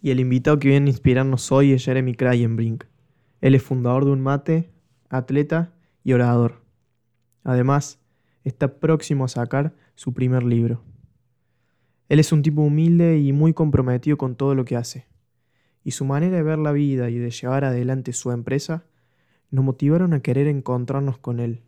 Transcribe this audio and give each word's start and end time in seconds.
Y 0.00 0.10
el 0.10 0.20
invitado 0.20 0.58
que 0.58 0.68
viene 0.68 0.86
a 0.86 0.92
inspirarnos 0.92 1.50
hoy 1.50 1.72
es 1.72 1.84
Jeremy 1.84 2.14
Krayenbrink. 2.14 2.84
Él 3.40 3.54
es 3.54 3.62
fundador 3.62 4.04
de 4.04 4.12
un 4.12 4.20
mate, 4.20 4.70
atleta 5.08 5.72
y 6.04 6.12
orador. 6.12 6.62
Además, 7.42 7.98
está 8.44 8.78
próximo 8.78 9.24
a 9.24 9.28
sacar 9.28 9.74
su 9.94 10.14
primer 10.14 10.44
libro. 10.44 10.84
Él 12.08 12.20
es 12.20 12.32
un 12.32 12.42
tipo 12.42 12.62
humilde 12.62 13.18
y 13.18 13.32
muy 13.32 13.52
comprometido 13.52 14.16
con 14.16 14.36
todo 14.36 14.54
lo 14.54 14.64
que 14.64 14.76
hace. 14.76 15.06
Y 15.82 15.90
su 15.92 16.04
manera 16.04 16.36
de 16.36 16.42
ver 16.42 16.58
la 16.58 16.72
vida 16.72 17.10
y 17.10 17.18
de 17.18 17.30
llevar 17.30 17.64
adelante 17.64 18.12
su 18.12 18.30
empresa 18.30 18.84
nos 19.50 19.64
motivaron 19.64 20.12
a 20.12 20.20
querer 20.20 20.46
encontrarnos 20.46 21.18
con 21.18 21.40
él. 21.40 21.62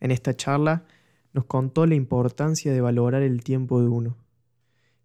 En 0.00 0.10
esta 0.10 0.34
charla 0.34 0.84
nos 1.32 1.44
contó 1.44 1.86
la 1.86 1.94
importancia 1.94 2.72
de 2.72 2.80
valorar 2.80 3.22
el 3.22 3.44
tiempo 3.44 3.80
de 3.80 3.88
uno. 3.88 4.16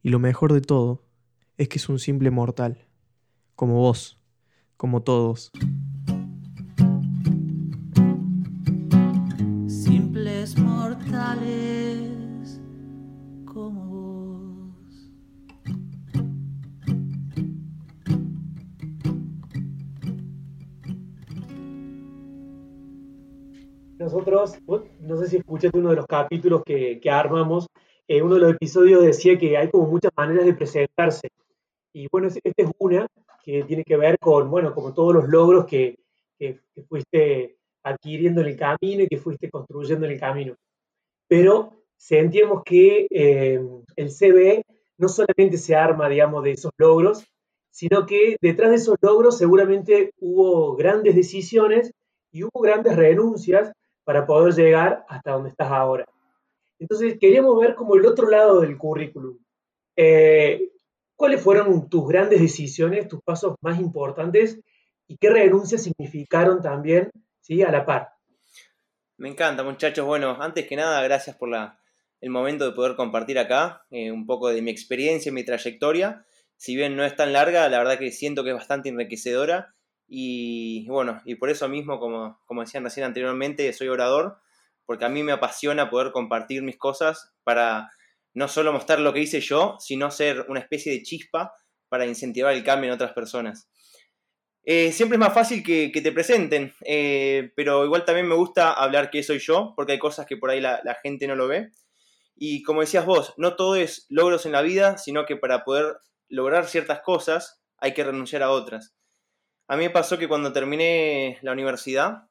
Y 0.02 0.10
lo 0.10 0.20
mejor 0.20 0.54
de 0.54 0.62
todo 0.62 1.07
es 1.58 1.70
que 1.70 1.80
es 1.80 1.90
un 1.90 1.98
simple 1.98 2.30
mortal, 2.30 2.78
como 3.56 3.76
vos, 3.76 4.20
como 4.78 5.02
todos. 5.02 5.52
Simples 9.68 10.58
mortales 10.60 12.62
como 13.46 13.88
vos. 13.88 15.10
Nosotros, 23.98 24.60
no 25.00 25.18
sé 25.18 25.28
si 25.28 25.38
escuchaste 25.38 25.80
uno 25.80 25.90
de 25.90 25.96
los 25.96 26.06
capítulos 26.06 26.62
que, 26.64 27.00
que 27.02 27.10
armamos, 27.10 27.66
eh, 28.08 28.22
uno 28.22 28.36
de 28.36 28.42
los 28.42 28.54
episodios 28.54 29.04
decía 29.04 29.40
que 29.40 29.58
hay 29.58 29.72
como 29.72 29.88
muchas 29.88 30.12
maneras 30.16 30.46
de 30.46 30.54
presentarse. 30.54 31.30
Y 31.98 32.08
bueno, 32.12 32.28
esta 32.28 32.52
es 32.56 32.70
una 32.78 33.08
que 33.44 33.64
tiene 33.64 33.84
que 33.84 33.98
ver 33.98 34.20
con, 34.20 34.52
bueno, 34.52 34.72
como 34.76 34.94
todos 34.94 35.16
los 35.16 35.28
logros 35.30 35.66
que, 35.66 35.98
que, 36.38 36.60
fuiste 36.88 37.58
adquiriendo 37.82 38.42
en 38.42 38.48
el 38.50 38.56
camino 38.56 39.02
y 39.02 39.08
que 39.08 39.18
fuiste 39.18 39.50
construyendo 39.50 40.06
en 40.06 40.12
el 40.12 40.20
camino. 40.20 40.56
Pero 41.28 41.74
sentíamos 41.96 42.62
que 42.64 43.08
eh, 43.10 43.60
el 43.96 44.10
CBE 44.10 44.64
no 45.00 45.10
solamente 45.10 45.58
se 45.58 45.76
arma, 45.76 46.08
digamos, 46.08 46.44
de 46.44 46.52
esos 46.52 46.72
logros, 46.78 47.26
sino 47.72 48.06
que 48.06 48.38
detrás 48.42 48.70
de 48.70 48.76
esos 48.76 48.98
logros 49.02 49.40
seguramente 49.40 50.12
hubo 50.20 50.76
grandes 50.76 51.16
decisiones 51.16 51.92
y 52.32 52.44
hubo 52.44 52.62
grandes 52.62 52.96
renuncias 52.96 53.72
para 54.04 54.28
poder 54.28 54.54
llegar 54.54 55.04
hasta 55.10 55.32
donde 55.32 55.50
estás 55.50 55.72
ahora. 55.72 56.06
Entonces, 56.78 57.18
queríamos 57.20 57.60
ver 57.60 57.74
como 57.74 57.96
el 57.96 58.06
otro 58.06 58.30
lado 58.30 58.62
del 58.62 58.78
currículum. 58.78 59.40
Eh, 59.96 60.74
¿Cuáles 61.18 61.42
fueron 61.42 61.90
tus 61.90 62.08
grandes 62.08 62.40
decisiones, 62.40 63.08
tus 63.08 63.22
pasos 63.22 63.56
más 63.62 63.80
importantes 63.80 64.62
y 65.08 65.18
qué 65.18 65.30
renuncias 65.30 65.84
significaron 65.84 66.62
también 66.62 67.10
¿sí? 67.42 67.64
a 67.64 67.72
la 67.72 67.86
par? 67.86 68.10
Me 69.18 69.28
encanta, 69.28 69.64
muchachos. 69.64 70.06
Bueno, 70.06 70.38
antes 70.40 70.68
que 70.68 70.76
nada, 70.76 71.02
gracias 71.02 71.36
por 71.36 71.50
la, 71.50 71.80
el 72.22 72.30
momento 72.30 72.66
de 72.66 72.72
poder 72.72 72.96
compartir 72.96 73.40
acá 73.40 73.86
eh, 73.90 74.12
un 74.12 74.28
poco 74.28 74.50
de 74.50 74.62
mi 74.62 74.70
experiencia 74.70 75.32
mi 75.32 75.44
trayectoria. 75.44 76.24
Si 76.56 76.76
bien 76.76 76.96
no 76.96 77.04
es 77.04 77.16
tan 77.16 77.34
larga, 77.34 77.68
la 77.68 77.80
verdad 77.80 77.98
que 77.98 78.12
siento 78.12 78.44
que 78.44 78.52
es 78.52 78.56
bastante 78.56 78.90
enriquecedora 78.90 79.74
y 80.08 80.88
bueno, 80.88 81.22
y 81.26 81.36
por 81.36 81.50
eso 81.50 81.68
mismo, 81.68 82.00
como, 82.00 82.40
como 82.46 82.62
decían 82.62 82.84
recién 82.84 83.06
anteriormente, 83.06 83.74
soy 83.74 83.88
orador, 83.90 84.38
porque 84.86 85.06
a 85.06 85.10
mí 85.10 85.24
me 85.24 85.34
apasiona 85.34 85.90
poder 85.90 86.12
compartir 86.12 86.62
mis 86.62 86.78
cosas 86.78 87.34
para 87.44 87.90
no 88.38 88.48
solo 88.48 88.72
mostrar 88.72 89.00
lo 89.00 89.14
que 89.14 89.22
hice 89.22 89.42
yo, 89.42 89.78
sino 89.80 90.12
ser 90.12 90.46
una 90.48 90.60
especie 90.60 90.92
de 90.92 91.02
chispa 91.02 91.56
para 91.90 92.06
incentivar 92.06 92.54
el 92.54 92.64
cambio 92.64 92.90
en 92.90 92.94
otras 92.94 93.14
personas. 93.14 93.68
Eh, 94.64 94.92
siempre 94.92 95.16
es 95.16 95.20
más 95.20 95.34
fácil 95.34 95.64
que, 95.64 95.90
te 95.90 96.12
presenten, 96.12 96.72
eh, 96.86 97.52
pero 97.56 97.84
igual 97.84 98.06
también 98.06 98.28
me 98.28 98.36
gusta 98.36 98.74
hablar 98.74 99.10
que 99.10 99.24
soy 99.24 99.40
yo, 99.40 99.74
porque 99.76 99.94
hay 99.94 99.98
cosas 99.98 100.28
que 100.28 100.38
por 100.38 100.52
ahí 100.52 100.62
la, 100.62 100.98
gente 101.02 101.26
no 101.26 101.36
lo 101.36 101.48
ve. 101.48 101.72
Y 102.36 102.62
como 102.62 102.82
decías 102.82 103.08
vos, 103.08 103.34
no 103.38 103.56
todo 103.56 103.76
es 103.76 104.06
logros 104.08 104.46
en 104.46 104.52
la 104.52 104.62
vida, 104.62 105.00
sino 105.00 105.26
que 105.26 105.36
para 105.36 105.64
poder 105.64 105.96
lograr 106.30 106.68
ciertas 106.68 107.02
cosas 107.02 107.64
hay 107.80 107.96
que 107.96 108.04
renunciar 108.04 108.44
a 108.44 108.52
otras. 108.52 108.94
A 109.68 109.78
mí 109.78 109.86
me 109.86 109.90
pasó 109.90 110.20
que 110.20 110.28
cuando 110.28 110.54
terminé 110.54 111.40
la 111.42 111.54
universidad, 111.54 112.30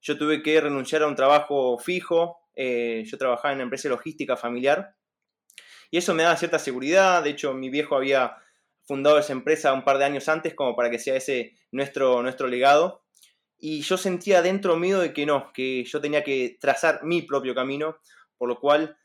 yo 0.00 0.16
tuve 0.16 0.42
que 0.42 0.62
renunciar 0.62 1.02
a 1.02 1.08
un 1.08 1.14
trabajo 1.14 1.78
fijo. 1.78 2.38
Eh, 2.54 3.02
yo 3.04 3.18
trabajaba 3.18 3.52
en 3.52 3.56
una 3.56 3.64
empresa 3.64 3.90
logística 3.90 4.34
familiar. 4.38 4.96
Y 5.92 5.98
eso 5.98 6.14
me 6.14 6.22
daba 6.22 6.38
cierta 6.38 6.58
seguridad. 6.58 7.22
De 7.22 7.30
hecho, 7.30 7.52
mi 7.52 7.68
viejo 7.68 7.94
había 7.94 8.38
fundado 8.86 9.18
esa 9.18 9.34
empresa 9.34 9.74
un 9.74 9.84
par 9.84 9.98
de 9.98 10.06
años 10.06 10.26
antes 10.30 10.54
como 10.54 10.74
para 10.74 10.90
que 10.90 10.98
sea 10.98 11.16
ese 11.16 11.54
nuestro, 11.70 12.22
nuestro 12.22 12.48
legado. 12.48 13.04
Y 13.58 13.82
yo 13.82 13.98
sentía 13.98 14.40
dentro 14.40 14.76
mío 14.76 15.00
de 15.00 15.12
que 15.12 15.26
no, 15.26 15.52
que 15.52 15.84
yo 15.84 16.00
tenía 16.00 16.24
que 16.24 16.56
trazar 16.58 17.04
mi 17.04 17.20
propio 17.20 17.54
camino, 17.54 17.98
por 18.38 18.48
lo 18.48 18.58
cual 18.58 18.96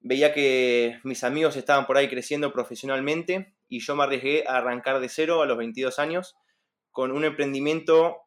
veía 0.00 0.34
que 0.34 1.00
mis 1.02 1.24
amigos 1.24 1.56
estaban 1.56 1.86
por 1.86 1.96
ahí 1.96 2.08
creciendo 2.08 2.52
profesionalmente 2.52 3.56
y 3.66 3.80
yo 3.80 3.96
me 3.96 4.04
arriesgué 4.04 4.44
a 4.46 4.58
arrancar 4.58 5.00
de 5.00 5.08
cero 5.08 5.40
a 5.40 5.46
los 5.46 5.56
22 5.56 5.98
años 5.98 6.36
con 6.90 7.10
un 7.10 7.24
emprendimiento 7.24 8.18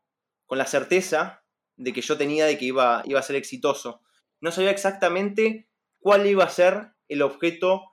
con 0.47 0.57
la 0.57 0.65
certeza 0.65 1.43
de 1.75 1.93
que 1.93 2.01
yo 2.01 2.17
tenía 2.17 2.47
de 2.47 2.57
que 2.57 2.65
iba, 2.65 3.03
iba 3.05 3.19
a 3.19 3.23
ser 3.23 3.35
exitoso. 3.35 4.01
No 4.41 4.51
sabía 4.51 4.71
exactamente 4.71 5.69
cuál 5.99 6.25
iba 6.25 6.45
a 6.45 6.49
ser 6.49 6.93
el 7.07 7.21
objeto 7.21 7.83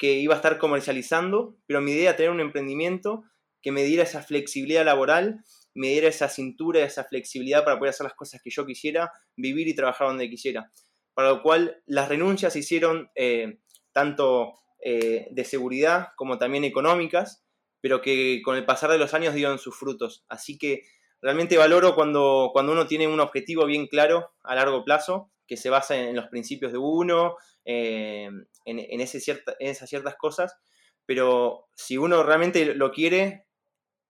que 0.00 0.14
iba 0.14 0.32
a 0.32 0.38
estar 0.38 0.56
comercializando, 0.56 1.58
pero 1.66 1.82
mi 1.82 1.92
idea 1.92 2.08
era 2.08 2.16
tener 2.16 2.30
un 2.30 2.40
emprendimiento 2.40 3.22
que 3.60 3.70
me 3.70 3.84
diera 3.84 4.02
esa 4.02 4.22
flexibilidad 4.22 4.82
laboral, 4.82 5.44
me 5.74 5.88
diera 5.88 6.08
esa 6.08 6.30
cintura, 6.30 6.80
esa 6.80 7.04
flexibilidad 7.04 7.64
para 7.64 7.78
poder 7.78 7.90
hacer 7.90 8.04
las 8.04 8.14
cosas 8.14 8.40
que 8.42 8.48
yo 8.48 8.64
quisiera, 8.64 9.12
vivir 9.36 9.68
y 9.68 9.74
trabajar 9.74 10.08
donde 10.08 10.30
quisiera. 10.30 10.72
Para 11.12 11.28
lo 11.28 11.42
cual 11.42 11.82
las 11.84 12.08
renuncias 12.08 12.54
se 12.54 12.60
hicieron 12.60 13.10
eh, 13.14 13.58
tanto 13.92 14.54
eh, 14.82 15.28
de 15.32 15.44
seguridad 15.44 16.08
como 16.16 16.38
también 16.38 16.64
económicas, 16.64 17.44
pero 17.82 18.00
que 18.00 18.40
con 18.42 18.56
el 18.56 18.64
pasar 18.64 18.90
de 18.90 18.98
los 18.98 19.12
años 19.12 19.34
dieron 19.34 19.58
sus 19.58 19.76
frutos. 19.76 20.24
Así 20.30 20.56
que 20.56 20.84
realmente 21.20 21.58
valoro 21.58 21.94
cuando, 21.94 22.48
cuando 22.54 22.72
uno 22.72 22.86
tiene 22.86 23.06
un 23.06 23.20
objetivo 23.20 23.66
bien 23.66 23.86
claro 23.86 24.32
a 24.44 24.54
largo 24.54 24.82
plazo, 24.82 25.30
que 25.50 25.56
se 25.56 25.68
basa 25.68 25.96
en, 25.96 26.14
los 26.14 26.28
principios 26.28 26.70
de 26.70 26.78
uno, 26.78 27.34
eh, 27.64 28.30
en, 28.64 29.00
ese 29.00 29.18
cierta, 29.18 29.56
en 29.58 29.70
esas 29.70 29.90
ciertas 29.90 30.14
cosas, 30.14 30.56
pero 31.04 31.66
si 31.74 31.98
uno 31.98 32.22
realmente 32.22 32.72
lo 32.76 32.92
quiere, 32.92 33.46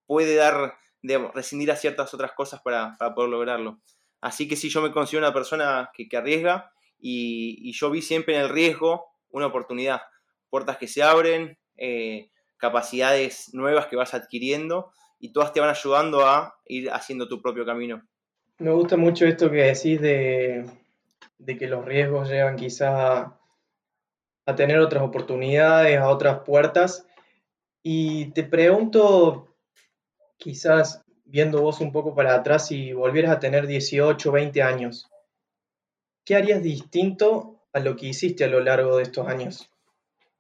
puede 0.05 0.35
dar, 0.35 0.75
rescindir 1.33 1.71
a 1.71 1.77
ciertas 1.77 2.13
otras 2.13 2.33
cosas 2.33 2.61
para, 2.61 2.95
poder 3.15 3.31
lograrlo. 3.31 3.81
Así 4.21 4.49
que 4.49 4.55
sí, 4.55 4.69
yo 4.69 4.83
me 4.83 4.93
considero 4.93 5.27
una 5.27 5.33
persona 5.33 5.91
que, 5.95 6.15
arriesga 6.15 6.71
y, 6.99 7.73
yo 7.73 7.91
vi 7.91 8.03
siempre 8.03 8.35
en 8.35 8.43
el 8.43 8.51
riesgo 8.51 9.07
una 9.31 9.47
oportunidad, 9.47 10.03
puertas 10.51 10.77
que 10.77 10.89
se 10.89 11.03
abren, 11.03 11.59
eh, 11.79 12.29
capacidades 12.59 13.55
nuevas 13.55 13.87
que 13.87 13.97
vas 13.97 14.13
adquiriendo 14.13 14.93
y 15.19 15.33
todas 15.33 15.55
te 15.55 15.61
van 15.61 15.71
ayudando 15.71 16.27
a 16.27 16.55
ir 16.67 16.91
haciendo 16.91 17.29
tu 17.29 17.41
propio 17.41 17.65
camino. 17.65 18.03
Me 18.59 18.73
gusta 18.73 18.99
mucho 18.99 19.25
esto 19.25 19.51
que 19.51 19.73
decís 19.73 20.03
de, 20.03 20.67
que 21.47 21.67
los 21.67 21.85
riesgos 21.85 22.29
llevan 22.29 22.57
quizás 22.57 22.91
a, 24.47 24.57
tener 24.57 24.81
otras 24.81 25.05
oportunidades, 25.05 25.97
a 25.99 26.09
otras 26.09 26.41
puertas. 26.41 27.07
Y 27.83 28.27
te 28.33 28.43
pregunto, 28.43 29.55
quizás 30.37 31.05
viendo 31.25 31.63
vos 31.63 31.81
un 31.81 31.93
poco 31.93 32.15
para 32.15 32.35
atrás, 32.35 32.67
si 32.67 32.93
volvieras 32.93 33.31
a 33.31 33.39
tener 33.39 33.67
18, 33.69 34.33
20 34.33 34.63
años, 34.63 35.09
¿qué 36.25 36.35
harías 36.35 36.63
distinto 36.63 37.63
a 37.73 37.79
lo 37.79 37.95
que 37.95 38.07
hiciste 38.07 38.45
a 38.45 38.49
lo 38.49 38.61
largo 38.61 38.97
de 38.97 39.05
estos 39.05 39.29
años? 39.29 39.71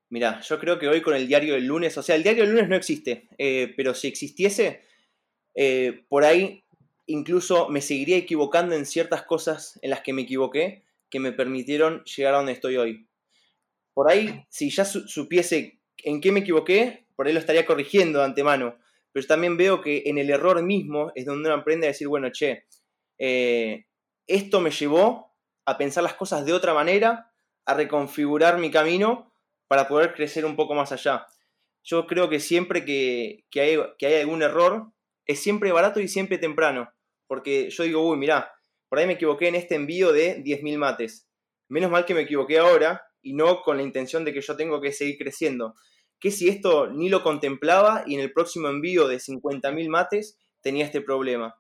Mira, 0.09 0.41
yo 0.41 0.59
creo 0.59 0.81
que 0.81 0.89
hoy 0.89 1.03
con 1.03 1.15
el 1.15 1.28
diario 1.28 1.55
del 1.55 1.66
lunes, 1.66 1.97
o 1.97 2.03
sea, 2.03 2.16
el 2.16 2.25
diario 2.25 2.43
del 2.43 2.53
lunes 2.53 2.69
no 2.69 2.75
existe, 2.75 3.28
eh, 3.39 3.72
pero 3.77 3.94
si 3.94 4.09
existiese, 4.09 4.83
eh, 5.54 6.04
por 6.09 6.24
ahí 6.24 6.65
incluso 7.07 7.69
me 7.69 7.80
seguiría 7.80 8.16
equivocando 8.16 8.74
en 8.74 8.86
ciertas 8.86 9.22
cosas 9.22 9.78
en 9.83 9.91
las 9.91 10.01
que 10.01 10.13
me 10.13 10.22
equivoqué, 10.22 10.84
que 11.10 11.21
me 11.21 11.33
permitieron 11.33 12.04
llegar 12.04 12.34
a 12.34 12.36
donde 12.39 12.53
estoy 12.53 12.77
hoy. 12.77 13.09
Por 13.92 14.10
ahí, 14.10 14.47
si 14.48 14.71
ya 14.71 14.84
supiese 14.84 15.80
en 15.98 16.21
qué 16.21 16.33
me 16.33 16.41
equivoqué, 16.41 17.07
por 17.16 17.27
ahí 17.27 17.33
lo 17.33 17.41
estaría 17.41 17.66
corrigiendo 17.66 18.21
de 18.21 18.24
antemano. 18.24 18.78
Pero 19.12 19.27
también 19.27 19.57
veo 19.57 19.80
que 19.80 20.04
en 20.07 20.18
el 20.18 20.30
error 20.30 20.62
mismo 20.62 21.12
es 21.15 21.27
donde 21.27 21.48
uno 21.48 21.59
aprende 21.59 21.86
a 21.86 21.91
decir, 21.91 22.09
bueno, 22.09 22.30
che, 22.30 22.65
eh, 23.18 23.86
esto 24.27 24.60
me 24.60 24.71
llevó 24.71 25.34
a 25.66 25.77
pensar 25.77 26.03
las 26.03 26.15
cosas 26.15 26.47
de 26.47 26.53
otra 26.53 26.72
manera, 26.72 27.33
a 27.66 27.74
reconfigurar 27.74 28.59
mi 28.59 28.71
camino 28.71 29.34
para 29.66 29.89
poder 29.89 30.15
crecer 30.15 30.45
un 30.45 30.57
poco 30.57 30.74
más 30.74 30.92
allá. 30.92 31.27
Yo 31.83 32.07
creo 32.07 32.28
que 32.28 32.41
siempre 32.41 32.84
que, 32.84 33.45
hay, 33.54 33.78
que 33.98 34.07
hay 34.07 34.21
algún 34.21 34.42
error, 34.42 34.92
es 35.27 35.42
siempre 35.42 35.72
barato 35.72 36.01
y 36.01 36.09
siempre 36.09 36.39
temprano. 36.39 36.92
Porque 37.27 37.71
yo 37.71 37.84
digo, 37.84 38.09
uy, 38.09 38.16
mirá, 38.16 38.53
por 38.91 38.98
ahí 38.98 39.07
me 39.07 39.15
equivoqué 39.15 39.48
en 39.48 39.54
este 39.54 39.77
envío 39.77 40.13
de 40.13 40.45
10.000 40.45 40.77
mates. 40.77 41.27
Menos 41.69 41.91
mal 41.91 42.04
que 42.04 42.13
me 42.13 42.22
equivoqué 42.22 42.59
ahora 42.59 43.03
y 43.22 43.33
no 43.33 43.63
con 43.63 43.78
la 43.78 43.83
intención 43.83 44.27
de 44.27 44.34
que 44.34 44.42
yo 44.42 44.54
tengo 44.57 44.83
que 44.83 44.92
seguir 44.92 45.16
creciendo. 45.16 45.75
¿qué 46.21 46.31
si 46.31 46.48
esto 46.48 46.87
ni 46.87 47.09
lo 47.09 47.22
contemplaba 47.22 48.04
y 48.07 48.15
en 48.15 48.21
el 48.21 48.33
próximo 48.33 48.69
envío 48.69 49.09
de 49.09 49.16
50.000 49.16 49.89
mates 49.89 50.39
tenía 50.60 50.84
este 50.84 51.01
problema? 51.01 51.57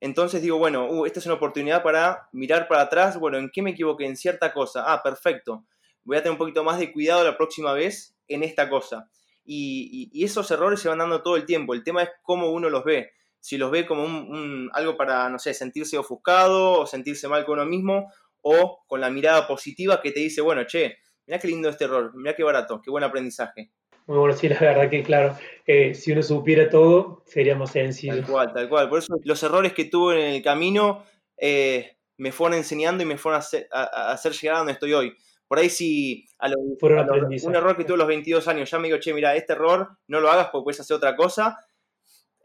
Entonces 0.00 0.40
digo, 0.40 0.56
bueno, 0.56 0.90
uh, 0.90 1.04
esta 1.04 1.20
es 1.20 1.26
una 1.26 1.34
oportunidad 1.34 1.82
para 1.82 2.28
mirar 2.32 2.66
para 2.66 2.82
atrás, 2.82 3.20
bueno, 3.20 3.36
¿en 3.36 3.50
qué 3.50 3.60
me 3.60 3.70
equivoqué? 3.70 4.06
En 4.06 4.16
cierta 4.16 4.52
cosa. 4.54 4.84
Ah, 4.86 5.02
perfecto. 5.02 5.66
Voy 6.04 6.16
a 6.16 6.20
tener 6.20 6.32
un 6.32 6.38
poquito 6.38 6.64
más 6.64 6.78
de 6.78 6.90
cuidado 6.90 7.22
la 7.22 7.36
próxima 7.36 7.74
vez 7.74 8.16
en 8.26 8.42
esta 8.42 8.70
cosa. 8.70 9.10
Y, 9.44 10.10
esos 10.24 10.50
errores 10.50 10.80
se 10.80 10.88
van 10.88 10.98
dando 10.98 11.22
todo 11.22 11.36
el 11.36 11.44
tiempo. 11.44 11.74
El 11.74 11.84
tema 11.84 12.02
es 12.02 12.10
cómo 12.22 12.50
uno 12.50 12.70
los 12.70 12.84
ve. 12.84 13.12
Si 13.40 13.56
los 13.56 13.70
ve 13.70 13.86
como 13.86 14.04
un, 14.04 14.70
algo 14.72 14.96
para, 14.96 15.28
no 15.28 15.38
sé, 15.38 15.54
sentirse 15.54 15.98
ofuscado 15.98 16.80
o 16.80 16.86
sentirse 16.86 17.26
mal 17.26 17.44
con 17.44 17.58
uno 17.58 17.66
mismo, 17.68 18.12
o 18.42 18.84
con 18.86 19.00
la 19.00 19.10
mirada 19.10 19.46
positiva 19.46 20.00
que 20.00 20.12
te 20.12 20.20
dice, 20.20 20.40
bueno, 20.40 20.64
che, 20.64 20.98
mira 21.26 21.38
qué 21.38 21.48
lindo 21.48 21.68
este 21.68 21.84
error, 21.84 22.12
mira 22.14 22.34
qué 22.34 22.42
barato, 22.42 22.80
qué 22.82 22.90
buen 22.90 23.04
aprendizaje. 23.04 23.70
Muy 24.06 24.18
bueno, 24.18 24.36
sí, 24.36 24.48
la 24.48 24.58
verdad 24.58 24.90
que 24.90 25.02
claro, 25.02 25.38
eh, 25.66 25.94
si 25.94 26.12
uno 26.12 26.22
supiera 26.22 26.68
todo, 26.68 27.22
sería 27.26 27.54
más 27.54 27.70
sencillo. 27.70 28.14
Tal 28.14 28.26
cual, 28.26 28.52
tal 28.52 28.68
cual. 28.68 28.88
Por 28.88 28.98
eso 28.98 29.14
los 29.22 29.42
errores 29.42 29.72
que 29.72 29.84
tuve 29.84 30.28
en 30.28 30.34
el 30.34 30.42
camino 30.42 31.04
eh, 31.36 31.96
me 32.16 32.32
fueron 32.32 32.58
enseñando 32.58 33.02
y 33.02 33.06
me 33.06 33.18
fueron 33.18 33.40
a 33.40 34.12
hacer, 34.12 34.32
llegar 34.32 34.56
a 34.56 34.58
donde 34.58 34.72
estoy 34.72 34.92
hoy. 34.94 35.16
Por 35.46 35.58
ahí 35.58 35.68
si 35.68 36.26
a, 36.38 36.48
un 36.48 37.54
error 37.54 37.76
que 37.76 37.84
tuve 37.84 37.94
a 37.94 37.98
los 37.98 38.08
22 38.08 38.46
años 38.48 38.70
ya 38.70 38.78
me 38.78 38.88
digo, 38.88 38.98
che, 38.98 39.14
mira, 39.14 39.34
este 39.36 39.52
error 39.52 39.88
no 40.06 40.20
lo 40.20 40.30
hagas 40.30 40.48
porque 40.50 40.64
puedes 40.64 40.80
hacer 40.80 40.96
otra 40.96 41.14
cosa. 41.14 41.58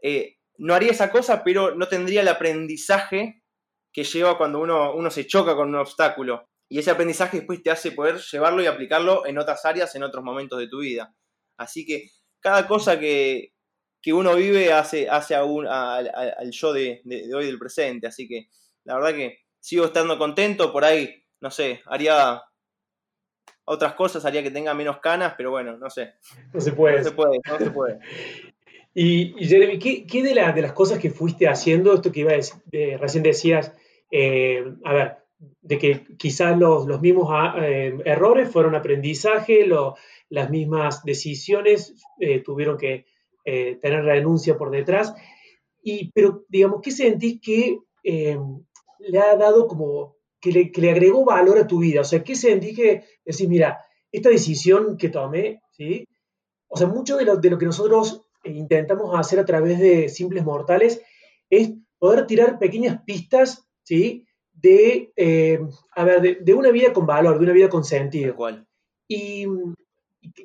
Eh, 0.00 0.35
no 0.58 0.74
haría 0.74 0.90
esa 0.90 1.10
cosa, 1.10 1.42
pero 1.44 1.74
no 1.74 1.88
tendría 1.88 2.22
el 2.22 2.28
aprendizaje 2.28 3.42
que 3.92 4.04
lleva 4.04 4.36
cuando 4.36 4.60
uno, 4.60 4.94
uno 4.94 5.10
se 5.10 5.26
choca 5.26 5.54
con 5.56 5.68
un 5.68 5.76
obstáculo. 5.76 6.48
Y 6.68 6.78
ese 6.78 6.90
aprendizaje 6.90 7.38
después 7.38 7.62
te 7.62 7.70
hace 7.70 7.92
poder 7.92 8.18
llevarlo 8.18 8.62
y 8.62 8.66
aplicarlo 8.66 9.24
en 9.26 9.38
otras 9.38 9.64
áreas, 9.64 9.94
en 9.94 10.02
otros 10.02 10.24
momentos 10.24 10.58
de 10.58 10.68
tu 10.68 10.80
vida. 10.80 11.14
Así 11.56 11.86
que 11.86 12.10
cada 12.40 12.66
cosa 12.66 12.98
que, 12.98 13.52
uno 14.08 14.36
vive 14.36 14.72
hace, 14.72 15.08
hace 15.08 15.34
a 15.34 15.40
al 15.40 16.50
yo 16.52 16.72
de, 16.72 17.02
hoy 17.34 17.46
del 17.46 17.58
presente. 17.58 18.06
Así 18.06 18.28
que 18.28 18.48
la 18.84 18.94
verdad 18.96 19.14
que 19.14 19.38
sigo 19.58 19.86
estando 19.86 20.18
contento. 20.18 20.72
Por 20.72 20.84
ahí, 20.84 21.24
no 21.40 21.50
sé, 21.50 21.82
haría 21.86 22.42
otras 23.64 23.94
cosas, 23.94 24.24
haría 24.24 24.42
que 24.42 24.50
tenga 24.50 24.74
menos 24.74 25.00
canas, 25.00 25.34
pero 25.36 25.50
bueno, 25.50 25.76
no 25.76 25.90
sé. 25.90 26.14
No 26.52 26.60
se 26.60 26.72
puede. 26.72 26.98
No 26.98 27.04
se 27.04 27.10
puede, 27.12 27.40
no 27.48 27.58
se 27.58 27.70
puede. 27.70 27.98
y, 28.98 29.34
Jeremy, 29.46 29.78
¿qué, 29.78 30.22
de, 30.22 30.34
las 30.34 30.72
cosas 30.72 30.98
que 30.98 31.10
fuiste 31.10 31.46
haciendo, 31.46 31.92
esto 31.92 32.10
que 32.10 32.20
iba 32.20 32.32
a 32.32 32.36
decir, 32.36 32.56
recién 32.98 33.22
decías, 33.22 33.74
eh, 34.10 34.64
a 34.84 34.94
ver, 34.94 35.16
de 35.60 35.76
que 35.76 36.06
quizás 36.16 36.58
los, 36.58 36.86
mismos 37.02 37.28
ah, 37.30 37.56
eh, 37.60 37.94
errores 38.06 38.50
fueron 38.50 38.74
aprendizaje, 38.74 39.68
las 40.30 40.48
mismas 40.48 41.04
decisiones 41.04 41.94
eh, 42.18 42.40
tuvieron 42.40 42.78
que 42.78 43.04
tener 43.44 44.02
renuncia 44.02 44.56
por 44.56 44.70
detrás, 44.70 45.14
y, 45.82 46.10
pero 46.12 46.46
digamos, 46.48 46.80
¿qué 46.82 46.90
sentís 46.90 47.38
que 47.42 47.78
le 48.02 49.18
ha 49.18 49.36
dado 49.36 49.68
como, 49.68 50.16
que 50.40 50.72
le, 50.74 50.90
agregó 50.90 51.22
valor 51.22 51.58
a 51.58 51.66
tu 51.66 51.80
vida? 51.80 52.00
O 52.00 52.04
sea, 52.04 52.24
¿qué 52.24 52.34
sentís 52.34 52.74
que 52.74 53.04
decís, 53.26 53.46
mira, 53.46 53.84
esta 54.10 54.30
decisión 54.30 54.96
que 54.96 55.10
tomé, 55.10 55.60
¿sí? 55.72 56.08
O 56.66 56.78
sea, 56.78 56.86
mucho 56.86 57.18
de 57.18 57.26
lo, 57.26 57.36
de 57.36 57.50
lo 57.50 57.58
que 57.58 57.66
nosotros 57.66 58.25
intentamos 58.48 59.18
hacer 59.18 59.38
a 59.38 59.44
través 59.44 59.78
de 59.78 60.08
simples 60.08 60.44
mortales 60.44 61.02
es 61.50 61.72
poder 61.98 62.26
tirar 62.26 62.58
pequeñas 62.58 63.02
pistas 63.04 63.66
¿sí? 63.86 64.26
De, 64.52 65.12
eh, 65.16 65.60
a 65.94 66.04
ver, 66.04 66.42
de, 66.42 66.54
una 66.54 66.70
vida 66.70 66.92
con 66.92 67.06
valor, 67.06 67.38
de 67.38 67.44
una 67.44 67.52
vida 67.52 67.68
con 67.68 67.84
sentido. 67.84 68.34
¿Cuál? 68.34 68.66
Y, 69.06 69.46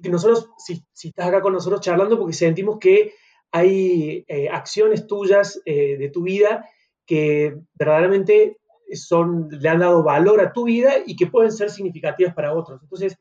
que 0.02 0.10
nosotros, 0.10 0.50
si, 0.58 0.84
estás 1.08 1.28
acá 1.28 1.42
con 1.42 1.54
nosotros 1.54 1.82
charlando, 1.82 2.20
porque 2.20 2.34
sentimos 2.34 2.78
que 2.78 3.14
hay 3.52 4.24
eh, 4.28 4.48
acciones 4.50 5.08
tuyas 5.08 5.60
eh, 5.66 5.98
de 5.98 6.10
tu 6.10 6.24
vida 6.24 6.70
que 7.06 7.58
verdaderamente 7.74 8.58
son, 8.94 9.50
le 9.50 9.70
han 9.70 9.80
dado 9.80 10.04
valor 10.04 10.40
a 10.40 10.54
tu 10.54 10.66
vida 10.66 10.94
y 11.06 11.16
que 11.16 11.28
pueden 11.28 11.52
ser 11.52 11.72
significativas 11.72 12.36
para 12.36 12.54
otros. 12.54 12.82
Entonces, 12.84 13.18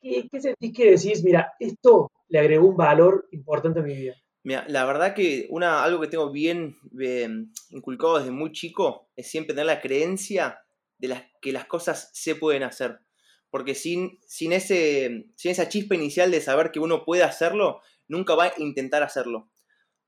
¿qué, 0.00 0.28
qué 0.30 0.40
sentís 0.40 0.72
que 0.72 0.90
decís? 0.92 1.22
Mira, 1.24 1.52
esto 1.58 2.10
le 2.28 2.38
agregó 2.38 2.68
un 2.68 2.76
valor 2.76 3.28
importante 3.32 3.80
a 3.80 3.82
mi 3.82 3.94
vida 3.94 4.14
la 4.66 4.84
verdad 4.84 5.14
que 5.14 5.46
una, 5.50 5.82
algo 5.82 6.00
que 6.00 6.08
tengo 6.08 6.30
bien 6.30 6.76
inculcado 7.70 8.18
desde 8.18 8.30
muy 8.30 8.52
chico 8.52 9.10
es 9.16 9.30
siempre 9.30 9.54
tener 9.54 9.66
la 9.66 9.80
creencia 9.80 10.60
de 10.98 11.08
las, 11.08 11.22
que 11.40 11.52
las 11.52 11.66
cosas 11.66 12.10
se 12.14 12.34
pueden 12.34 12.62
hacer. 12.62 13.00
Porque 13.50 13.74
sin, 13.74 14.18
sin, 14.26 14.52
ese, 14.52 15.26
sin 15.36 15.50
esa 15.50 15.68
chispa 15.68 15.94
inicial 15.94 16.30
de 16.30 16.40
saber 16.40 16.70
que 16.70 16.80
uno 16.80 17.04
puede 17.04 17.22
hacerlo, 17.22 17.80
nunca 18.06 18.34
va 18.34 18.44
a 18.44 18.52
intentar 18.58 19.02
hacerlo. 19.02 19.50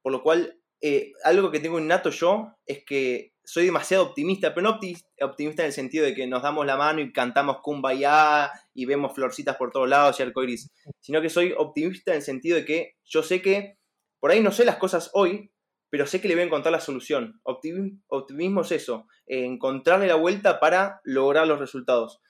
Por 0.02 0.12
lo 0.12 0.22
cual, 0.22 0.58
eh, 0.80 1.12
algo 1.24 1.50
que 1.50 1.60
tengo 1.60 1.78
innato 1.78 2.10
yo 2.10 2.54
es 2.66 2.84
que 2.84 3.29
soy 3.44 3.64
demasiado 3.64 4.04
optimista, 4.04 4.54
pero 4.54 4.70
no 4.70 4.78
optimista 5.20 5.62
en 5.62 5.66
el 5.66 5.72
sentido 5.72 6.04
de 6.04 6.14
que 6.14 6.26
nos 6.26 6.42
damos 6.42 6.66
la 6.66 6.76
mano 6.76 7.00
y 7.00 7.12
cantamos 7.12 7.58
kumbaya 7.62 8.50
y 8.74 8.86
vemos 8.86 9.14
florcitas 9.14 9.56
por 9.56 9.70
todos 9.70 9.88
lados 9.88 10.18
y 10.18 10.22
arcoiris, 10.22 10.70
sino 11.00 11.20
que 11.20 11.30
soy 11.30 11.54
optimista 11.56 12.12
en 12.12 12.18
el 12.18 12.22
sentido 12.22 12.56
de 12.56 12.64
que 12.64 12.96
yo 13.04 13.22
sé 13.22 13.42
que 13.42 13.78
por 14.20 14.30
ahí 14.30 14.40
no 14.40 14.52
sé 14.52 14.64
las 14.64 14.76
cosas 14.76 15.10
hoy, 15.14 15.50
pero 15.88 16.06
sé 16.06 16.20
que 16.20 16.28
le 16.28 16.34
voy 16.34 16.42
a 16.42 16.46
encontrar 16.46 16.72
la 16.72 16.80
solución. 16.80 17.40
Optimismo, 17.42 18.60
es 18.60 18.70
eso, 18.70 19.06
encontrarle 19.26 20.06
la 20.06 20.14
vuelta 20.14 20.60
para 20.60 21.00
lograr 21.02 21.48
los 21.48 21.58
resultados. 21.58 22.20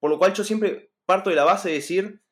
Por 0.00 0.10
lo 0.10 0.18
cual 0.18 0.32
yo 0.32 0.44
siempre 0.44 0.92
parto 1.04 1.28
de 1.28 1.36
la 1.36 1.44
base 1.44 1.68
de 1.68 1.74
decir, 1.74 2.22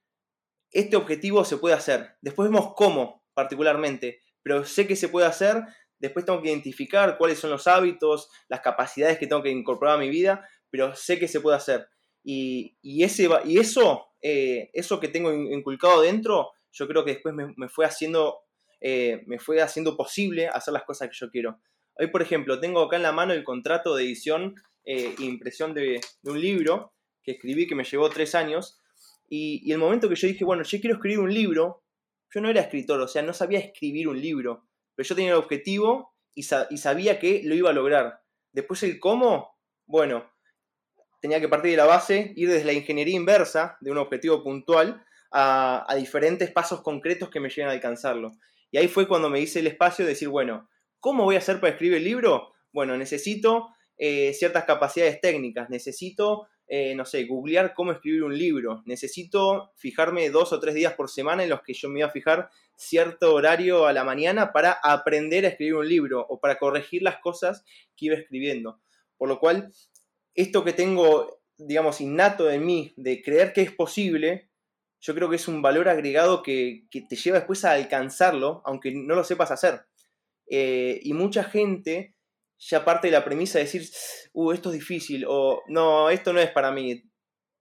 este 0.70 0.96
objetivo 0.96 1.44
se 1.44 1.58
puede 1.58 1.74
hacer. 1.74 2.16
Después 2.22 2.48
vemos 2.48 2.72
cómo 2.74 3.22
particularmente, 3.34 4.20
pero 4.42 4.64
sé 4.64 4.86
que 4.86 4.96
se 4.96 5.08
puede 5.08 5.26
hacer. 5.26 5.64
Después 6.00 6.24
tengo 6.24 6.42
que 6.42 6.48
identificar 6.48 7.16
cuáles 7.16 7.38
son 7.38 7.50
los 7.50 7.66
hábitos, 7.66 8.28
las 8.48 8.60
capacidades 8.60 9.18
que 9.18 9.26
tengo 9.26 9.42
que 9.42 9.50
incorporar 9.50 9.96
a 9.96 10.00
mi 10.00 10.08
vida, 10.08 10.48
pero 10.70 10.94
sé 10.96 11.18
que 11.18 11.28
se 11.28 11.40
puede 11.40 11.56
hacer. 11.56 11.86
Y, 12.24 12.76
ese, 13.02 13.28
y 13.44 13.58
eso, 13.58 14.08
eh, 14.20 14.70
eso 14.72 14.98
que 14.98 15.08
tengo 15.08 15.32
inculcado 15.32 16.02
dentro, 16.02 16.50
yo 16.72 16.88
creo 16.88 17.04
que 17.04 17.12
después 17.12 17.34
me 17.34 17.68
fue 17.68 17.86
haciendo 17.86 18.40
eh, 18.80 19.22
me 19.26 19.38
fue 19.38 19.60
haciendo 19.60 19.96
posible 19.96 20.48
hacer 20.48 20.72
las 20.72 20.84
cosas 20.84 21.08
que 21.08 21.16
yo 21.16 21.30
quiero. 21.30 21.60
Hoy, 21.94 22.06
por 22.08 22.22
ejemplo, 22.22 22.60
tengo 22.60 22.80
acá 22.80 22.96
en 22.96 23.02
la 23.02 23.12
mano 23.12 23.34
el 23.34 23.44
contrato 23.44 23.94
de 23.94 24.04
edición 24.04 24.54
e 24.84 25.14
impresión 25.18 25.74
de, 25.74 26.00
un 26.24 26.40
libro 26.40 26.94
que 27.22 27.32
escribí 27.32 27.66
que 27.66 27.74
me 27.74 27.84
llevó 27.84 28.08
tres 28.08 28.34
años. 28.34 28.80
Y, 29.28 29.70
el 29.70 29.78
momento 29.78 30.08
que 30.08 30.14
yo 30.14 30.26
dije, 30.26 30.44
bueno, 30.44 30.62
yo 30.62 30.80
quiero 30.80 30.96
escribir 30.96 31.20
un 31.20 31.32
libro, 31.32 31.84
yo 32.34 32.40
no 32.40 32.48
era 32.48 32.62
escritor, 32.62 33.00
o 33.00 33.08
sea, 33.08 33.22
no 33.22 33.34
sabía 33.34 33.58
escribir 33.58 34.08
un 34.08 34.20
libro, 34.20 34.66
pero 35.00 35.08
yo 35.08 35.14
tenía 35.14 35.30
el 35.30 35.38
objetivo 35.38 36.14
y, 36.34 36.42
sabía 36.42 37.18
que 37.18 37.40
lo 37.42 37.54
iba 37.54 37.70
a 37.70 37.72
lograr. 37.72 38.20
Después 38.52 38.82
el 38.82 39.00
cómo, 39.00 39.56
bueno, 39.86 40.30
tenía 41.22 41.40
que 41.40 41.48
partir 41.48 41.70
de 41.70 41.78
la 41.78 41.86
base, 41.86 42.34
ir 42.36 42.50
desde 42.50 42.66
la 42.66 42.74
ingeniería 42.74 43.16
inversa 43.16 43.78
de 43.80 43.90
un 43.92 43.96
objetivo 43.96 44.44
puntual 44.44 45.02
a, 45.32 45.86
diferentes 45.96 46.50
pasos 46.50 46.82
concretos 46.82 47.30
que 47.30 47.40
me 47.40 47.48
lleven 47.48 47.70
a 47.70 47.72
alcanzarlo. 47.72 48.32
Y 48.70 48.76
ahí 48.76 48.88
fue 48.88 49.08
cuando 49.08 49.30
me 49.30 49.40
hice 49.40 49.60
el 49.60 49.68
espacio 49.68 50.04
de 50.04 50.10
decir, 50.10 50.28
bueno, 50.28 50.68
¿cómo 50.98 51.24
voy 51.24 51.36
a 51.36 51.38
hacer 51.38 51.60
para 51.60 51.72
escribir 51.72 51.96
el 51.96 52.04
libro? 52.04 52.52
Bueno, 52.70 52.94
necesito 52.98 53.68
eh, 53.96 54.34
ciertas 54.34 54.64
capacidades 54.66 55.18
técnicas, 55.22 55.70
necesito, 55.70 56.46
eh, 56.72 56.94
no 56.94 57.04
sé, 57.04 57.24
googlear 57.24 57.74
cómo 57.74 57.90
escribir 57.90 58.22
un 58.22 58.38
libro, 58.38 58.84
necesito 58.86 59.72
fijarme 59.74 60.30
dos 60.30 60.52
o 60.52 60.60
tres 60.60 60.72
días 60.72 60.94
por 60.94 61.10
semana 61.10 61.42
en 61.42 61.50
los 61.50 61.62
que 61.62 61.74
yo 61.74 61.88
me 61.88 61.98
iba 61.98 62.06
a 62.06 62.12
fijar 62.12 62.48
cierto 62.76 63.34
horario 63.34 63.86
a 63.86 63.92
la 63.92 64.04
mañana 64.04 64.52
para 64.52 64.78
aprender 64.80 65.44
a 65.44 65.48
escribir 65.48 65.74
un 65.74 65.88
libro 65.88 66.24
o 66.28 66.38
para 66.38 66.58
corregir 66.60 67.02
las 67.02 67.18
cosas 67.18 67.64
que 67.96 68.06
iba 68.06 68.14
escribiendo. 68.14 68.80
Por 69.18 69.28
lo 69.28 69.40
cual, 69.40 69.72
esto 70.32 70.62
que 70.62 70.72
tengo, 70.72 71.40
digamos, 71.58 72.00
innato 72.00 72.48
en 72.48 72.64
mí 72.64 72.94
de 72.96 73.20
creer 73.20 73.52
que 73.52 73.62
es 73.62 73.72
posible, 73.72 74.48
yo 75.00 75.12
creo 75.16 75.28
que 75.28 75.36
es 75.36 75.48
un 75.48 75.62
valor 75.62 75.88
agregado 75.88 76.40
que, 76.40 76.86
te 76.92 77.16
lleva 77.16 77.38
después 77.38 77.64
a 77.64 77.72
alcanzarlo, 77.72 78.62
aunque 78.64 78.92
no 78.92 79.16
lo 79.16 79.24
sepas 79.24 79.50
hacer. 79.50 79.86
Eh, 80.46 81.00
y 81.02 81.14
mucha 81.14 81.42
gente 81.42 82.14
ya 82.60 82.84
parte 82.84 83.08
de 83.08 83.12
la 83.12 83.24
premisa 83.24 83.58
de 83.58 83.64
decir, 83.64 83.88
uh, 84.34 84.52
esto 84.52 84.68
es 84.68 84.74
difícil, 84.74 85.24
o 85.26 85.62
no, 85.68 86.10
esto 86.10 86.32
no 86.32 86.40
es 86.40 86.50
para 86.50 86.70
mí. 86.70 87.02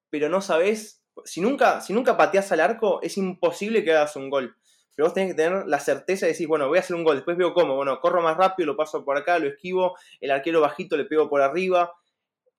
Pero 0.09 0.27
no 0.27 0.41
sabes, 0.41 1.03
si 1.23 1.39
nunca, 1.41 1.81
si 1.81 1.93
nunca 1.93 2.17
pateas 2.17 2.51
al 2.51 2.59
arco, 2.59 3.01
es 3.01 3.17
imposible 3.17 3.83
que 3.83 3.91
hagas 3.91 4.15
un 4.15 4.29
gol. 4.29 4.57
Pero 4.95 5.07
vos 5.07 5.13
tenés 5.13 5.31
que 5.31 5.41
tener 5.41 5.65
la 5.67 5.79
certeza 5.79 6.25
de 6.25 6.33
decir, 6.33 6.47
bueno, 6.47 6.67
voy 6.67 6.77
a 6.77 6.81
hacer 6.81 6.95
un 6.95 7.05
gol, 7.05 7.15
después 7.15 7.37
veo 7.37 7.53
cómo, 7.53 7.75
bueno, 7.75 7.99
corro 8.01 8.21
más 8.21 8.35
rápido, 8.35 8.67
lo 8.67 8.75
paso 8.75 9.05
por 9.05 9.17
acá, 9.17 9.39
lo 9.39 9.47
esquivo, 9.47 9.97
el 10.19 10.31
arquero 10.31 10.59
bajito 10.59 10.97
le 10.97 11.05
pego 11.05 11.29
por 11.29 11.41
arriba. 11.41 11.93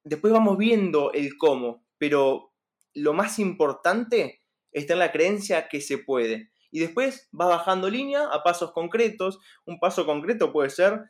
Después 0.03 0.33
vamos 0.33 0.57
viendo 0.57 1.13
el 1.13 1.37
cómo, 1.37 1.85
pero 1.99 2.53
lo 2.95 3.13
más 3.13 3.39
importante 3.39 4.41
está 4.73 4.95
en 4.95 5.01
la 5.01 5.13
creencia 5.13 5.69
que 5.69 5.83
se 5.83 5.99
puede. 5.99 6.51
Y 6.71 6.81
después 6.81 7.29
vas 7.33 7.49
bajando 7.49 7.91
línea 7.91 8.29
a 8.33 8.43
pasos 8.43 8.73
concretos. 8.73 9.41
Un 9.67 9.79
paso 9.79 10.07
concreto 10.07 10.53
puede 10.53 10.71
ser 10.71 11.03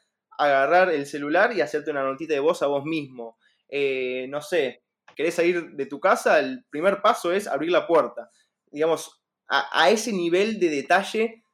agarrar 0.45 0.91
el 0.91 1.07
celular 1.07 1.53
y 1.53 1.61
hacerte 1.61 1.91
una 1.91 2.03
notita 2.03 2.35
de 2.35 2.41
voz 2.41 2.63
a 2.63 2.67
vos 2.67 2.85
mismo. 2.85 3.39
Eh, 3.69 4.27
no 4.29 4.41
sé, 4.41 4.83
querés 5.15 5.35
salir 5.35 5.73
de 5.73 5.87
tu 5.87 6.01
casa, 6.01 6.39
el 6.39 6.65
primer 6.71 7.03
paso 7.03 7.33
es 7.33 7.47
abrir 7.47 7.71
la 7.71 7.87
puerta. 7.87 8.31
Digamos, 8.71 9.21
a, 9.49 9.91
ese 9.91 10.13
nivel 10.13 10.61
de 10.61 10.71
detalle 10.71 11.45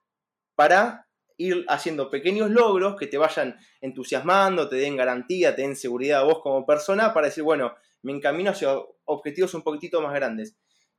para 0.55 1.07
ir 1.39 1.65
haciendo 1.69 2.11
pequeños 2.11 2.51
logros 2.51 2.97
que 2.97 3.07
te 3.07 3.19
vayan 3.19 3.57
entusiasmando, 3.81 4.69
te 4.69 4.77
den 4.77 4.97
garantía, 4.97 5.55
te 5.55 5.63
den 5.63 5.77
seguridad 5.77 6.21
a 6.21 6.25
vos 6.25 6.41
como 6.43 6.65
persona 6.65 7.13
para 7.13 7.27
decir, 7.27 7.43
bueno, 7.43 7.75
me 8.03 8.13
encamino 8.13 8.51
hacia 8.51 8.77
objetivos 9.05 9.55
un 9.55 9.63
poquitito 9.63 10.01
más 10.01 10.15
grandes. 10.15 10.57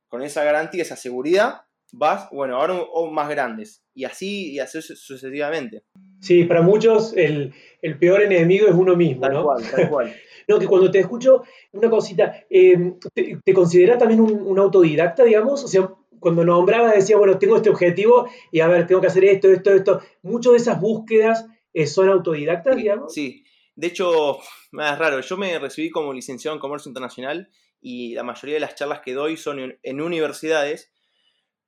Con 0.08 0.22
esa 0.22 0.44
garantía, 0.44 0.84
esa 0.84 0.96
seguridad, 0.96 1.62
vas, 1.92 2.30
bueno, 2.32 2.58
ahora 2.58 2.76
o 2.76 3.12
más 3.12 3.30
grandes. 3.30 3.84
Y 3.94 4.06
así, 4.06 4.52
y 4.54 4.60
así 4.60 4.82
sucesivamente. 4.82 5.84
Sí, 6.20 6.44
para 6.46 6.62
muchos 6.62 7.14
el, 7.16 7.54
peor 8.00 8.22
enemigo 8.22 8.68
es 8.68 8.74
uno 8.74 8.96
mismo, 8.96 9.22
tal 9.22 9.34
¿no? 9.34 9.44
Cual, 9.44 9.64
tal 9.70 9.90
cual. 9.90 10.16
no, 10.48 10.60
que 10.60 10.68
cuando 10.68 10.92
te 10.92 11.00
escucho, 11.00 11.44
una 11.74 11.90
cosita, 11.90 12.46
eh, 12.50 12.94
¿te, 13.14 13.40
te 13.44 13.54
consideras 13.54 13.98
también 13.98 14.22
un, 14.22 14.60
autodidacta, 14.60 15.24
digamos? 15.24 15.64
O 15.64 15.68
sea, 15.68 15.90
cuando 16.20 16.44
nombrabas 16.44 16.96
decía, 16.96 17.18
bueno, 17.18 17.38
tengo 17.38 17.56
este 17.58 17.70
objetivo 17.70 18.28
y 18.52 18.60
a 18.60 18.68
ver, 18.68 18.88
tengo 18.88 19.02
que 19.02 19.08
hacer 19.08 19.26
esto, 19.26 19.50
esto, 19.50 19.72
esto. 19.72 20.02
Muchas 20.24 20.54
de 20.54 20.58
esas 20.58 20.82
búsquedas 20.82 21.46
eh, 21.74 21.86
son 21.86 22.10
autodidactas, 22.10 22.76
digamos. 22.76 23.14
Sí, 23.14 23.46
de 23.76 23.88
hecho, 23.88 24.40
más 24.72 24.98
raro, 24.98 25.22
yo 25.22 25.38
me 25.38 25.60
recibí 25.60 25.92
como 25.92 26.14
licenciado 26.14 26.56
en 26.56 26.62
Comercio 26.62 26.90
Internacional 26.90 27.50
y 27.80 28.16
la 28.16 28.24
mayoría 28.24 28.56
de 28.56 28.62
las 28.62 28.76
charlas 28.76 29.02
que 29.02 29.14
doy 29.14 29.38
son 29.38 29.78
en 29.82 30.02
universidades, 30.02 30.92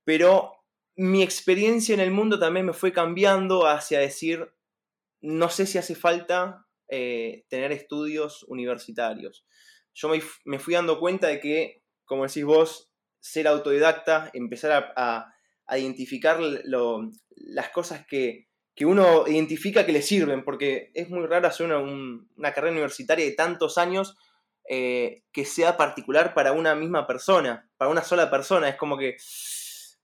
pero 0.03 0.58
mi 0.99 1.23
experiencia 1.23 1.93
en 1.93 2.01
el 2.01 2.11
mundo 2.11 2.39
también 2.39 2.65
me 2.65 2.73
fue 2.73 2.91
cambiando 2.91 3.65
hacia 3.65 4.01
decir, 4.01 4.51
no 5.21 5.49
sé 5.49 5.65
si 5.65 5.77
hace 5.77 5.95
falta 5.95 6.67
eh, 6.89 7.45
tener 7.47 7.71
estudios 7.71 8.43
universitarios. 8.49 9.45
Yo 9.93 10.09
me, 10.43 10.59
fui 10.59 10.73
dando 10.73 10.99
cuenta 10.99 11.27
de 11.27 11.39
que, 11.39 11.83
como 12.03 12.27
decís 12.27 12.43
vos, 12.43 12.91
ser 13.21 13.47
autodidacta, 13.47 14.29
empezar 14.33 14.93
a, 14.97 15.33
identificar 15.77 16.41
las 16.41 17.69
cosas 17.69 18.05
que, 18.05 18.49
uno 18.81 19.25
identifica 19.25 19.85
que 19.85 19.93
le 19.93 20.01
sirven, 20.01 20.43
porque 20.43 20.91
es 20.95 21.09
muy 21.09 21.25
raro 21.27 21.47
hacer 21.47 21.71
una, 21.71 22.53
carrera 22.53 22.73
universitaria 22.73 23.23
de 23.23 23.31
tantos 23.31 23.77
años 23.77 24.17
eh, 24.67 25.23
que 25.31 25.45
sea 25.45 25.77
particular 25.77 26.33
para 26.33 26.51
una 26.51 26.75
misma 26.75 27.07
persona, 27.07 27.69
para 27.77 27.89
una 27.89 28.03
sola 28.03 28.29
persona. 28.29 28.67
Es 28.67 28.75
como 28.75 28.97
que 28.97 29.15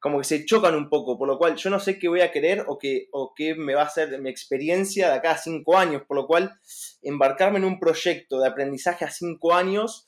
como 0.05 0.19
que 0.19 0.25
se 0.25 0.45
chocan 0.45 0.75
un 0.75 0.87
poco, 0.87 1.17
por 1.17 1.27
lo 1.27 1.39
cual 1.39 1.55
yo 1.55 1.71
no 1.71 1.79
sé 1.79 1.97
qué 1.97 2.07
voy 2.07 2.21
a 2.21 2.31
querer 2.31 2.63
o 2.67 2.77
qué, 2.77 3.07
o 3.11 3.33
qué 3.35 3.55
me 3.55 3.73
va 3.73 3.81
a 3.81 3.85
hacer 3.85 4.21
mi 4.21 4.29
experiencia 4.29 5.09
de 5.09 5.15
acá 5.15 5.31
a 5.31 5.37
cinco 5.39 5.79
años, 5.79 6.03
por 6.07 6.15
lo 6.15 6.27
cual 6.27 6.59
embarcarme 7.01 7.57
en 7.57 7.65
un 7.65 7.79
proyecto 7.79 8.39
de 8.39 8.47
aprendizaje 8.47 9.03
a 9.03 9.09
cinco 9.09 9.55
años 9.55 10.07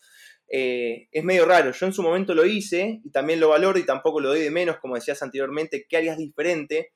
eh, 0.50 1.08
es 1.12 1.24
medio 1.24 1.46
raro. 1.46 1.72
Yo 1.72 1.88
en 1.88 1.94
su 1.94 2.04
momento 2.04 2.36
lo 2.36 2.46
hice 2.46 3.01
y 3.04 3.10
también 3.10 3.39
lo 3.39 3.50
valoro 3.50 3.80
y 3.80 3.88
tampoco 3.88 4.20
lo 4.20 4.30
doy 4.30 4.42
de 4.42 4.51
menos, 4.51 4.77
como 4.77 4.94
decías 4.94 5.24
anteriormente, 5.24 5.88
¿qué 5.89 5.98
harías 5.98 6.20
diferente? 6.20 6.94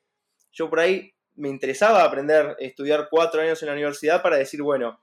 Yo 0.52 0.70
por 0.70 0.78
ahí 0.78 1.12
me 1.34 1.48
interesaba 1.48 2.04
aprender, 2.04 2.54
estudiar 2.60 3.08
cuatro 3.10 3.40
años 3.40 3.60
en 3.64 3.66
la 3.66 3.74
universidad 3.74 4.22
para 4.22 4.36
decir, 4.36 4.62
bueno, 4.62 5.02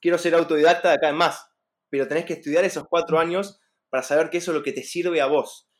quiero 0.00 0.16
ser 0.16 0.36
autodidacta 0.36 0.90
de 0.90 0.94
acá 0.94 1.08
en 1.08 1.16
más, 1.16 1.44
pero 1.90 2.06
tenés 2.06 2.24
que 2.24 2.34
estudiar 2.34 2.64
esos 2.64 2.86
cuatro 2.88 3.18
años 3.18 3.58
para 3.90 4.04
saber 4.04 4.30
que 4.30 4.38
eso 4.38 4.52
es 4.52 4.58
lo 4.58 4.62
que 4.62 4.70
te 4.70 4.84
sirve 4.84 5.20
a 5.20 5.26
vos. 5.26 5.71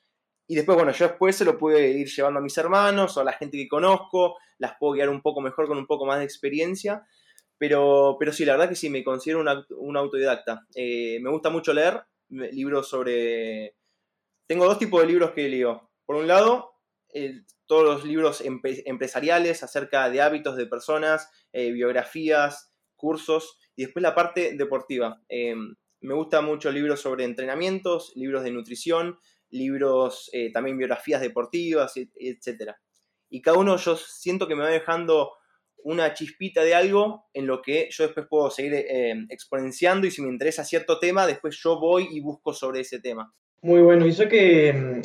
Y 0.53 0.55
después, 0.55 0.77
bueno, 0.77 0.93
yo 0.93 1.09
después 1.09 1.35
se 1.35 1.47
lo 1.47 1.57
pude 1.57 1.93
ir 1.93 2.07
llevando 2.09 2.39
a 2.39 2.43
mis 2.43 2.59
hermanos 2.59 3.17
o 3.17 3.23
a 3.23 3.25
la 3.25 3.33
gente 3.33 3.57
que 3.57 3.67
conozco, 3.67 4.37
las 4.59 4.75
puedo 4.79 4.93
guiar 4.93 5.09
un 5.09 5.23
poco 5.23 5.41
mejor 5.41 5.67
con 5.67 5.79
un 5.79 5.87
poco 5.87 6.05
más 6.05 6.19
de 6.19 6.27
experiencia. 6.27 7.07
Pero, 7.57 8.17
pero 8.21 8.35
sí, 8.35 8.45
la 8.45 8.53
verdad 8.53 8.69
que 8.69 8.75
sí, 8.75 8.91
me 8.91 9.03
considero 9.03 9.43
un 9.79 9.97
autodidacta. 9.97 10.67
Eh, 10.75 11.21
me 11.23 11.31
gusta 11.31 11.49
mucho 11.49 11.73
leer 11.73 12.03
libros 12.29 12.87
sobre... 12.87 13.77
Tengo 14.47 14.67
dos 14.67 14.79
tipos 14.79 15.01
de 15.01 15.07
libros 15.07 15.31
que 15.31 15.49
leo. 15.49 15.91
Por 16.05 16.17
un 16.17 16.29
lado, 16.29 16.75
todos 17.65 17.85
los 17.85 18.05
libros 18.05 18.43
empresariales 18.45 19.63
acerca 19.63 20.11
de 20.11 20.21
hábitos 20.21 20.59
de 20.59 20.67
personas, 20.67 21.31
eh, 21.55 21.73
biografías, 21.73 22.75
cursos, 22.95 23.59
y 23.75 23.85
después 23.85 24.03
la 24.03 24.15
parte 24.15 24.55
deportiva. 24.55 25.23
Eh, 25.31 25.55
me 26.03 26.15
gusta 26.15 26.43
mucho 26.43 26.71
libros 26.71 27.01
sobre 27.01 27.25
entrenamientos, 27.25 28.13
libros 28.17 28.43
de 28.43 28.51
nutrición, 28.51 29.19
libros, 29.53 30.29
eh, 30.33 30.51
también 30.53 30.77
biografías 30.77 31.21
deportivas, 31.21 31.95
etc. 31.97 32.73
Y 33.31 33.41
cada 33.41 33.59
uno 33.59 33.77
yo 33.77 33.97
siento 33.97 34.49
que 34.49 34.57
me 34.57 34.63
va 34.63 34.71
dejando 34.71 35.33
una 35.85 36.15
chispita 36.15 36.63
de 36.63 36.75
algo 36.75 37.27
en 37.33 37.47
lo 37.47 37.61
que 37.61 37.89
yo 37.91 38.05
después 38.05 38.27
puedo 38.29 38.51
seguir 38.51 38.75
eh, 38.75 39.27
exponenciando 39.29 40.07
y 40.07 40.11
si 40.11 40.23
me 40.23 40.29
interesa 40.29 40.65
cierto 40.65 40.99
tema, 40.99 41.27
después 41.27 41.57
yo 41.63 41.79
voy 41.79 42.09
y 42.11 42.21
busco 42.21 42.53
sobre 42.53 42.81
ese 42.81 43.01
tema. 43.01 43.33
Muy 43.63 43.81
bueno, 43.81 44.07
y 44.07 44.13
yo 44.13 44.29
que, 44.29 45.03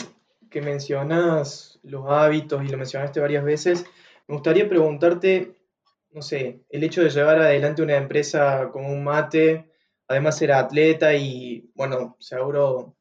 que 0.50 0.62
mencionas 0.62 1.80
los 1.84 2.06
hábitos 2.08 2.64
y 2.64 2.68
lo 2.68 2.78
mencionaste 2.78 3.20
varias 3.20 3.44
veces, 3.44 3.86
me 4.28 4.36
gustaría 4.36 4.68
preguntarte, 4.68 5.56
no 6.12 6.22
sé, 6.22 6.64
el 6.70 6.84
hecho 6.84 7.04
de 7.04 7.10
llevar 7.10 7.40
adelante 7.40 7.82
una 7.82 7.96
empresa 7.96 8.70
como 8.72 8.90
un 8.90 9.04
mate, 9.04 9.72
además 10.08 10.38
ser 10.38 10.52
atleta 10.52 11.14
y, 11.14 11.72
bueno, 11.76 12.18
seguro 12.20 12.96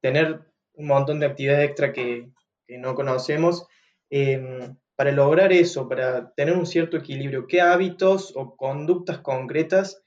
tener 0.00 0.53
un 0.74 0.86
montón 0.86 1.20
de 1.20 1.26
actividades 1.26 1.68
extra 1.68 1.92
que, 1.92 2.28
no 2.68 2.94
conocemos. 2.94 3.66
Em, 4.10 4.76
para 4.96 5.12
lograr 5.12 5.52
eso, 5.52 5.88
para 5.88 6.32
tener 6.34 6.56
un 6.56 6.66
cierto 6.66 6.96
equilibrio, 6.96 7.46
¿qué 7.46 7.60
hábitos 7.60 8.32
o 8.36 8.56
conductas 8.56 9.18
concretas 9.18 10.02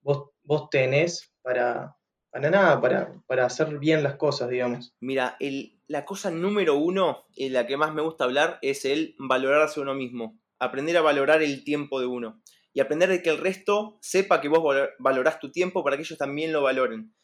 vos, 0.00 0.30
vos 0.42 0.68
tenés 0.68 1.32
para, 1.42 1.96
para 2.30 2.50
nada, 2.50 2.80
para, 2.80 3.14
para, 3.26 3.46
hacer 3.46 3.78
bien 3.78 4.02
las 4.02 4.16
cosas, 4.16 4.50
digamos? 4.50 4.94
Mira, 5.00 5.36
el, 5.40 5.80
la 5.86 6.04
cosa 6.04 6.30
número 6.30 6.76
uno, 6.76 7.24
en 7.36 7.52
la 7.52 7.66
que 7.66 7.76
más 7.76 7.94
me 7.94 8.02
gusta 8.02 8.24
hablar, 8.24 8.58
es 8.62 8.84
el 8.84 9.14
valorarse 9.18 9.80
uno 9.80 9.94
mismo. 9.94 10.38
Aprender 10.58 10.96
a 10.96 11.02
valorar 11.02 11.42
el 11.42 11.64
tiempo 11.64 12.00
de 12.00 12.06
uno. 12.06 12.42
Y 12.72 12.80
aprender 12.80 13.10
de 13.10 13.22
que 13.22 13.30
el 13.30 13.38
resto 13.38 13.98
sepa 14.00 14.40
que 14.40 14.48
vos 14.48 14.62
valorás 14.98 15.38
tu 15.38 15.52
tiempo 15.52 15.84
para 15.84 15.96
que 15.96 16.02
ellos 16.02 16.18
también 16.18 16.52
lo 16.52 16.62
valoren. 16.62 17.14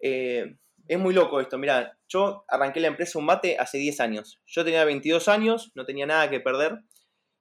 Eh, 0.00 0.56
es 0.88 0.98
muy 0.98 1.14
loco 1.14 1.40
esto. 1.40 1.58
Mira, 1.58 1.98
yo 2.08 2.44
arranqué 2.48 2.80
la 2.80 2.88
empresa 2.88 3.18
Un 3.18 3.26
Mate 3.26 3.56
hace 3.58 3.78
10 3.78 4.00
años. 4.00 4.40
Yo 4.46 4.64
tenía 4.64 4.84
22 4.84 5.28
años, 5.28 5.70
no 5.74 5.84
tenía 5.84 6.06
nada 6.06 6.28
que 6.30 6.40
perder. 6.40 6.80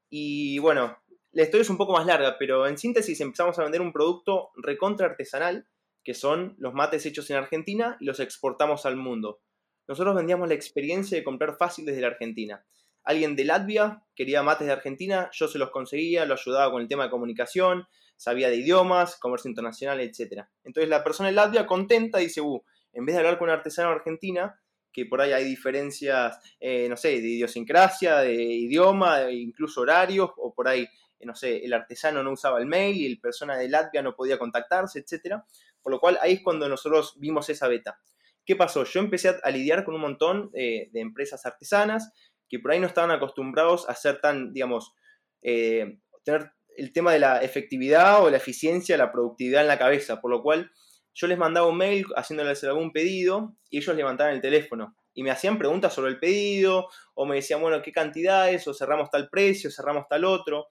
Y 0.10 0.60
bueno, 0.60 0.98
la 1.32 1.44
historia 1.44 1.62
es 1.62 1.70
un 1.70 1.78
poco 1.78 1.94
más 1.94 2.06
larga, 2.06 2.38
pero 2.38 2.68
en 2.68 2.78
síntesis 2.78 3.20
empezamos 3.22 3.58
a 3.58 3.64
vender 3.64 3.82
un 3.82 3.94
producto 3.94 4.52
recontra 4.56 5.08
artesanal, 5.08 5.68
que 6.04 6.14
son 6.14 6.56
los 6.58 6.74
mates 6.74 7.06
hechos 7.06 7.30
en 7.30 7.38
Argentina 7.38 7.98
y 8.00 8.06
los 8.06 8.20
exportamos 8.20 8.86
al 8.86 8.98
mundo. 8.98 9.42
Nosotros 9.88 10.16
vendíamos 10.16 10.48
la 10.48 10.56
experiencia 10.56 11.18
de 11.18 11.24
comprar 11.24 11.58
fácil 11.58 11.86
desde 11.86 12.02
la 12.02 12.08
Argentina. 12.08 12.66
Alguien 13.04 13.36
de 13.36 13.46
Latvia 13.46 14.04
quería 14.16 14.44
mates 14.44 14.68
de 14.68 14.74
Argentina, 14.74 15.30
yo 15.34 15.48
se 15.48 15.58
los 15.58 15.72
conseguía, 15.72 16.26
lo 16.26 16.36
ayudaba 16.36 16.72
con 16.72 16.82
el 16.82 16.88
tema 16.88 17.06
de 17.06 17.10
comunicación, 17.10 17.88
sabía 18.16 18.50
de 18.50 18.58
idiomas, 18.58 19.18
comercio 19.18 19.50
internacional, 19.50 20.00
etc. 20.00 20.44
Entonces 20.64 20.90
la 20.90 21.04
persona 21.04 21.30
de 21.30 21.36
Latvia 21.36 21.66
contenta 21.66 22.20
dice, 22.20 22.42
uh, 22.42 22.64
en 22.94 23.06
vez 23.06 23.16
de 23.16 23.20
hablar 23.20 23.38
con 23.38 23.50
un 23.50 23.56
artesano 23.56 23.90
argentina, 23.90 24.60
que 24.92 25.06
por 25.06 25.22
ahí 25.22 25.32
hay 25.32 25.46
diferencias, 25.46 26.38
eh, 26.60 26.88
no 26.90 26.98
sé, 26.98 27.10
de 27.10 27.28
idiosincrasia, 27.28 28.20
de 28.20 28.34
idioma, 28.34 29.32
incluso 29.32 29.82
horarios, 29.82 30.32
o 30.38 30.54
por 30.54 30.68
ahí, 30.68 30.88
eh, 31.20 31.26
no 31.26 31.34
sé, 31.34 31.64
el 31.64 31.74
artesano 31.74 32.24
no 32.24 32.32
usaba 32.32 32.60
el 32.60 32.66
mail 32.66 32.98
y 32.98 33.06
el 33.06 33.20
persona 33.20 33.58
de 33.58 33.70
Latvia 33.70 34.02
no 34.02 34.16
podía 34.16 34.38
contactarse, 34.38 35.00
etc. 35.00 35.36
Por 35.82 35.94
lo 35.94 36.00
cual 36.00 36.20
ahí 36.22 36.34
es 36.34 36.42
cuando 36.44 36.68
nosotros 36.68 37.16
vimos 37.20 37.50
esa 37.50 37.68
beta. 37.68 38.00
¿Qué 38.46 38.56
pasó? 38.56 38.84
Yo 38.84 39.00
empecé 39.00 39.38
a, 39.42 39.50
lidiar 39.52 39.86
con 39.86 39.96
un 39.96 40.02
montón 40.02 40.52
eh, 40.54 40.90
de 40.92 41.00
empresas 41.00 41.46
artesanas 41.46 42.12
que 42.50 42.60
por 42.60 42.72
ahí 42.72 42.80
no 42.80 42.88
estaban 42.88 43.12
acostumbrados 43.12 43.88
a 43.88 43.96
ser 43.96 44.20
tan, 44.20 44.52
digamos, 44.52 44.94
tener 45.42 46.52
el 46.76 46.92
tema 46.92 47.14
de 47.14 47.20
la 47.20 47.38
efectividad 47.38 48.22
o 48.22 48.30
la 48.30 48.38
eficiencia, 48.38 48.98
la 48.98 49.12
productividad 49.12 49.62
en 49.62 49.70
la 49.70 49.80
cabeza, 49.80 50.20
por 50.20 50.32
lo 50.32 50.44
cual 50.44 50.70
yo 51.14 51.28
les 51.28 51.38
mandaba 51.38 51.68
un 51.68 51.78
mail 51.78 52.06
haciéndoles 52.16 52.64
algún 52.64 52.92
pedido 52.92 53.56
y 53.70 53.78
ellos 53.78 53.96
levantaban 53.96 54.34
el 54.34 54.42
teléfono 54.42 54.96
y 55.14 55.24
me 55.24 55.32
hacían 55.32 55.58
preguntas 55.58 55.94
sobre 55.94 56.12
el 56.12 56.20
pedido 56.20 56.88
o 57.14 57.26
me 57.26 57.36
decían, 57.36 57.62
bueno, 57.62 57.82
¿qué 57.82 57.92
cantidades? 57.92 58.68
O 58.68 58.74
cerramos 58.74 59.10
tal 59.10 59.30
precio, 59.30 59.70
cerramos 59.70 60.08
tal 60.08 60.26
otro. 60.26 60.68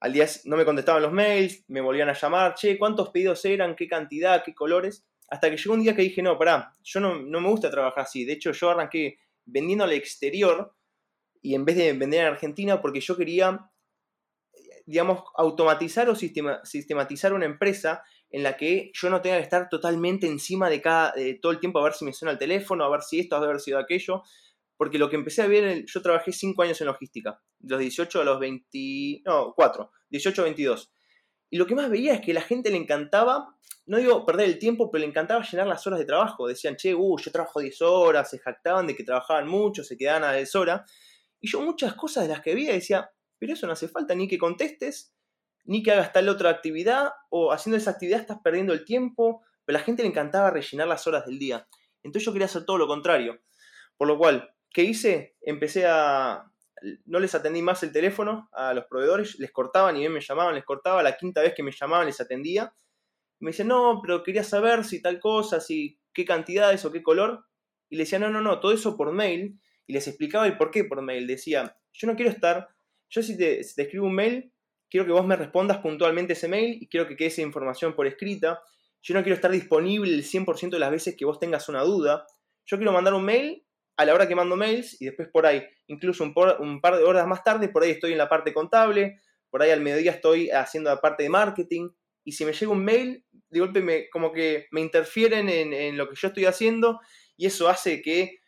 Al 0.00 0.12
día 0.12 0.26
no 0.44 0.56
me 0.56 0.64
contestaban 0.64 1.02
los 1.02 1.12
mails, 1.12 1.64
me 1.68 1.80
volvían 1.80 2.08
a 2.08 2.14
llamar, 2.14 2.54
che, 2.54 2.78
¿cuántos 2.78 3.10
pedidos 3.10 3.44
eran? 3.44 3.76
¿Qué 3.76 3.86
cantidad? 3.86 4.42
¿Qué 4.44 4.54
colores? 4.54 5.04
Hasta 5.28 5.50
que 5.50 5.56
llegó 5.56 5.74
un 5.74 5.82
día 5.82 5.94
que 5.94 6.02
dije, 6.02 6.22
no, 6.22 6.38
pará, 6.38 6.76
yo 6.82 7.00
no, 7.00 7.20
no 7.20 7.40
me 7.40 7.48
gusta 7.48 7.70
trabajar 7.70 8.04
así. 8.04 8.24
De 8.24 8.32
hecho, 8.32 8.52
yo 8.52 8.70
arranqué 8.70 9.18
vendiendo 9.44 9.84
al 9.84 9.92
exterior 9.92 10.74
y 11.42 11.54
en 11.54 11.64
vez 11.64 11.76
de 11.76 11.92
vender 11.92 12.22
en 12.22 12.26
Argentina 12.26 12.80
porque 12.80 13.00
yo 13.00 13.16
quería, 13.16 13.70
digamos, 14.86 15.22
automatizar 15.36 16.08
o 16.08 16.14
sistematizar 16.14 17.32
una 17.32 17.46
empresa 17.46 18.02
en 18.30 18.42
la 18.42 18.56
que 18.56 18.90
yo 18.94 19.10
no 19.10 19.20
tenga 19.20 19.36
que 19.36 19.42
estar 19.42 19.68
totalmente 19.68 20.26
encima 20.26 20.70
de 20.70 20.80
cada, 20.80 21.14
todo 21.42 21.52
el 21.52 21.58
tiempo 21.58 21.80
a 21.80 21.84
ver 21.84 21.94
si 21.94 22.04
me 22.04 22.12
suena 22.12 22.32
el 22.32 22.38
teléfono, 22.38 22.84
a 22.84 22.90
ver 22.90 23.02
si 23.02 23.20
esto, 23.20 23.36
a 23.36 23.46
ver 23.46 23.60
si 23.60 23.72
aquello, 23.72 24.22
porque 24.76 24.98
lo 24.98 25.10
que 25.10 25.16
empecé 25.16 25.42
a 25.42 25.46
ver, 25.46 25.84
yo 25.84 26.00
trabajé 26.00 26.32
5 26.32 26.62
años 26.62 26.80
en 26.80 26.86
logística, 26.86 27.40
de 27.58 27.70
los 27.72 27.80
18 27.80 28.20
a 28.20 28.24
los 28.24 28.40
20, 28.40 29.22
no, 29.26 29.52
4, 29.54 29.90
18 30.08 30.40
a 30.40 30.44
22. 30.44 30.92
Y 31.50 31.58
lo 31.58 31.66
que 31.66 31.74
más 31.74 31.90
veía 31.90 32.14
es 32.14 32.20
que 32.20 32.32
la 32.32 32.40
gente 32.40 32.70
le 32.70 32.76
encantaba, 32.76 33.56
no 33.86 33.98
digo 33.98 34.24
perder 34.24 34.48
el 34.48 34.58
tiempo, 34.58 34.90
pero 34.90 35.00
le 35.00 35.08
encantaba 35.08 35.44
llenar 35.44 35.66
las 35.66 35.84
horas 35.86 35.98
de 35.98 36.06
trabajo. 36.06 36.46
Decían, 36.46 36.76
che, 36.76 36.94
uh, 36.94 37.18
yo 37.18 37.32
trabajo 37.32 37.60
10 37.60 37.82
horas, 37.82 38.30
se 38.30 38.38
jactaban 38.38 38.86
de 38.86 38.94
que 38.94 39.02
trabajaban 39.02 39.48
mucho, 39.48 39.82
se 39.82 39.96
quedaban 39.96 40.22
a 40.24 40.32
10 40.32 40.54
horas. 40.54 40.90
Y 41.40 41.50
yo 41.50 41.60
muchas 41.60 41.94
cosas 41.94 42.24
de 42.24 42.30
las 42.30 42.40
que 42.40 42.54
veía 42.54 42.72
decía, 42.72 43.10
pero 43.38 43.54
eso 43.54 43.66
no 43.66 43.72
hace 43.72 43.88
falta 43.88 44.14
ni 44.14 44.28
que 44.28 44.38
contestes, 44.38 45.12
ni 45.64 45.82
que 45.82 45.92
hagas 45.92 46.12
tal 46.12 46.28
otra 46.28 46.50
actividad, 46.50 47.12
o 47.28 47.52
haciendo 47.52 47.76
esa 47.76 47.92
actividad 47.92 48.20
estás 48.20 48.38
perdiendo 48.42 48.72
el 48.72 48.84
tiempo, 48.84 49.42
pero 49.64 49.76
a 49.76 49.80
la 49.80 49.84
gente 49.84 50.02
le 50.02 50.08
encantaba 50.08 50.50
rellenar 50.50 50.88
las 50.88 51.06
horas 51.06 51.26
del 51.26 51.38
día. 51.38 51.66
Entonces 52.02 52.26
yo 52.26 52.32
quería 52.32 52.46
hacer 52.46 52.64
todo 52.64 52.78
lo 52.78 52.86
contrario. 52.86 53.40
Por 53.96 54.08
lo 54.08 54.18
cual, 54.18 54.54
¿qué 54.72 54.82
hice? 54.82 55.36
Empecé 55.42 55.86
a... 55.86 56.44
No 57.04 57.20
les 57.20 57.34
atendí 57.34 57.60
más 57.60 57.82
el 57.82 57.92
teléfono 57.92 58.48
a 58.52 58.72
los 58.72 58.86
proveedores, 58.86 59.38
les 59.38 59.52
cortaban 59.52 59.96
y 59.96 60.00
bien 60.00 60.12
me 60.12 60.20
llamaban, 60.22 60.54
les 60.54 60.64
cortaba, 60.64 61.02
la 61.02 61.16
quinta 61.16 61.42
vez 61.42 61.52
que 61.54 61.62
me 61.62 61.72
llamaban 61.72 62.06
les 62.06 62.20
atendía. 62.22 62.72
me 63.40 63.50
decían, 63.50 63.68
no, 63.68 64.00
pero 64.02 64.22
quería 64.22 64.44
saber 64.44 64.84
si 64.84 65.02
tal 65.02 65.20
cosa, 65.20 65.60
si 65.60 66.00
qué 66.14 66.24
cantidades 66.24 66.84
o 66.86 66.90
qué 66.90 67.02
color. 67.02 67.44
Y 67.90 67.96
le 67.96 68.04
decía, 68.04 68.18
no, 68.18 68.30
no, 68.30 68.40
no, 68.40 68.60
todo 68.60 68.72
eso 68.72 68.96
por 68.96 69.12
mail. 69.12 69.60
Y 69.86 69.92
les 69.92 70.08
explicaba 70.08 70.46
el 70.46 70.56
por 70.56 70.70
qué 70.70 70.84
por 70.84 71.02
mail. 71.02 71.26
Decía, 71.26 71.76
yo 71.92 72.06
no 72.06 72.16
quiero 72.16 72.30
estar, 72.30 72.68
yo 73.10 73.22
si 73.22 73.36
te, 73.36 73.62
si 73.62 73.74
te 73.74 73.82
escribo 73.82 74.06
un 74.06 74.14
mail, 74.14 74.52
quiero 74.90 75.06
que 75.06 75.12
vos 75.12 75.24
me 75.24 75.36
respondas 75.36 75.78
puntualmente 75.78 76.32
ese 76.32 76.48
mail 76.48 76.78
y 76.80 76.88
quiero 76.88 77.06
que 77.06 77.16
quede 77.16 77.28
esa 77.28 77.42
información 77.42 77.94
por 77.94 78.06
escrita. 78.06 78.60
Yo 79.02 79.14
no 79.14 79.22
quiero 79.22 79.36
estar 79.36 79.50
disponible 79.50 80.12
el 80.12 80.24
100% 80.24 80.70
de 80.70 80.78
las 80.78 80.90
veces 80.90 81.16
que 81.16 81.24
vos 81.24 81.38
tengas 81.38 81.68
una 81.68 81.82
duda. 81.82 82.26
Yo 82.66 82.76
quiero 82.76 82.92
mandar 82.92 83.14
un 83.14 83.24
mail 83.24 83.64
a 83.96 84.04
la 84.04 84.14
hora 84.14 84.26
que 84.26 84.34
mando 84.34 84.56
mails 84.56 85.00
y 85.00 85.06
después 85.06 85.28
por 85.28 85.46
ahí, 85.46 85.62
incluso 85.86 86.24
un, 86.24 86.34
par 86.34 86.96
de 86.96 87.04
horas 87.04 87.26
más 87.26 87.44
tarde, 87.44 87.68
por 87.68 87.82
ahí 87.82 87.90
estoy 87.90 88.12
en 88.12 88.18
la 88.18 88.28
parte 88.28 88.52
contable, 88.52 89.20
por 89.48 89.62
ahí 89.62 89.70
al 89.70 89.80
mediodía 89.80 90.12
estoy 90.12 90.50
haciendo 90.50 90.90
la 90.90 91.00
parte 91.00 91.22
de 91.22 91.28
marketing. 91.28 91.90
Y 92.24 92.32
si 92.32 92.44
me 92.44 92.52
llega 92.52 92.72
un 92.72 92.84
mail, 92.84 93.24
de 93.48 93.60
golpe 93.60 94.08
como 94.10 94.32
que 94.32 94.66
me 94.70 94.80
interfieren 94.80 95.48
en, 95.48 95.72
en 95.72 95.96
lo 95.96 96.08
que 96.08 96.14
yo 96.14 96.28
estoy 96.28 96.44
haciendo 96.44 97.00
y 97.36 97.46
eso 97.46 97.68
hace 97.68 98.00
que, 98.02 98.38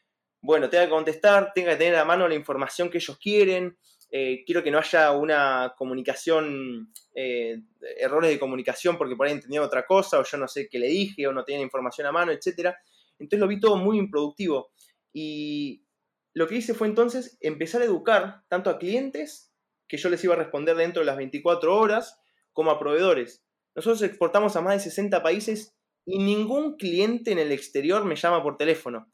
bueno, 0.41 0.69
tenga 0.69 0.85
que 0.85 0.91
contestar, 0.91 1.53
tenga 1.55 1.73
que 1.73 1.79
tener 1.79 1.97
a 1.97 2.05
mano 2.05 2.29
la 2.29 2.35
información 2.35 2.91
que 2.91 2.99
ellos 2.99 3.19
quieren. 3.19 3.77
Eh, 4.15 4.45
quiero 4.45 4.63
que 4.63 4.71
no 4.71 4.77
haya 4.77 5.11
una 5.13 5.73
comunicación, 5.75 6.93
eh, 7.15 7.63
errores 7.99 8.31
de 8.31 8.39
comunicación 8.39 8.99
porque 8.99 9.17
por 9.17 9.27
ahí 9.27 9.33
entendía 9.33 9.63
otra 9.63 9.87
cosa 9.87 10.19
o 10.19 10.23
yo 10.23 10.37
no 10.37 10.47
sé 10.47 10.69
qué 10.69 10.79
le 10.79 10.89
dije 10.89 11.27
o 11.27 11.33
no 11.33 11.45
tenía 11.45 11.63
información 11.63 12.07
a 12.07 12.13
mano, 12.13 12.31
etc. 12.31 12.75
Entonces 13.19 13.41
lo 13.41 13.49
vi 13.49 13.59
todo 13.59 13.77
muy 13.77 13.97
improductivo. 13.97 14.71
Y 15.15 15.87
lo 16.35 16.47
que 16.47 16.57
hice 16.57 16.75
fue 16.75 16.89
entonces 16.89 17.39
empezar 17.41 17.81
a 17.81 17.87
educar 17.87 18.43
tanto 18.49 18.69
a 18.69 18.79
clientes, 18.79 19.51
que 19.89 19.97
yo 19.97 20.11
les 20.11 20.23
iba 20.25 20.35
a 20.35 20.39
responder 20.39 20.77
dentro 20.77 21.01
de 21.01 21.07
las 21.07 21.17
24 21.17 21.75
horas, 21.75 22.21
como 22.53 22.71
a 22.71 22.79
proveedores. 22.79 23.43
Nosotros 23.75 24.03
exportamos 24.03 24.57
a 24.57 24.61
más 24.61 24.75
de 24.75 24.91
60 24.91 25.23
países 25.23 25.75
y 26.05 26.19
ningún 26.19 26.77
cliente 26.77 27.33
en 27.33 27.39
el 27.39 27.51
exterior 27.51 28.05
me 28.05 28.17
llama 28.17 28.43
por 28.43 28.59
teléfono. 28.59 29.11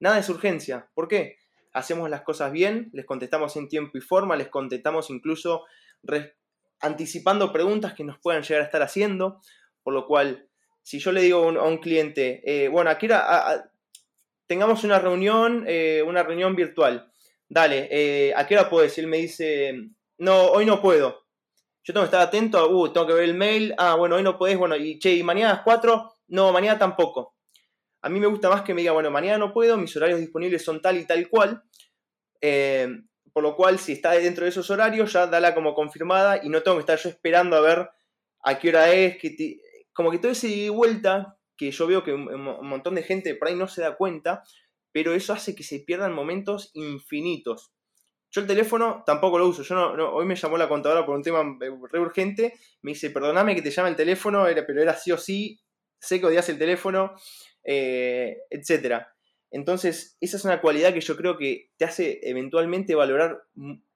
Nada 0.00 0.18
es 0.18 0.28
urgencia. 0.30 0.90
¿Por 0.94 1.06
qué? 1.06 1.36
Hacemos 1.72 2.08
las 2.10 2.22
cosas 2.22 2.52
bien, 2.52 2.90
les 2.92 3.06
contestamos 3.06 3.56
en 3.56 3.68
tiempo 3.68 3.98
y 3.98 4.00
forma, 4.00 4.36
les 4.36 4.48
contestamos 4.48 5.10
incluso 5.10 5.64
anticipando 6.80 7.52
preguntas 7.52 7.94
que 7.94 8.04
nos 8.04 8.18
puedan 8.18 8.42
llegar 8.42 8.62
a 8.62 8.66
estar 8.66 8.82
haciendo, 8.82 9.40
por 9.82 9.94
lo 9.94 10.06
cual, 10.06 10.48
si 10.82 10.98
yo 10.98 11.12
le 11.12 11.22
digo 11.22 11.48
a 11.48 11.68
un, 11.68 11.78
cliente, 11.78 12.42
eh, 12.44 12.68
bueno, 12.68 12.90
aquí 12.90 13.08
tengamos 14.46 14.84
una 14.84 14.98
reunión, 14.98 15.64
eh, 15.66 16.02
una 16.06 16.22
reunión 16.22 16.56
virtual, 16.56 17.12
dale, 17.48 17.88
eh, 17.90 18.32
¿a 18.34 18.46
qué 18.46 18.56
hora 18.56 18.70
puedes? 18.70 18.96
Y 18.96 19.00
él 19.02 19.06
me 19.06 19.18
dice, 19.18 19.74
no, 20.18 20.46
hoy 20.46 20.64
no 20.64 20.80
puedo. 20.80 21.26
Yo 21.84 21.94
tengo 21.94 22.04
que 22.04 22.08
estar 22.16 22.20
atento, 22.20 22.68
uh, 22.70 22.92
tengo 22.92 23.06
que 23.06 23.14
ver 23.14 23.24
el 23.24 23.34
mail, 23.34 23.74
ah, 23.78 23.94
bueno, 23.94 24.16
hoy 24.16 24.22
no 24.22 24.36
podés, 24.36 24.58
bueno, 24.58 24.76
y 24.76 24.98
che, 24.98 25.14
¿y 25.14 25.22
mañana 25.22 25.52
a 25.52 25.54
las 25.54 25.62
4? 25.62 26.12
No, 26.28 26.52
mañana 26.52 26.78
tampoco. 26.78 27.37
A 28.08 28.10
mí 28.10 28.20
me 28.20 28.26
gusta 28.26 28.48
más 28.48 28.62
que 28.62 28.72
me 28.72 28.80
diga, 28.80 28.92
bueno, 28.92 29.10
mañana 29.10 29.36
no 29.36 29.52
puedo, 29.52 29.76
mis 29.76 29.94
horarios 29.94 30.18
disponibles 30.18 30.64
son 30.64 30.80
tal 30.80 30.96
y 30.96 31.06
tal 31.06 31.28
cual. 31.28 31.62
Eh, 32.40 32.88
por 33.34 33.42
lo 33.42 33.54
cual, 33.54 33.78
si 33.78 33.92
está 33.92 34.12
dentro 34.12 34.44
de 34.44 34.48
esos 34.48 34.70
horarios, 34.70 35.12
ya 35.12 35.26
dala 35.26 35.54
como 35.54 35.74
confirmada 35.74 36.40
y 36.42 36.48
no 36.48 36.62
tengo 36.62 36.78
que 36.78 36.80
estar 36.80 36.98
yo 36.98 37.10
esperando 37.10 37.54
a 37.54 37.60
ver 37.60 37.90
a 38.42 38.58
qué 38.58 38.70
hora 38.70 38.90
es. 38.94 39.18
Que 39.18 39.60
Como 39.92 40.10
que 40.10 40.16
todo 40.16 40.32
ese 40.32 40.70
vuelta, 40.70 41.36
que 41.54 41.70
yo 41.70 41.86
veo 41.86 42.02
que 42.02 42.14
un, 42.14 42.42
montón 42.66 42.94
de 42.94 43.02
gente 43.02 43.34
por 43.34 43.48
ahí 43.48 43.56
no 43.56 43.68
se 43.68 43.82
da 43.82 43.94
cuenta, 43.94 44.42
pero 44.90 45.12
eso 45.12 45.34
hace 45.34 45.54
que 45.54 45.62
se 45.62 45.80
pierdan 45.80 46.14
momentos 46.14 46.70
infinitos. 46.72 47.74
Yo 48.30 48.40
el 48.40 48.46
teléfono 48.46 49.02
tampoco 49.04 49.38
lo 49.38 49.48
uso. 49.48 49.62
Yo 49.62 49.74
no, 49.74 50.14
hoy 50.14 50.24
me 50.24 50.34
llamó 50.34 50.56
la 50.56 50.66
contadora 50.66 51.04
por 51.04 51.14
un 51.14 51.22
tema 51.22 51.44
re 51.60 52.00
urgente. 52.00 52.54
Me 52.80 52.92
dice, 52.92 53.10
perdóname 53.10 53.54
que 53.54 53.60
te 53.60 53.70
llame 53.70 53.90
el 53.90 53.96
teléfono, 53.96 54.46
pero 54.66 54.80
era 54.80 54.94
sí 54.94 55.12
o 55.12 55.18
sí. 55.18 55.60
Sé 56.00 56.20
que 56.20 56.26
odias 56.26 56.48
el 56.48 56.58
teléfono. 56.58 57.12
Eh, 57.70 58.44
etcétera. 58.48 59.14
Entonces, 59.50 60.16
esa 60.22 60.38
es 60.38 60.44
una 60.46 60.62
cualidad 60.62 60.94
que 60.94 61.02
yo 61.02 61.18
creo 61.18 61.36
que 61.36 61.70
te 61.76 61.84
hace 61.84 62.18
eventualmente 62.22 62.94
valorar, 62.94 63.42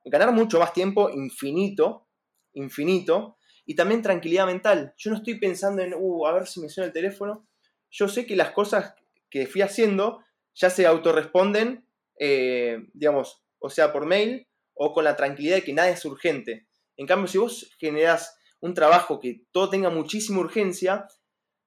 ganar 0.04 0.30
mucho 0.32 0.58
más 0.58 0.74
tiempo, 0.74 1.08
infinito, 1.08 2.06
infinito, 2.52 3.38
y 3.64 3.74
también 3.74 4.02
tranquilidad 4.02 4.44
mental. 4.44 4.92
Yo 4.98 5.11
no 5.11 5.16
estoy 5.16 5.38
pensando 5.38 5.80
en, 5.80 5.94
uh, 5.96 6.26
a 6.26 6.35
ver 6.35 6.46
si 6.46 6.61
me 6.61 6.68
suena 6.68 6.88
el 6.88 6.92
teléfono. 6.92 7.48
Yo 7.90 8.08
sé 8.08 8.26
que 8.26 8.37
las 8.37 8.50
cosas 8.50 8.94
que 9.30 9.46
fui 9.46 9.62
haciendo 9.62 10.22
ya 10.52 10.68
se 10.68 10.85
autorresponden, 10.85 11.87
eh, 12.18 12.76
digamos, 12.92 13.42
o 13.58 13.70
sea, 13.70 13.90
por 13.90 14.04
mail 14.04 14.48
o 14.74 14.92
con 14.92 15.04
la 15.04 15.16
tranquilidad 15.16 15.56
de 15.56 15.64
que 15.64 15.72
nada 15.72 15.88
es 15.88 16.04
urgente. 16.04 16.66
En 16.98 17.06
cambio, 17.06 17.26
si 17.26 17.38
vos 17.38 17.74
generás 17.78 18.37
un 18.61 18.74
trabajo 18.74 19.18
que 19.18 19.46
todo 19.50 19.70
tenga 19.70 19.88
muchísima 19.88 20.40
urgencia, 20.40 21.06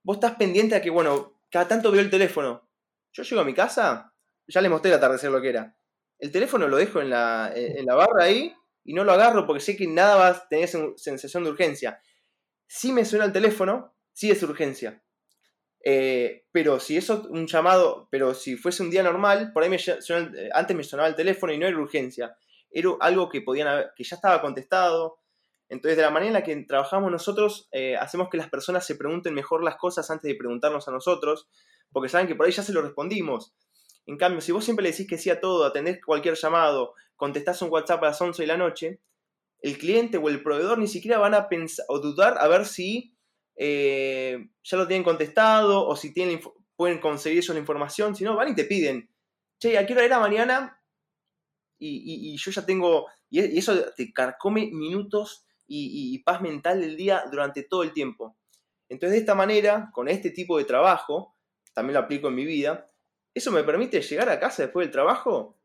vos 0.04 0.18
estás 0.18 0.36
pendiente 0.36 0.76
a 0.76 0.84
que, 0.84 0.92
bueno, 0.92 1.35
cada 1.56 1.70
tanto 1.70 1.90
veo 1.90 2.02
el 2.02 2.10
teléfono. 2.10 2.70
Yo 3.14 3.24
llego 3.24 3.40
a 3.40 3.46
mi 3.46 3.54
casa, 3.54 4.14
ya 4.46 4.60
les 4.60 4.70
mostré 4.70 4.92
el 4.92 4.98
atardecer 4.98 5.32
lo 5.32 5.42
que 5.42 5.48
era. 5.48 5.74
El 6.20 6.30
teléfono 6.30 6.68
lo 6.68 6.76
dejo 6.76 7.00
en 7.00 7.10
la, 7.10 7.50
en 7.56 7.86
la 7.86 7.96
barra 7.96 8.26
ahí 8.26 8.54
y 8.84 8.94
no 8.94 9.06
lo 9.06 9.14
agarro 9.14 9.48
porque 9.48 9.62
sé 9.62 9.78
que 9.78 9.88
nada 9.88 10.18
va 10.18 10.28
a 10.28 10.48
tener 10.50 10.68
sensación 10.98 11.46
de 11.46 11.52
urgencia. 11.52 12.02
Si 12.68 12.92
me 12.92 13.06
suena 13.06 13.24
el 13.24 13.32
teléfono, 13.32 13.96
sí 14.12 14.30
es 14.30 14.44
urgencia. 14.44 15.02
Eh, 15.82 16.46
pero 16.52 16.78
si 16.82 16.98
eso 16.98 17.26
un 17.30 17.48
llamado, 17.48 18.10
pero 18.12 18.34
si 18.34 18.58
fuese 18.58 18.84
un 18.84 18.90
día 18.90 19.02
normal, 19.02 19.54
por 19.54 19.64
ahí 19.64 19.70
me 19.70 19.80
antes 20.52 20.76
me 20.76 20.84
sonaba 20.84 21.08
el 21.08 21.16
teléfono 21.16 21.54
y 21.54 21.58
no 21.58 21.68
era 21.68 21.78
urgencia. 21.78 22.36
Era 22.70 22.90
algo 23.00 23.30
que 23.30 23.40
podían 23.40 23.86
que 23.96 24.04
ya 24.04 24.18
estaba 24.18 24.42
contestado, 24.42 25.20
entonces, 25.76 25.98
de 25.98 26.04
la 26.04 26.10
manera 26.10 26.28
en 26.28 26.34
la 26.34 26.44
que 26.44 26.56
trabajamos 26.64 27.12
nosotros, 27.12 27.68
eh, 27.72 27.98
hacemos 27.98 28.30
que 28.30 28.38
las 28.38 28.50
personas 28.50 28.86
se 28.86 28.96
pregunten 28.96 29.34
mejor 29.34 29.64
las 29.64 29.76
cosas 29.76 30.10
antes 30.10 30.30
de 30.30 30.36
preguntarnos 30.36 30.88
a 30.88 30.92
nosotros, 30.92 31.50
porque 31.92 32.10
saben 32.10 32.28
que 32.28 32.36
por 32.36 32.46
ahí 32.46 32.52
ya 32.52 32.64
se 32.64 32.74
lo 32.74 32.82
respondimos. 32.82 33.54
En 34.06 34.18
cambio, 34.18 34.40
si 34.40 34.52
vos 34.52 34.64
siempre 34.64 34.84
le 34.84 34.92
decís 34.92 35.08
que 35.08 35.18
sí 35.18 35.30
a 35.30 35.42
todo, 35.42 35.66
atendés 35.66 36.00
cualquier 36.04 36.36
llamado, 36.36 36.94
contestás 37.16 37.62
un 37.62 37.70
WhatsApp 37.72 38.04
a 38.04 38.08
las 38.08 38.22
11 38.22 38.42
de 38.42 38.48
la 38.48 38.58
noche, 38.58 39.02
el 39.60 39.78
cliente 39.78 40.18
o 40.18 40.30
el 40.30 40.42
proveedor 40.42 40.78
ni 40.78 40.88
siquiera 40.88 41.18
van 41.18 41.34
a 41.34 41.50
pensar 41.50 41.86
o 41.90 42.00
dudar 42.00 42.38
a 42.38 42.48
ver 42.48 42.66
si 42.66 43.16
eh, 43.56 44.50
ya 44.64 44.78
lo 44.78 44.88
tienen 44.88 45.04
contestado 45.04 45.86
o 45.86 45.96
si 45.96 46.14
tienen, 46.14 46.40
pueden 46.76 47.00
conseguir 47.00 47.40
ellos 47.40 47.54
la 47.54 47.60
información, 47.60 48.16
si 48.16 48.24
no, 48.24 48.36
van 48.36 48.50
y 48.50 48.56
te 48.56 48.66
piden, 48.66 49.10
che, 49.60 49.78
¿a 49.78 49.86
qué 49.86 49.94
hora 49.94 50.06
era 50.06 50.20
mañana? 50.20 50.82
Y, 51.78 52.38
yo 52.38 52.52
ya 52.52 52.66
tengo, 52.66 53.08
y 53.30 53.58
eso 53.58 53.92
te 53.96 54.14
carcome 54.14 54.70
minutos 54.72 55.45
y, 55.68 56.18
paz 56.20 56.42
mental 56.42 56.82
del 56.82 56.96
día 56.96 57.24
durante 57.32 57.64
todo 57.64 57.84
el 57.84 57.94
tiempo. 57.94 58.38
Entonces, 58.90 59.14
de 59.14 59.20
esta 59.20 59.36
manera, 59.36 59.90
con 59.94 60.08
este 60.08 60.30
tipo 60.30 60.58
de 60.58 60.66
trabajo, 60.66 61.36
también 61.74 61.96
lo 61.96 62.02
aplico 62.02 62.28
en 62.28 62.36
mi 62.36 62.46
vida, 62.46 62.92
eso 63.34 63.52
me 63.52 63.64
permite 63.64 64.02
llegar 64.02 64.30
a 64.30 64.40
casa 64.40 64.64
después 64.64 64.86
del 64.86 64.92
trabajo 64.92 65.60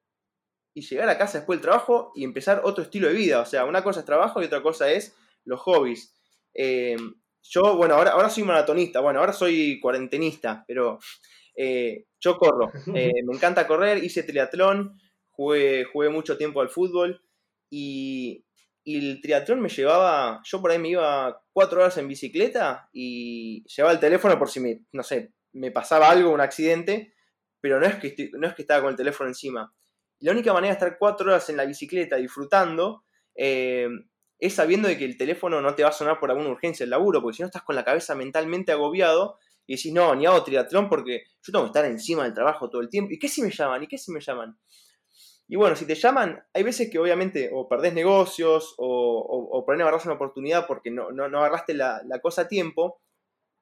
y 0.75 0.83
llegar 0.83 1.09
a 1.09 1.19
casa 1.19 1.39
después 1.39 1.59
del 1.59 1.69
trabajo 1.69 2.13
y 2.15 2.25
empezar 2.25 2.63
otro 2.65 2.83
estilo 2.83 3.09
de 3.09 3.15
vida. 3.15 3.41
O 3.41 3.47
sea, 3.47 3.65
una 3.65 3.85
cosa 3.85 4.01
es 4.01 4.07
trabajo 4.07 4.43
y 4.43 4.47
otra 4.47 4.63
cosa 4.63 4.91
es 4.91 5.17
los 5.45 5.61
hobbies. 5.61 6.15
Eh, 6.55 6.97
yo, 7.43 7.77
bueno, 7.77 7.95
ahora, 7.95 8.13
ahora 8.13 8.31
soy 8.31 8.45
maratonista, 8.45 9.01
bueno, 9.01 9.21
ahora 9.21 9.33
soy 9.33 9.81
cuarentenista, 9.81 10.65
pero 10.67 10.99
eh, 11.57 12.07
yo 12.21 12.37
corro. 12.39 12.71
Eh, 12.97 13.13
me 13.25 13.35
encanta 13.35 13.67
correr, 13.67 14.03
hice 14.03 14.23
triatlón, 14.23 14.99
jugué, 15.31 15.85
jugué 15.85 16.09
mucho 16.09 16.37
tiempo 16.37 16.61
al 16.61 16.71
fútbol 16.71 17.23
y 17.71 18.45
y 18.85 19.11
el 19.11 19.21
triatlón 19.21 19.61
me 19.61 19.69
llevaba, 19.69 20.41
yo 20.45 20.61
por 20.61 20.71
ahí 20.71 20.79
me 20.79 20.91
iba 20.91 21.43
cuatro 21.53 21.81
horas 21.81 21.99
en 21.99 22.09
bicicleta 22.09 22.89
y 22.93 23.65
llevaba 23.65 23.93
el 23.93 24.01
teléfono 24.01 24.39
por 24.39 24.51
si 24.51 24.61
me, 24.61 24.85
no 24.93 25.03
sé, 25.03 25.35
me 25.53 25.71
pasaba 25.71 26.11
algo, 26.11 26.31
un 26.31 26.41
accidente, 26.41 27.15
pero 27.61 27.79
no 27.79 27.87
es 27.87 27.97
que, 27.97 28.31
no 28.33 28.47
es 28.47 28.55
que 28.55 28.63
estaba 28.63 28.83
con 28.83 28.91
el 28.91 28.97
teléfono 28.97 29.29
encima. 29.29 29.75
la 30.21 30.33
única 30.33 30.53
manera 30.53 30.75
de 30.75 30.79
estar 30.79 30.99
cuatro 30.99 31.31
horas 31.31 31.49
en 31.51 31.57
la 31.57 31.65
bicicleta 31.65 32.17
disfrutando 32.17 33.05
eh, 33.35 33.89
es 34.39 34.55
sabiendo 34.55 34.89
de 34.89 34.97
que 34.97 35.05
el 35.05 35.19
teléfono 35.19 35.61
no 35.61 35.75
te 35.75 35.83
va 35.83 35.91
a 35.91 35.93
sonar 35.93 36.19
por 36.19 36.31
alguna 36.31 36.49
urgencia 36.49 36.85
el 36.85 36.91
laburo, 36.91 37.21
porque 37.21 37.37
si 37.37 37.43
no 37.43 37.47
estás 37.47 37.63
con 37.63 37.77
la 37.77 37.85
cabeza 37.85 38.15
mentalmente 38.15 38.73
agobiado 38.73 39.39
y 39.67 39.77
decís, 39.77 39.93
no, 39.93 40.15
ni 40.15 40.27
hago 40.27 40.43
triatlón 40.43 40.89
porque 40.89 41.25
yo 41.43 41.53
tengo 41.53 41.65
que 41.65 41.69
estar 41.69 41.85
encima 41.85 42.25
del 42.25 42.35
trabajo 42.35 42.71
todo 42.71 42.81
el 42.81 42.89
tiempo. 42.89 43.13
¿Y 43.13 43.19
qué 43.19 43.29
si 43.29 43.43
me 43.43 43.51
llaman? 43.51 43.83
¿Y 43.83 43.87
qué 43.87 43.99
si 43.99 44.11
me 44.11 44.21
llaman? 44.21 44.59
Y 45.53 45.57
bueno, 45.57 45.75
si 45.75 45.85
te 45.85 45.97
llaman, 45.97 46.41
hay 46.55 46.63
veces 46.63 46.89
que 46.89 47.01
obviamente 47.01 47.51
o 47.53 47.69
perdés 47.69 47.93
negocios 47.93 48.73
o, 48.79 48.87
o, 48.87 49.59
o 49.59 49.65
por 49.65 49.75
ahí 49.75 49.79
no 49.81 49.85
agarras 49.85 50.05
una 50.05 50.15
oportunidad 50.15 50.65
porque 50.69 50.93
no, 50.93 51.11
no, 51.11 51.29
no 51.29 51.39
agarraste 51.39 51.75
la, 51.75 52.01
la, 52.07 52.21
cosa 52.21 52.43
a 52.43 52.49
tiempo, 52.49 53.03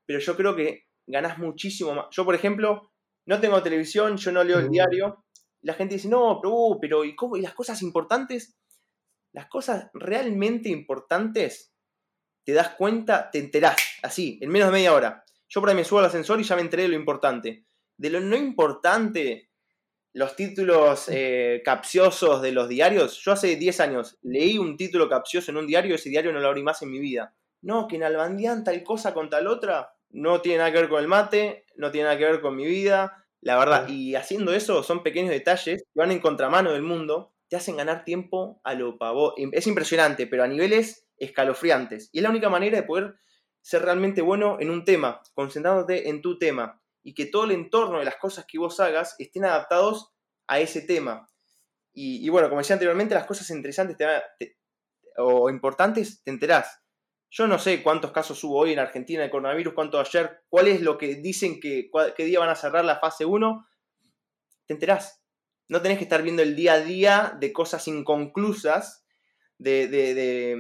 pero 0.06 0.18
yo 0.18 0.36
creo 0.36 0.54
que 0.54 0.84
ganás 1.06 1.38
muchísimo 1.38 1.94
más. 1.94 2.08
Yo, 2.10 2.26
por 2.26 2.34
ejemplo, 2.34 2.92
no 3.24 3.40
tengo 3.40 3.62
televisión, 3.62 4.18
yo 4.18 4.30
no 4.32 4.44
leo 4.44 4.58
el 4.58 4.68
diario. 4.68 5.24
La 5.62 5.72
gente 5.72 5.94
dice, 5.94 6.10
no, 6.10 6.38
pero, 6.42 6.54
uh, 6.54 6.78
pero 6.78 7.06
¿y, 7.06 7.16
cómo? 7.16 7.38
¿y 7.38 7.40
las 7.40 7.54
cosas 7.54 7.80
importantes? 7.80 8.58
Las 9.32 9.46
cosas 9.46 9.88
realmente 9.94 10.68
importantes, 10.68 11.72
te 12.44 12.52
das 12.52 12.68
cuenta, 12.74 13.30
te 13.30 13.38
enterás, 13.38 13.78
así, 14.02 14.38
en 14.42 14.50
menos 14.50 14.68
de 14.68 14.72
media 14.74 14.92
hora. 14.92 15.24
Yo 15.48 15.62
por 15.62 15.70
ahí 15.70 15.74
me 15.74 15.84
subo 15.84 16.00
al 16.00 16.04
ascensor 16.04 16.38
y 16.38 16.44
ya 16.44 16.54
me 16.54 16.60
enteré 16.60 16.82
de 16.82 16.90
lo 16.90 16.96
importante. 16.96 17.64
De 17.96 18.10
lo 18.10 18.20
no 18.20 18.36
importante, 18.36 19.47
los 20.12 20.36
títulos 20.36 21.08
eh, 21.08 21.62
capciosos 21.64 22.42
de 22.42 22.52
los 22.52 22.68
diarios. 22.68 23.20
Yo 23.24 23.32
hace 23.32 23.56
10 23.56 23.80
años 23.80 24.18
leí 24.22 24.58
un 24.58 24.76
título 24.76 25.08
capcioso 25.08 25.50
en 25.50 25.58
un 25.58 25.66
diario 25.66 25.92
y 25.92 25.94
ese 25.94 26.10
diario 26.10 26.32
no 26.32 26.40
lo 26.40 26.48
abrí 26.48 26.62
más 26.62 26.82
en 26.82 26.90
mi 26.90 26.98
vida. 26.98 27.34
No, 27.60 27.88
que 27.88 27.96
en 27.96 28.04
Albandián 28.04 28.64
tal 28.64 28.82
cosa 28.82 29.14
con 29.14 29.30
tal 29.30 29.46
otra, 29.46 29.92
no 30.10 30.40
tiene 30.40 30.58
nada 30.58 30.72
que 30.72 30.80
ver 30.80 30.88
con 30.88 31.00
el 31.00 31.08
mate, 31.08 31.66
no 31.76 31.90
tiene 31.90 32.06
nada 32.06 32.18
que 32.18 32.24
ver 32.24 32.40
con 32.40 32.56
mi 32.56 32.66
vida, 32.66 33.26
la 33.40 33.58
verdad. 33.58 33.88
Y 33.88 34.14
haciendo 34.14 34.52
eso 34.52 34.82
son 34.82 35.02
pequeños 35.02 35.30
detalles 35.30 35.82
que 35.82 36.00
van 36.00 36.12
en 36.12 36.20
contramano 36.20 36.72
del 36.72 36.82
mundo, 36.82 37.32
te 37.48 37.56
hacen 37.56 37.76
ganar 37.76 38.04
tiempo 38.04 38.60
a 38.64 38.74
lo 38.74 38.98
pavo. 38.98 39.34
Es 39.52 39.66
impresionante, 39.66 40.26
pero 40.26 40.44
a 40.44 40.48
niveles 40.48 41.06
escalofriantes. 41.16 42.10
Y 42.12 42.18
es 42.18 42.22
la 42.22 42.30
única 42.30 42.48
manera 42.48 42.76
de 42.76 42.86
poder 42.86 43.16
ser 43.60 43.82
realmente 43.82 44.22
bueno 44.22 44.58
en 44.60 44.70
un 44.70 44.84
tema, 44.84 45.20
concentrándote 45.34 46.08
en 46.08 46.22
tu 46.22 46.38
tema 46.38 46.80
y 47.08 47.14
que 47.14 47.24
todo 47.24 47.44
el 47.44 47.52
entorno 47.52 48.00
de 48.00 48.04
las 48.04 48.16
cosas 48.16 48.44
que 48.46 48.58
vos 48.58 48.80
hagas 48.80 49.14
estén 49.18 49.46
adaptados 49.46 50.12
a 50.46 50.60
ese 50.60 50.82
tema. 50.82 51.26
Y, 51.94 52.28
bueno, 52.28 52.50
como 52.50 52.60
decía 52.60 52.74
anteriormente, 52.74 53.14
las 53.14 53.24
cosas 53.24 53.48
interesantes 53.48 53.96
te, 53.96 54.06
te, 54.38 54.58
o 55.16 55.48
importantes 55.48 56.22
te 56.22 56.30
enterás. 56.30 56.82
Yo 57.30 57.46
no 57.46 57.58
sé 57.58 57.82
cuántos 57.82 58.12
casos 58.12 58.44
hubo 58.44 58.58
hoy 58.58 58.74
en 58.74 58.78
Argentina 58.78 59.22
de 59.22 59.30
coronavirus, 59.30 59.72
cuánto 59.72 59.98
ayer, 59.98 60.42
cuál 60.50 60.68
es 60.68 60.82
lo 60.82 60.98
que 60.98 61.14
dicen 61.14 61.60
que 61.60 61.88
qué 62.14 62.24
día 62.26 62.40
van 62.40 62.50
a 62.50 62.54
cerrar 62.54 62.84
la 62.84 62.98
fase 62.98 63.24
1. 63.24 63.66
Te 64.66 64.74
enterás. 64.74 65.22
No 65.66 65.80
tenés 65.80 65.96
que 65.96 66.04
estar 66.04 66.22
viendo 66.22 66.42
el 66.42 66.54
día 66.54 66.74
a 66.74 66.80
día 66.80 67.36
de 67.40 67.54
cosas 67.54 67.88
inconclusas, 67.88 69.06
de, 69.56 69.88
de, 69.88 70.14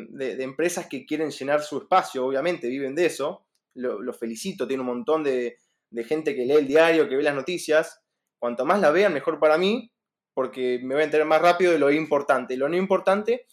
de, 0.08 0.42
empresas 0.42 0.86
que 0.86 1.04
quieren 1.04 1.30
llenar 1.30 1.60
su 1.60 1.76
espacio, 1.76 2.24
obviamente, 2.24 2.68
viven 2.68 2.94
de 2.94 3.04
eso. 3.04 3.46
Lo, 3.74 4.00
lo 4.00 4.14
felicito, 4.14 4.66
tiene 4.66 4.80
un 4.80 4.88
montón 4.88 5.22
de, 5.22 5.58
gente 6.04 6.34
que 6.34 6.44
lee 6.44 6.54
el 6.54 6.68
diario, 6.68 7.08
que 7.08 7.16
ve 7.16 7.22
las 7.22 7.34
noticias. 7.34 8.00
Cuanto 8.38 8.64
más 8.64 8.80
la 8.80 8.90
vean, 8.90 9.12
mejor 9.12 9.40
para 9.40 9.58
mí, 9.58 9.92
porque 10.34 10.80
me 10.82 10.94
voy 10.94 11.02
a 11.02 11.06
enterar 11.06 11.26
más 11.26 11.42
rápido 11.42 11.72
de 11.72 11.78
lo 11.78 11.90
importante. 11.90 12.56
Lo 12.56 12.68
no 12.68 12.76
importante 12.76 13.46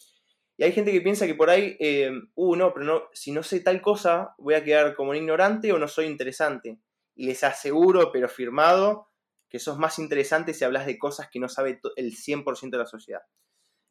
y 0.57 0.63
hay 0.63 0.71
gente 0.71 0.91
que 0.91 1.01
piensa 1.01 1.27
que 1.27 1.35
por 1.35 1.49
ahí, 1.49 1.75
eh, 1.79 2.11
uh, 2.35 2.55
no, 2.55 2.73
pero 2.73 2.85
no, 2.85 3.03
si 3.13 3.31
no 3.31 3.43
sé 3.43 3.59
tal 3.59 3.81
cosa, 3.81 4.33
voy 4.37 4.53
a 4.53 4.63
quedar 4.63 4.95
como 4.95 5.09
un 5.11 5.17
ignorante 5.17 5.71
o 5.73 5.79
no 5.79 5.87
soy 5.87 6.05
interesante. 6.05 6.79
Y 7.15 7.25
les 7.25 7.43
aseguro, 7.43 8.11
pero 8.11 8.29
firmado, 8.29 9.09
que 9.49 9.59
sos 9.59 9.77
más 9.77 9.99
interesante 9.99 10.53
si 10.53 10.63
hablas 10.63 10.85
de 10.85 10.97
cosas 10.97 11.29
que 11.29 11.39
no 11.39 11.49
sabe 11.49 11.81
el 11.97 12.15
100% 12.15 12.69
de 12.69 12.77
la 12.77 12.85
sociedad. 12.85 13.21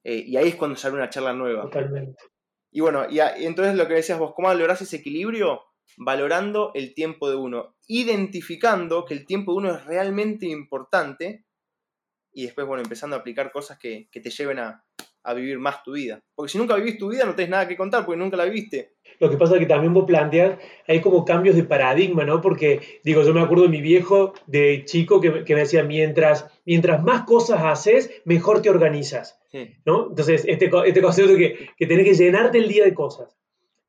Eh, 0.04 0.24
y 0.26 0.37
ahí 0.37 0.48
es 0.48 0.57
cuando 0.57 0.76
sale 0.76 0.94
una 0.94 1.11
charla 1.11 1.35
nueva. 1.35 1.62
Totalmente. 1.62 2.22
Y 2.70 2.80
bueno, 2.80 3.07
y, 3.09 3.16
y 3.16 3.46
entonces 3.46 3.74
lo 3.74 3.87
que 3.87 3.94
decías 3.94 4.18
vos, 4.18 4.33
¿cómo 4.35 4.52
lográs 4.52 4.80
ese 4.80 4.96
equilibrio? 4.96 5.62
Valorando 5.96 6.72
el 6.74 6.94
tiempo 6.94 7.28
de 7.30 7.36
uno, 7.36 7.76
identificando 7.86 9.04
que 9.04 9.14
el 9.14 9.26
tiempo 9.26 9.52
de 9.52 9.58
uno 9.58 9.74
es 9.74 9.84
realmente 9.84 10.46
importante 10.46 11.44
y 12.32 12.44
después, 12.44 12.66
bueno, 12.66 12.82
empezando 12.82 13.14
a 13.14 13.20
aplicar 13.20 13.52
cosas 13.52 13.78
que, 13.78 14.08
que 14.10 14.20
te 14.20 14.30
lleven 14.30 14.58
a, 14.58 14.84
a 15.24 15.34
vivir 15.34 15.58
más 15.58 15.82
tu 15.82 15.92
vida. 15.92 16.22
Porque 16.34 16.52
si 16.52 16.58
nunca 16.58 16.76
vivís 16.76 16.98
tu 16.98 17.08
vida 17.08 17.24
no 17.24 17.34
tenés 17.34 17.50
nada 17.50 17.66
que 17.66 17.76
contar 17.76 18.04
porque 18.04 18.18
nunca 18.18 18.36
la 18.36 18.44
viviste. 18.44 18.94
Lo 19.18 19.30
que 19.30 19.36
pasa 19.36 19.54
es 19.54 19.60
que 19.60 19.66
también 19.66 19.94
vos 19.94 20.04
planteas, 20.04 20.58
hay 20.86 21.00
como 21.00 21.24
cambios 21.24 21.56
de 21.56 21.64
paradigma, 21.64 22.24
¿no? 22.24 22.40
Porque, 22.40 23.00
digo, 23.04 23.22
yo 23.22 23.32
me 23.32 23.40
acuerdo 23.40 23.64
de 23.64 23.70
mi 23.70 23.80
viejo 23.80 24.34
de 24.46 24.84
chico 24.84 25.20
que, 25.20 25.44
que 25.44 25.54
me 25.54 25.60
decía, 25.60 25.82
mientras, 25.82 26.46
mientras 26.66 27.02
más 27.02 27.22
cosas 27.22 27.60
haces, 27.62 28.10
mejor 28.24 28.60
te 28.60 28.70
organizas, 28.70 29.40
sí. 29.50 29.76
¿no? 29.86 30.08
Entonces, 30.10 30.44
este, 30.46 30.70
este 30.86 31.02
concepto 31.02 31.36
que, 31.36 31.70
que 31.76 31.86
tenés 31.86 32.06
que 32.06 32.14
llenarte 32.14 32.58
el 32.58 32.68
día 32.68 32.84
de 32.84 32.94
cosas. 32.94 33.36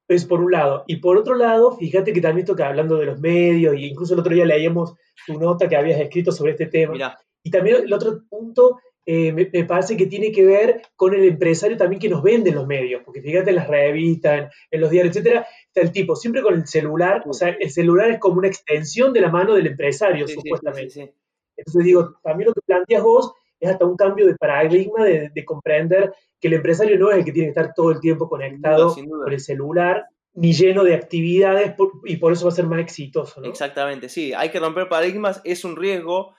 Es 0.08 0.26
por 0.26 0.41
un 0.41 0.52
lado. 0.52 0.84
Y 0.88 0.98
por 0.98 1.18
otro 1.18 1.36
lado, 1.36 1.76
fíjate 1.78 2.13
que 2.13 2.22
también 2.22 2.46
toca 2.46 2.68
hablando 2.68 2.98
de 2.98 3.08
los 3.08 3.20
medios, 3.20 3.76
y 3.76 3.86
incluso 3.86 4.13
el 4.13 4.20
otro 4.20 4.34
día 4.34 4.46
leíamos 4.46 4.94
tu 5.26 5.39
nota 5.39 5.68
que 5.68 5.76
habías 5.76 6.00
escrito 6.00 6.32
sobre 6.32 6.52
este 6.52 6.68
tema. 6.68 6.94
Mirá. 6.94 7.18
Y 7.44 7.52
también 7.52 7.84
el 7.84 7.94
otro 7.94 8.24
punto 8.30 8.80
eh, 9.08 9.32
me, 9.32 9.48
me, 9.54 9.65
parece 9.65 9.96
que 9.96 10.08
tiene 10.08 10.32
que 10.32 10.44
ver 10.44 10.82
con 10.96 11.13
el 11.13 11.24
empresario 11.26 11.78
también 11.78 12.00
que 12.00 12.10
nos 12.10 12.24
vende 12.24 12.50
en 12.50 12.56
los 12.56 12.65
medios, 12.65 13.04
porque 13.06 13.22
fíjate 13.22 13.52
en 13.52 13.58
las 13.58 13.68
revistas, 13.68 14.39
en, 14.39 14.50
en, 14.72 14.82
los 14.82 14.89
diarios, 14.89 15.15
etcétera, 15.15 15.46
está 15.68 15.82
el 15.82 15.91
tipo 15.91 16.15
siempre 16.15 16.41
con 16.41 16.56
el 16.56 16.65
celular, 16.65 17.22
o 17.28 17.34
sea, 17.34 17.50
el 17.50 17.70
celular 17.70 18.10
es 18.10 18.20
como 18.20 18.39
una 18.39 18.48
extensión 18.48 19.13
de 19.13 19.22
la 19.22 19.30
mano 19.30 19.54
del 19.54 19.68
empresario, 19.68 20.28
sí, 20.28 20.34
supuestamente. 20.34 20.89
Sí, 20.89 21.12
Entonces 21.56 21.86
digo, 21.86 22.15
también 22.24 22.48
lo 22.48 22.54
que 22.56 22.62
planteas 22.65 23.04
vos 23.04 23.34
es 23.60 23.70
hasta 23.70 23.86
un 23.86 23.96
cambio 23.96 24.28
de 24.28 24.36
paradigma 24.36 25.06
de, 25.06 25.30
de, 25.34 25.46
comprender 25.46 26.13
que 26.39 26.48
el 26.48 26.56
empresario 26.56 26.98
no 27.00 27.10
es 27.12 27.18
el 27.18 27.26
que 27.26 27.32
tiene 27.32 27.48
que 27.48 27.60
estar 27.60 27.74
todo 27.74 27.91
el 27.91 28.00
tiempo 28.00 28.28
conectado 28.28 28.89
sin 28.89 29.06
duda, 29.06 29.06
sin 29.06 29.10
duda. 29.10 29.24
con 29.24 29.34
el 29.34 29.39
celular, 29.39 30.06
ni 30.34 30.54
lleno 30.54 30.84
de 30.84 30.96
actividades, 30.96 31.74
por, 31.74 31.91
y 32.04 32.18
por 32.18 32.34
eso 32.34 32.46
va 32.46 32.52
a 32.52 32.56
ser 32.56 32.65
más 32.65 32.80
exitoso. 32.80 33.41
¿no? 33.41 33.48
Exactamente, 33.48 34.10
sí, 34.10 34.34
hay 34.34 34.50
que 34.50 34.60
romper 34.60 34.89
paradigmas, 34.89 35.41
es 35.46 35.63
un 35.63 35.76
riesgo, 35.76 36.36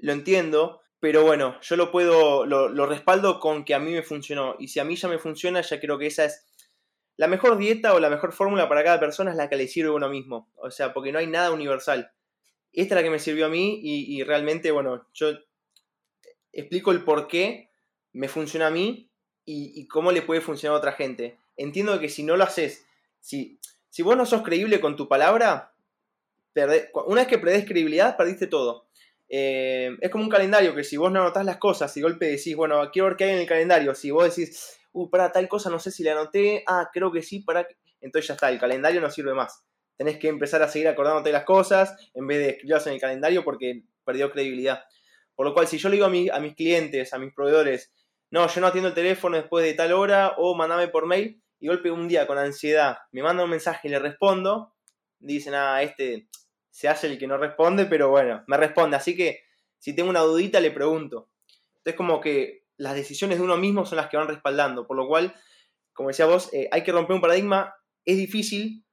lo 0.00 0.12
entiendo, 0.12 0.80
pero 1.00 1.22
bueno, 1.22 1.58
yo 1.60 1.76
lo 1.76 1.90
puedo, 1.90 2.46
lo, 2.46 2.68
lo, 2.68 2.86
respaldo 2.86 3.38
con 3.38 3.64
que 3.64 3.74
a 3.74 3.78
mí 3.78 3.92
me 3.92 4.02
funcionó. 4.02 4.56
Y 4.58 4.68
si 4.68 4.80
a 4.80 4.84
mí 4.84 4.96
ya 4.96 5.06
me 5.06 5.18
funciona, 5.18 5.60
ya 5.60 5.78
creo 5.78 5.98
que 5.98 6.06
esa 6.06 6.24
es 6.24 6.46
la 7.16 7.28
mejor 7.28 7.58
dieta 7.58 7.92
o 7.92 8.00
la 8.00 8.08
mejor 8.08 8.32
fórmula 8.32 8.70
para 8.70 8.82
cada 8.82 9.00
persona 9.00 9.30
es 9.30 9.36
la 9.36 9.50
que 9.50 9.56
le 9.56 9.68
sirve 9.68 9.90
a 9.90 9.92
uno 9.92 10.08
mismo. 10.08 10.50
O 10.56 10.70
sea, 10.70 10.94
porque 10.94 11.12
no 11.12 11.18
hay 11.18 11.26
nada 11.26 11.52
universal. 11.52 12.10
Esta 12.72 12.94
es 12.94 12.96
la 12.96 13.02
que 13.02 13.10
me 13.10 13.18
sirvió 13.18 13.44
a 13.44 13.50
mí 13.50 13.80
y, 13.82 14.16
y 14.16 14.24
realmente, 14.24 14.70
bueno, 14.70 15.06
yo 15.12 15.28
explico 16.54 16.92
el 16.92 17.04
por 17.04 17.28
qué 17.28 17.70
me 18.12 18.28
funciona 18.28 18.68
a 18.68 18.70
mí 18.70 19.10
y, 19.44 19.86
cómo 19.88 20.12
le 20.12 20.22
puede 20.22 20.40
funcionar 20.40 20.76
a 20.76 20.78
otra 20.78 20.92
gente. 20.92 21.38
Entiendo 21.56 21.98
que 22.00 22.08
si 22.08 22.22
no 22.22 22.36
lo 22.36 22.44
haces, 22.44 22.86
si, 23.20 23.58
si 23.90 24.02
vos 24.02 24.16
no 24.16 24.24
sos 24.24 24.42
creíble 24.42 24.80
con 24.80 24.96
tu 24.96 25.08
palabra, 25.08 25.74
perdés, 26.52 26.88
una 27.06 27.22
vez 27.22 27.28
que 27.28 27.38
perdés 27.38 27.66
credibilidad, 27.66 28.16
perdiste 28.16 28.46
todo. 28.46 28.88
Eh, 29.28 29.96
es 30.00 30.10
como 30.10 30.24
un 30.24 30.30
calendario 30.30 30.74
que 30.74 30.84
si 30.84 30.96
vos 30.96 31.10
no 31.10 31.20
anotás 31.20 31.44
las 31.44 31.56
cosas 31.58 31.94
y 31.96 32.02
golpe 32.02 32.26
decís, 32.26 32.56
bueno, 32.56 32.90
quiero 32.92 33.08
ver 33.08 33.16
qué 33.16 33.24
hay 33.24 33.30
en 33.30 33.38
el 33.40 33.46
calendario. 33.46 33.94
Si 33.94 34.10
vos 34.10 34.34
decís, 34.34 34.78
uh, 34.92 35.10
para 35.10 35.32
tal 35.32 35.48
cosa, 35.48 35.70
no 35.70 35.78
sé 35.78 35.90
si 35.90 36.02
la 36.02 36.12
anoté, 36.12 36.62
ah, 36.66 36.90
creo 36.92 37.12
que 37.12 37.22
sí, 37.22 37.40
para. 37.40 37.66
Entonces 38.00 38.28
ya 38.28 38.34
está, 38.34 38.50
el 38.50 38.58
calendario 38.58 39.00
no 39.00 39.10
sirve 39.10 39.34
más. 39.34 39.64
Tenés 39.96 40.18
que 40.18 40.28
empezar 40.28 40.62
a 40.62 40.68
seguir 40.68 40.88
acordándote 40.88 41.32
las 41.32 41.44
cosas 41.44 41.96
en 42.14 42.26
vez 42.26 42.38
de 42.38 42.48
escribirlas 42.50 42.86
en 42.86 42.94
el 42.94 43.00
calendario 43.00 43.44
porque 43.44 43.84
perdió 44.04 44.30
credibilidad. 44.30 44.84
Por 45.34 45.46
lo 45.46 45.54
cual, 45.54 45.66
si 45.66 45.78
yo 45.78 45.88
le 45.88 45.96
digo 45.96 46.06
a, 46.06 46.10
mi, 46.10 46.28
a 46.28 46.38
mis 46.38 46.54
clientes, 46.54 47.12
a 47.12 47.18
mis 47.18 47.34
proveedores, 47.34 47.92
no, 48.30 48.46
yo 48.48 48.60
no 48.60 48.66
atiendo 48.66 48.88
el 48.88 48.94
teléfono 48.94 49.36
después 49.36 49.64
de 49.64 49.74
tal 49.74 49.92
hora 49.92 50.34
o 50.38 50.54
mandame 50.54 50.88
por 50.88 51.06
mail, 51.06 51.40
y 51.60 51.68
golpe 51.68 51.90
un 51.90 52.08
día 52.08 52.26
con 52.26 52.36
ansiedad 52.36 52.98
me 53.10 53.22
manda 53.22 53.44
un 53.44 53.50
mensaje 53.50 53.88
y 53.88 53.90
le 53.90 53.98
respondo, 53.98 54.74
dicen, 55.18 55.54
ah, 55.54 55.82
este 55.82 56.28
se 56.70 56.88
hace 56.88 57.06
el 57.06 57.18
que 57.18 57.28
no 57.28 57.38
responde, 57.38 57.86
pero 57.86 58.10
bueno, 58.10 58.42
me 58.48 58.56
responde. 58.56 58.96
Así 58.96 59.16
que 59.16 59.44
si 59.78 59.94
tengo 59.94 60.10
una 60.10 60.20
dudita, 60.20 60.60
le 60.60 60.72
pregunto. 60.72 61.30
Entonces, 61.76 61.96
como 61.96 62.20
que 62.20 62.64
las 62.76 62.96
decisiones 62.96 63.38
de 63.38 63.44
uno 63.44 63.56
mismo 63.56 63.86
son 63.86 63.96
las 63.96 64.08
que 64.08 64.16
van 64.16 64.26
respaldando. 64.26 64.86
Por 64.86 64.96
lo 64.96 65.06
cual, 65.06 65.34
como 65.92 66.08
decía 66.08 66.26
vos, 66.26 66.52
eh, 66.52 66.68
hay 66.72 66.82
que 66.82 66.90
romper 66.90 67.14
un 67.14 67.20
paradigma. 67.20 67.76
Es 68.04 68.16
difícil 68.16 68.84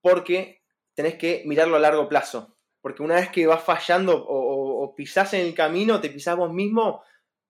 porque 0.00 0.62
tenés 0.94 1.14
que 1.14 1.44
mirarlo 1.46 1.76
a 1.76 1.80
largo 1.80 2.08
plazo. 2.08 2.56
Porque 2.80 3.04
una 3.04 3.14
vez 3.14 3.30
que 3.30 3.46
vas 3.46 3.62
fallando 3.62 4.16
o, 4.16 4.47
o, 4.88 4.94
pisás 4.94 5.34
en 5.34 5.46
el 5.46 5.54
camino, 5.54 6.00
te 6.00 6.10
pisás 6.10 6.36
vos 6.36 6.52
mismo, 6.52 7.02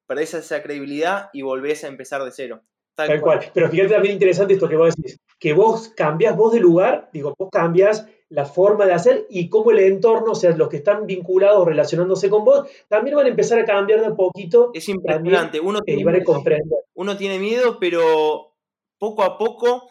perdés 0.06 0.34
esa 0.34 0.62
credibilidad 0.62 1.30
y 1.32 1.42
volvés 1.42 1.84
a 1.84 1.88
empezar 1.88 2.22
de 2.24 2.32
cero. 2.32 2.62
Tal, 2.94 3.08
Tal 3.08 3.20
cual. 3.20 3.38
cual. 3.38 3.50
Pero 3.54 3.70
fíjate 3.70 3.94
también 3.94 4.14
interesante 4.14 4.54
esto 4.54 4.68
que 4.68 4.76
vos 4.76 4.94
decís, 4.94 5.18
que 5.38 5.52
vos 5.52 5.88
cambias 5.96 6.36
vos 6.36 6.52
de 6.52 6.60
lugar, 6.60 7.10
digo, 7.12 7.34
vos 7.38 7.48
cambias 7.50 8.06
la 8.30 8.44
forma 8.44 8.84
de 8.86 8.92
hacer 8.92 9.26
y 9.30 9.48
cómo 9.48 9.70
el 9.70 9.78
entorno, 9.78 10.32
o 10.32 10.34
sea, 10.34 10.54
los 10.54 10.68
que 10.68 10.78
están 10.78 11.06
vinculados, 11.06 11.66
relacionándose 11.66 12.28
con 12.28 12.44
vos, 12.44 12.68
también 12.88 13.16
van 13.16 13.26
a 13.26 13.30
empezar 13.30 13.58
a 13.58 13.64
cambiar 13.64 14.00
de 14.00 14.06
a 14.08 14.14
poquito. 14.14 14.70
Es 14.74 14.88
impresionante. 14.88 15.60
Uno, 15.60 15.80
tiene, 15.80 16.04
van 16.04 16.16
a 16.16 16.24
comprender. 16.24 16.80
uno 16.94 17.16
tiene 17.16 17.38
miedo, 17.38 17.78
pero 17.80 18.54
poco 18.98 19.22
a 19.22 19.38
poco 19.38 19.88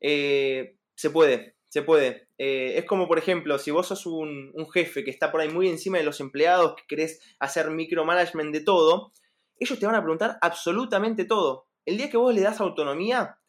eh, 0.00 0.76
se 0.94 1.10
puede, 1.10 1.53
se 1.74 1.82
puede. 1.82 2.28
Eh, 2.38 2.78
es 2.78 2.84
como, 2.84 3.08
por 3.08 3.18
ejemplo, 3.18 3.58
si 3.58 3.72
vos 3.72 3.88
sos 3.88 4.06
un, 4.06 4.52
un, 4.54 4.70
jefe 4.70 5.02
que 5.02 5.10
está 5.10 5.32
por 5.32 5.40
ahí 5.40 5.48
muy 5.48 5.68
encima 5.68 5.98
de 5.98 6.04
los 6.04 6.20
empleados, 6.20 6.76
que 6.76 6.84
querés 6.86 7.20
hacer 7.40 7.68
micromanagement 7.68 8.52
de 8.52 8.60
todo, 8.60 9.10
ellos 9.58 9.76
te 9.80 9.84
van 9.84 9.96
a 9.96 10.00
preguntar 10.00 10.38
absolutamente 10.40 11.24
todo. 11.24 11.66
El 11.84 11.96
día 11.96 12.10
que 12.10 12.16
vos 12.16 12.32
le 12.32 12.42
das 12.42 12.60
autonomía 12.60 13.40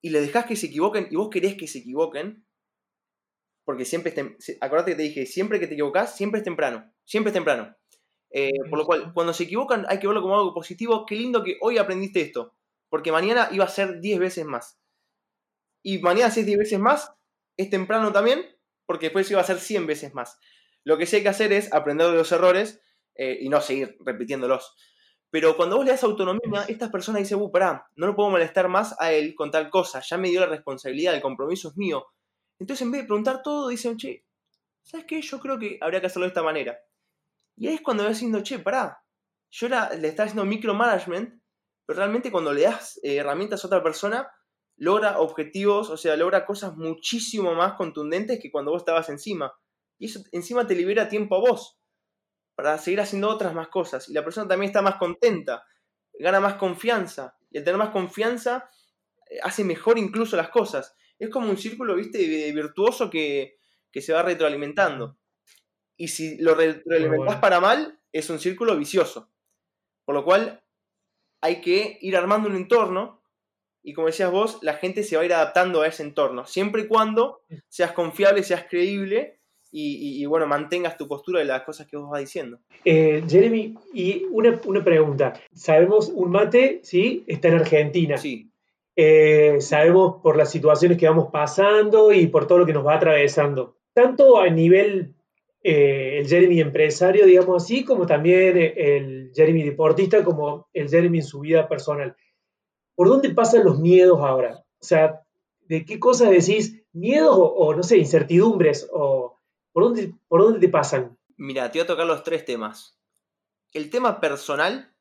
y 0.00 0.10
le 0.10 0.22
dejás 0.22 0.44
que 0.44 0.56
se 0.56 0.66
equivoquen 0.66 1.06
y 1.08 1.14
vos 1.14 1.30
querés 1.30 1.54
que 1.56 1.68
se 1.68 1.78
equivoquen, 1.78 2.44
porque 3.64 3.84
siempre 3.84 4.12
es, 4.12 4.58
acordate 4.60 4.90
que 4.90 4.96
te 4.96 5.02
dije, 5.04 5.26
siempre 5.26 5.60
que 5.60 5.68
te 5.68 5.74
equivocas, 5.74 6.16
siempre 6.16 6.38
es 6.38 6.44
temprano, 6.44 6.92
siempre 7.04 7.30
es 7.30 7.34
temprano. 7.34 7.76
Eh, 8.32 8.50
por 8.68 8.80
lo 8.80 8.86
cual, 8.86 9.12
cuando 9.14 9.32
se 9.32 9.44
equivocan, 9.44 9.86
hay 9.88 10.00
que 10.00 10.08
verlo 10.08 10.20
como 10.20 10.34
algo 10.34 10.52
positivo. 10.52 11.06
Qué 11.06 11.14
lindo 11.14 11.44
que 11.44 11.58
hoy 11.60 11.78
aprendiste 11.78 12.22
esto, 12.22 12.56
porque 12.88 13.12
mañana 13.12 13.50
iba 13.52 13.64
a 13.66 13.68
ser 13.68 14.00
10 14.00 14.18
veces 14.18 14.44
más. 14.44 14.81
Y 15.82 15.98
mañana, 15.98 16.30
si 16.30 16.40
es 16.40 16.46
10 16.46 16.58
veces 16.58 16.78
más, 16.78 17.12
es 17.56 17.70
temprano 17.70 18.12
también, 18.12 18.44
porque 18.86 19.06
después 19.06 19.30
iba 19.30 19.40
a 19.40 19.44
ser 19.44 19.58
100 19.58 19.86
veces 19.86 20.14
más. 20.14 20.38
Lo 20.84 20.98
que 20.98 21.06
sí 21.06 21.16
hay 21.16 21.22
que 21.22 21.28
hacer 21.28 21.52
es 21.52 21.72
aprender 21.72 22.08
de 22.08 22.16
los 22.16 22.32
errores 22.32 22.80
eh, 23.14 23.38
y 23.40 23.48
no 23.48 23.60
seguir 23.60 23.96
repitiéndolos. 24.04 24.74
Pero 25.30 25.56
cuando 25.56 25.76
vos 25.76 25.86
le 25.86 25.92
das 25.92 26.04
autonomía, 26.04 26.64
estas 26.68 26.90
personas 26.90 27.22
dicen, 27.22 27.40
uh, 27.40 27.50
pará, 27.50 27.88
no 27.96 28.06
lo 28.06 28.14
puedo 28.14 28.30
molestar 28.30 28.68
más 28.68 28.94
a 29.00 29.12
él 29.12 29.34
con 29.34 29.50
tal 29.50 29.70
cosa, 29.70 30.00
ya 30.00 30.18
me 30.18 30.28
dio 30.28 30.40
la 30.40 30.46
responsabilidad, 30.46 31.14
el 31.14 31.22
compromiso 31.22 31.70
es 31.70 31.76
mío. 31.76 32.06
Entonces, 32.58 32.82
en 32.82 32.92
vez 32.92 33.00
de 33.02 33.06
preguntar 33.06 33.42
todo, 33.42 33.68
dicen, 33.68 33.96
che, 33.96 34.26
¿sabes 34.82 35.06
qué? 35.06 35.22
Yo 35.22 35.40
creo 35.40 35.58
que 35.58 35.78
habría 35.80 36.00
que 36.00 36.08
hacerlo 36.08 36.24
de 36.24 36.28
esta 36.28 36.42
manera. 36.42 36.78
Y 37.56 37.66
ahí 37.66 37.74
es 37.74 37.80
cuando 37.80 38.04
vas 38.04 38.12
diciendo, 38.12 38.42
che, 38.42 38.58
pará, 38.58 39.02
yo 39.50 39.68
le 39.68 40.08
estaba 40.08 40.26
haciendo 40.26 40.44
micromanagement, 40.44 41.40
pero 41.86 41.96
realmente 41.96 42.30
cuando 42.30 42.52
le 42.52 42.62
das 42.62 43.00
eh, 43.02 43.16
herramientas 43.16 43.64
a 43.64 43.68
otra 43.68 43.82
persona, 43.82 44.30
logra 44.82 45.20
objetivos, 45.20 45.90
o 45.90 45.96
sea, 45.96 46.16
logra 46.16 46.44
cosas 46.44 46.76
muchísimo 46.76 47.54
más 47.54 47.74
contundentes 47.74 48.40
que 48.40 48.50
cuando 48.50 48.72
vos 48.72 48.82
estabas 48.82 49.08
encima. 49.10 49.54
Y 49.96 50.06
eso 50.06 50.24
encima 50.32 50.66
te 50.66 50.74
libera 50.74 51.08
tiempo 51.08 51.36
a 51.36 51.38
vos 51.38 51.78
para 52.56 52.76
seguir 52.78 53.00
haciendo 53.00 53.28
otras 53.28 53.54
más 53.54 53.68
cosas. 53.68 54.08
Y 54.08 54.12
la 54.12 54.24
persona 54.24 54.48
también 54.48 54.70
está 54.70 54.82
más 54.82 54.96
contenta, 54.96 55.64
gana 56.14 56.40
más 56.40 56.54
confianza. 56.54 57.36
Y 57.52 57.58
al 57.58 57.64
tener 57.64 57.78
más 57.78 57.90
confianza, 57.90 58.68
eh, 59.30 59.38
hace 59.44 59.62
mejor 59.62 59.98
incluso 59.98 60.36
las 60.36 60.48
cosas. 60.48 60.96
Es 61.16 61.30
como 61.30 61.48
un 61.48 61.58
círculo, 61.58 61.94
viste, 61.94 62.18
virtuoso 62.50 63.08
que, 63.08 63.58
se 63.94 64.12
va 64.12 64.22
retroalimentando. 64.24 65.16
Y 65.96 66.08
si 66.08 66.38
lo 66.38 66.56
retroalimentas 66.56 67.36
para 67.36 67.60
mal, 67.60 68.00
es 68.10 68.28
un 68.30 68.40
círculo 68.40 68.76
vicioso. 68.76 69.30
Por 70.04 70.16
lo 70.16 70.24
cual, 70.24 70.64
hay 71.40 71.60
que 71.60 71.98
ir 72.00 72.16
armando 72.16 72.48
un 72.48 72.56
entorno 72.56 73.21
y 73.82 73.94
como 73.94 74.06
decías 74.06 74.30
vos, 74.30 74.58
la 74.62 74.74
gente 74.74 75.02
se 75.02 75.16
va 75.16 75.22
a 75.22 75.24
ir 75.24 75.32
adaptando 75.32 75.82
a 75.82 75.88
ese 75.88 76.02
entorno, 76.02 76.46
siempre 76.46 76.82
y 76.82 76.86
cuando 76.86 77.40
seas 77.68 77.92
confiable, 77.92 78.42
seas 78.42 78.66
creíble 78.68 79.38
y, 79.74 80.26
bueno, 80.26 80.46
mantengas 80.46 80.98
tu 80.98 81.08
postura 81.08 81.38
de 81.38 81.46
las 81.46 81.62
cosas 81.62 81.86
que 81.86 81.96
vos 81.96 82.10
vas 82.10 82.20
diciendo. 82.20 82.58
Eh, 82.84 83.24
Jeremy, 83.26 83.74
y 83.94 84.26
una, 84.30 84.60
pregunta. 84.84 85.32
Sabemos, 85.54 86.10
un 86.10 86.30
mate, 86.30 86.80
¿sí? 86.82 87.24
Está 87.26 87.48
en 87.48 87.54
Argentina. 87.54 88.18
Sí. 88.18 88.50
Eh, 88.94 89.56
sabemos 89.60 90.16
por 90.22 90.36
las 90.36 90.50
situaciones 90.50 90.98
que 90.98 91.08
vamos 91.08 91.30
pasando 91.32 92.12
y 92.12 92.26
por 92.26 92.46
todo 92.46 92.58
lo 92.58 92.66
que 92.66 92.74
nos 92.74 92.86
va 92.86 92.96
atravesando. 92.96 93.78
Tanto 93.94 94.38
a 94.38 94.50
nivel 94.50 95.14
eh, 95.62 96.18
el 96.18 96.28
Jeremy 96.28 96.60
empresario, 96.60 97.24
digamos 97.24 97.62
así, 97.64 97.82
como 97.82 98.04
también 98.04 98.58
el 98.76 99.32
Jeremy 99.34 99.62
deportista, 99.62 100.22
como 100.22 100.68
el 100.74 100.90
Jeremy 100.90 101.18
en 101.18 101.24
su 101.24 101.40
vida 101.40 101.66
personal. 101.66 102.14
¿Por 102.94 103.08
dónde 103.08 103.30
pasan 103.30 103.64
los 103.64 103.78
miedos 103.78 104.20
ahora? 104.20 104.64
O 104.80 104.84
sea, 104.84 105.22
¿de 105.62 105.84
qué 105.84 105.98
cosas 105.98 106.30
decís 106.30 106.82
miedos 106.92 107.34
o, 107.36 107.74
no 107.74 107.82
sé, 107.82 107.98
incertidumbres? 107.98 108.88
O, 108.92 109.38
¿por, 109.72 109.84
dónde, 109.84 110.14
¿Por 110.28 110.42
dónde 110.42 110.60
te 110.60 110.68
pasan? 110.68 111.16
Mira, 111.36 111.70
te 111.70 111.78
voy 111.78 111.84
a 111.84 111.86
tocar 111.86 112.06
los 112.06 112.22
tres 112.22 112.44
temas. 112.44 112.98
El 113.72 113.88
tema 113.90 114.20
personal, 114.20 114.94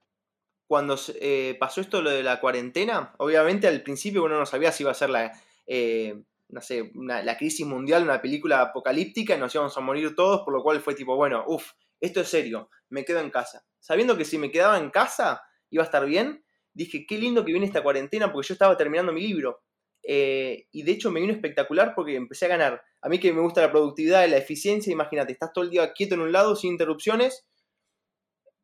cuando 0.67 0.97
eh, 1.19 1.57
pasó 1.59 1.81
esto 1.81 2.01
lo 2.01 2.09
de 2.09 2.23
la 2.23 2.39
cuarentena, 2.39 3.13
obviamente 3.17 3.67
al 3.67 3.83
principio 3.83 4.23
uno 4.23 4.39
no 4.39 4.45
sabía 4.45 4.71
si 4.71 4.83
iba 4.83 4.91
a 4.91 4.95
ser 4.95 5.09
la, 5.09 5.31
eh, 5.67 6.23
no 6.51 6.61
sé, 6.61 6.91
la 6.93 7.37
crisis 7.37 7.65
mundial, 7.65 8.03
una 8.03 8.21
película 8.21 8.61
apocalíptica 8.61 9.35
y 9.35 9.39
nos 9.39 9.53
íbamos 9.55 9.77
a 9.77 9.81
morir 9.81 10.15
todos, 10.15 10.41
por 10.43 10.53
lo 10.53 10.63
cual 10.63 10.81
fue 10.81 10.95
tipo, 10.95 11.15
bueno, 11.15 11.43
uff, 11.47 11.71
esto 11.99 12.21
es 12.21 12.27
serio, 12.27 12.69
me 12.89 13.05
quedo 13.05 13.19
en 13.19 13.29
casa. 13.29 13.63
Sabiendo 13.79 14.17
que 14.17 14.25
si 14.25 14.37
me 14.37 14.51
quedaba 14.51 14.77
en 14.77 14.89
casa 14.89 15.43
iba 15.69 15.83
a 15.83 15.85
estar 15.85 16.05
bien, 16.05 16.43
dije, 16.73 17.05
qué 17.07 17.17
lindo 17.17 17.43
que 17.43 17.51
viene 17.51 17.65
esta 17.65 17.83
cuarentena 17.83 18.31
porque 18.31 18.49
yo 18.49 18.53
estaba 18.53 18.77
terminando 18.77 19.13
mi 19.13 19.21
libro. 19.21 19.61
Eh, 20.03 20.67
y 20.71 20.83
de 20.83 20.91
hecho 20.93 21.11
me 21.11 21.19
vino 21.19 21.33
espectacular 21.33 21.93
porque 21.95 22.15
empecé 22.15 22.45
a 22.45 22.49
ganar. 22.49 22.81
A 23.01 23.09
mí 23.09 23.19
que 23.19 23.33
me 23.33 23.41
gusta 23.41 23.61
la 23.61 23.71
productividad, 23.71 24.27
la 24.27 24.37
eficiencia, 24.37 24.91
imagínate, 24.91 25.33
estás 25.33 25.53
todo 25.53 25.63
el 25.63 25.69
día 25.69 25.93
quieto 25.93 26.15
en 26.15 26.21
un 26.21 26.31
lado, 26.31 26.55
sin 26.55 26.71
interrupciones. 26.71 27.45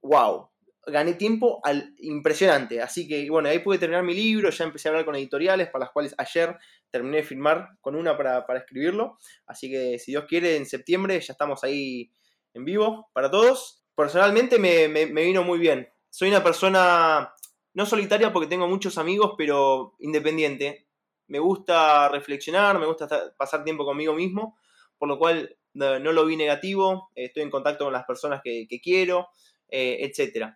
¡Wow! 0.02 0.50
Gané 0.88 1.14
tiempo 1.16 1.60
al, 1.64 1.94
impresionante. 1.98 2.82
Así 2.82 3.08
que 3.08 3.30
bueno, 3.30 3.50
ahí 3.50 3.60
pude 3.60 3.78
terminar 3.78 4.04
mi 4.04 4.14
libro, 4.14 4.50
ya 4.50 4.64
empecé 4.64 4.88
a 4.88 4.92
hablar 4.92 5.06
con 5.06 5.16
editoriales, 5.16 5.70
para 5.70 5.86
las 5.86 5.92
cuales 5.92 6.16
ayer 6.18 6.58
terminé 6.90 7.18
de 7.18 7.24
firmar 7.24 7.70
con 7.82 7.96
una 7.96 8.18
para, 8.18 8.46
escribirlo. 8.58 9.18
Así 9.46 9.70
que 9.70 10.00
si 10.00 10.12
Dios 10.12 10.26
quiere, 10.26 10.56
en 10.56 10.66
septiembre 10.66 11.20
ya 11.20 11.34
estamos 11.34 11.64
ahí 11.64 12.12
en 12.54 12.66
vivo 12.66 13.10
para 13.14 13.30
todos. 13.30 13.84
Personalmente 13.96 14.60
me 14.60 15.24
vino 15.24 15.44
muy 15.44 15.60
bien. 15.60 15.90
Soy 16.10 16.30
una 16.30 16.44
persona 16.44 17.32
no 17.78 17.86
solitaria 17.86 18.34
porque 18.34 18.50
tengo 18.50 18.68
muchos 18.68 18.98
amigos, 18.98 19.36
pero 19.38 19.94
independiente. 20.00 20.88
Me 21.28 21.38
gusta 21.38 22.10
reflexionar, 22.10 22.80
me 22.80 22.88
gusta 22.88 23.08
pasar 23.38 23.64
tiempo 23.64 23.86
conmigo 23.86 24.16
mismo, 24.16 24.58
por 24.98 25.08
lo 25.08 25.20
cual 25.20 25.56
no, 25.74 26.00
lo 26.00 26.26
vi 26.26 26.36
negativo, 26.38 27.12
estoy 27.14 27.44
en 27.44 27.52
contacto 27.52 27.84
con 27.84 27.94
las 27.94 28.04
personas 28.06 28.42
que, 28.44 28.68
quiero, 28.82 29.28
eh, 29.70 30.00
etc. 30.02 30.56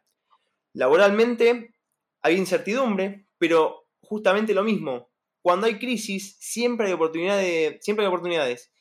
Laboralmente 0.73 1.75
hay 2.23 2.37
incertidumbre, 2.37 3.27
pero 3.37 3.87
justamente 3.99 4.55
lo 4.55 4.63
mismo. 4.63 5.11
Cuando 5.43 5.67
hay 5.67 5.77
crisis, 5.77 6.37
siempre 6.39 6.87
hay 6.87 6.93
oportunidades, 6.93 7.77
siempre 7.85 8.03
hay 8.03 8.07
oportunidades. 8.07 8.73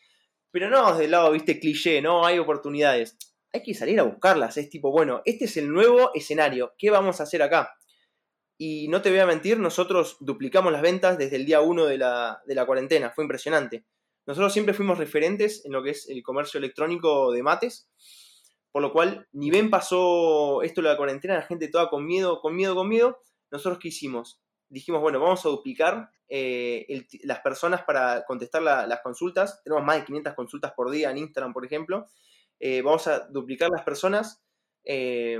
Pero 0.51 0.71
no 0.71 0.93
desde 0.93 1.05
el 1.05 1.11
lado, 1.11 1.31
viste, 1.33 1.61
cliché, 1.61 2.01
no 2.01 2.25
hay 2.25 2.39
oportunidades. 2.39 3.19
Hay 3.53 3.63
que 3.63 3.75
salir 3.75 4.01
a 4.01 4.05
buscarlas. 4.05 4.57
Es 4.57 4.71
tipo, 4.71 4.91
bueno, 4.91 5.21
este 5.27 5.45
es 5.45 5.59
el 5.59 5.71
nuevo 5.71 6.11
escenario. 6.15 6.73
¿Qué 6.79 6.89
vamos 6.89 7.21
a 7.21 7.25
hacer 7.25 7.43
acá? 7.43 7.75
Y 8.63 8.89
no 8.89 9.01
te 9.01 9.09
voy 9.09 9.21
a 9.21 9.27
mentir, 9.27 9.59
nosotros 9.59 10.19
duplicamos 10.21 10.71
las 10.71 10.83
ventas 10.83 11.17
desde 11.17 11.37
el 11.37 11.47
día 11.47 11.63
1 11.63 11.87
de 11.87 11.97
la, 11.97 12.67
cuarentena, 12.67 13.09
fue 13.09 13.25
impresionante. 13.25 13.87
Nosotros 14.27 14.53
siempre 14.53 14.75
fuimos 14.75 14.99
referentes 14.99 15.65
en 15.65 15.73
lo 15.73 15.83
que 15.83 15.93
es 15.93 16.07
el 16.11 16.23
comercio 16.23 16.59
electrónico 16.59 17.33
de 17.33 17.43
mates, 17.43 17.89
por 18.71 18.83
lo 18.83 18.93
cual 18.93 19.27
ni 19.33 19.51
bien 19.51 19.71
pasó 19.71 20.61
esto 20.61 20.83
de 20.83 20.89
la 20.89 20.99
cuarentena, 20.99 21.37
la 21.37 21.47
gente 21.47 21.69
toda 21.69 21.89
con 21.89 22.05
miedo, 22.05 22.43
con 22.43 22.55
miedo, 22.55 22.75
con 22.75 22.87
miedo. 22.87 23.23
Nosotros 23.51 23.79
qué 23.79 23.89
hicimos? 23.89 24.43
Dijimos, 24.69 25.01
bueno, 25.01 25.21
vamos 25.21 25.47
a 25.47 25.49
duplicar 25.49 26.11
eh, 26.29 27.07
las 27.23 27.41
personas 27.41 27.85
para 27.85 28.27
contestar 28.27 28.61
las 28.61 29.01
consultas. 29.01 29.63
Tenemos 29.65 29.87
más 29.87 29.97
de 29.97 30.05
500 30.05 30.35
consultas 30.35 30.73
por 30.77 30.91
día 30.91 31.11
en 31.11 31.17
Instagram, 31.17 31.55
por 31.55 31.65
ejemplo. 31.65 32.09
Eh, 32.59 32.83
vamos 32.83 33.07
a 33.07 33.21
duplicar 33.21 33.71
las 33.71 33.85
personas 33.85 34.45
eh, 34.85 35.39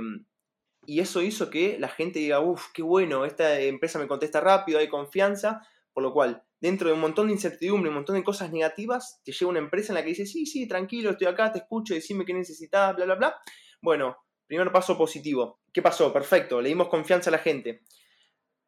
y 0.85 0.99
eso 0.99 1.21
hizo 1.21 1.49
que 1.49 1.77
la 1.79 1.89
gente 1.89 2.19
diga, 2.19 2.39
uff, 2.39 2.67
qué 2.73 2.81
bueno, 2.81 3.25
esta 3.25 3.59
empresa 3.59 3.99
me 3.99 4.07
contesta 4.07 4.41
rápido, 4.41 4.79
hay 4.79 4.87
confianza, 4.87 5.61
por 5.93 6.03
lo 6.03 6.13
cual, 6.13 6.43
dentro 6.59 6.87
de 6.87 6.93
un 6.93 7.01
montón 7.01 7.27
de 7.27 7.33
incertidumbre, 7.33 7.89
un 7.89 7.95
montón 7.95 8.15
de 8.15 8.23
cosas 8.23 8.51
negativas, 8.51 9.21
te 9.23 9.31
llega 9.31 9.49
una 9.49 9.59
empresa 9.59 9.91
en 9.91 9.95
la 9.95 10.03
que 10.03 10.09
dice, 10.09 10.25
sí, 10.25 10.45
sí, 10.45 10.67
tranquilo, 10.67 11.11
estoy 11.11 11.27
acá, 11.27 11.51
te 11.51 11.59
escucho, 11.59 11.93
decime 11.93 12.25
qué 12.25 12.33
necesitas, 12.33 12.95
bla, 12.95 13.05
bla, 13.05 13.15
bla. 13.15 13.35
Bueno, 13.81 14.17
primer 14.47 14.71
paso 14.71 14.97
positivo. 14.97 15.61
¿Qué 15.73 15.81
pasó? 15.81 16.11
Perfecto, 16.11 16.61
le 16.61 16.69
dimos 16.69 16.87
confianza 16.87 17.29
a 17.29 17.31
la 17.31 17.39
gente. 17.39 17.81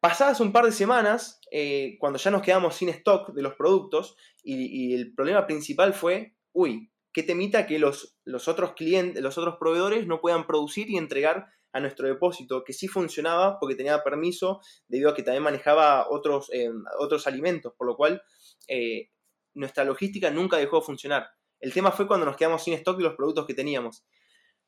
Pasadas 0.00 0.40
un 0.40 0.52
par 0.52 0.66
de 0.66 0.72
semanas, 0.72 1.40
eh, 1.50 1.96
cuando 1.98 2.18
ya 2.18 2.30
nos 2.30 2.42
quedamos 2.42 2.74
sin 2.76 2.90
stock 2.90 3.32
de 3.32 3.42
los 3.42 3.54
productos, 3.54 4.16
y, 4.42 4.66
y, 4.66 4.94
el 4.94 5.14
problema 5.14 5.46
principal 5.46 5.94
fue, 5.94 6.36
uy, 6.52 6.90
qué 7.12 7.22
temita 7.22 7.66
que 7.66 7.78
los, 7.78 8.18
los 8.24 8.48
otros 8.48 8.72
clientes, 8.72 9.22
los 9.22 9.38
otros 9.38 9.56
proveedores 9.58 10.06
no 10.06 10.20
puedan 10.20 10.46
producir 10.46 10.90
y 10.90 10.98
entregar 10.98 11.46
a 11.74 11.80
nuestro 11.80 12.06
depósito, 12.06 12.62
que 12.62 12.72
sí 12.72 12.86
funcionaba 12.86 13.58
porque 13.58 13.74
tenía 13.74 14.02
permiso 14.04 14.60
debido 14.86 15.10
a 15.10 15.14
que 15.14 15.24
también 15.24 15.42
manejaba 15.42 16.08
otros, 16.08 16.48
eh, 16.52 16.70
otros 17.00 17.26
alimentos, 17.26 17.74
por 17.76 17.88
lo 17.88 17.96
cual 17.96 18.22
eh, 18.68 19.10
nuestra 19.54 19.84
logística 19.84 20.30
nunca 20.30 20.56
dejó 20.56 20.78
de 20.78 20.86
funcionar. 20.86 21.26
El 21.58 21.72
tema 21.72 21.90
fue 21.90 22.06
cuando 22.06 22.26
nos 22.26 22.36
quedamos 22.36 22.62
sin 22.62 22.74
stock 22.74 22.96
de 22.96 23.02
los 23.02 23.16
productos 23.16 23.46
que 23.46 23.54
teníamos. 23.54 24.06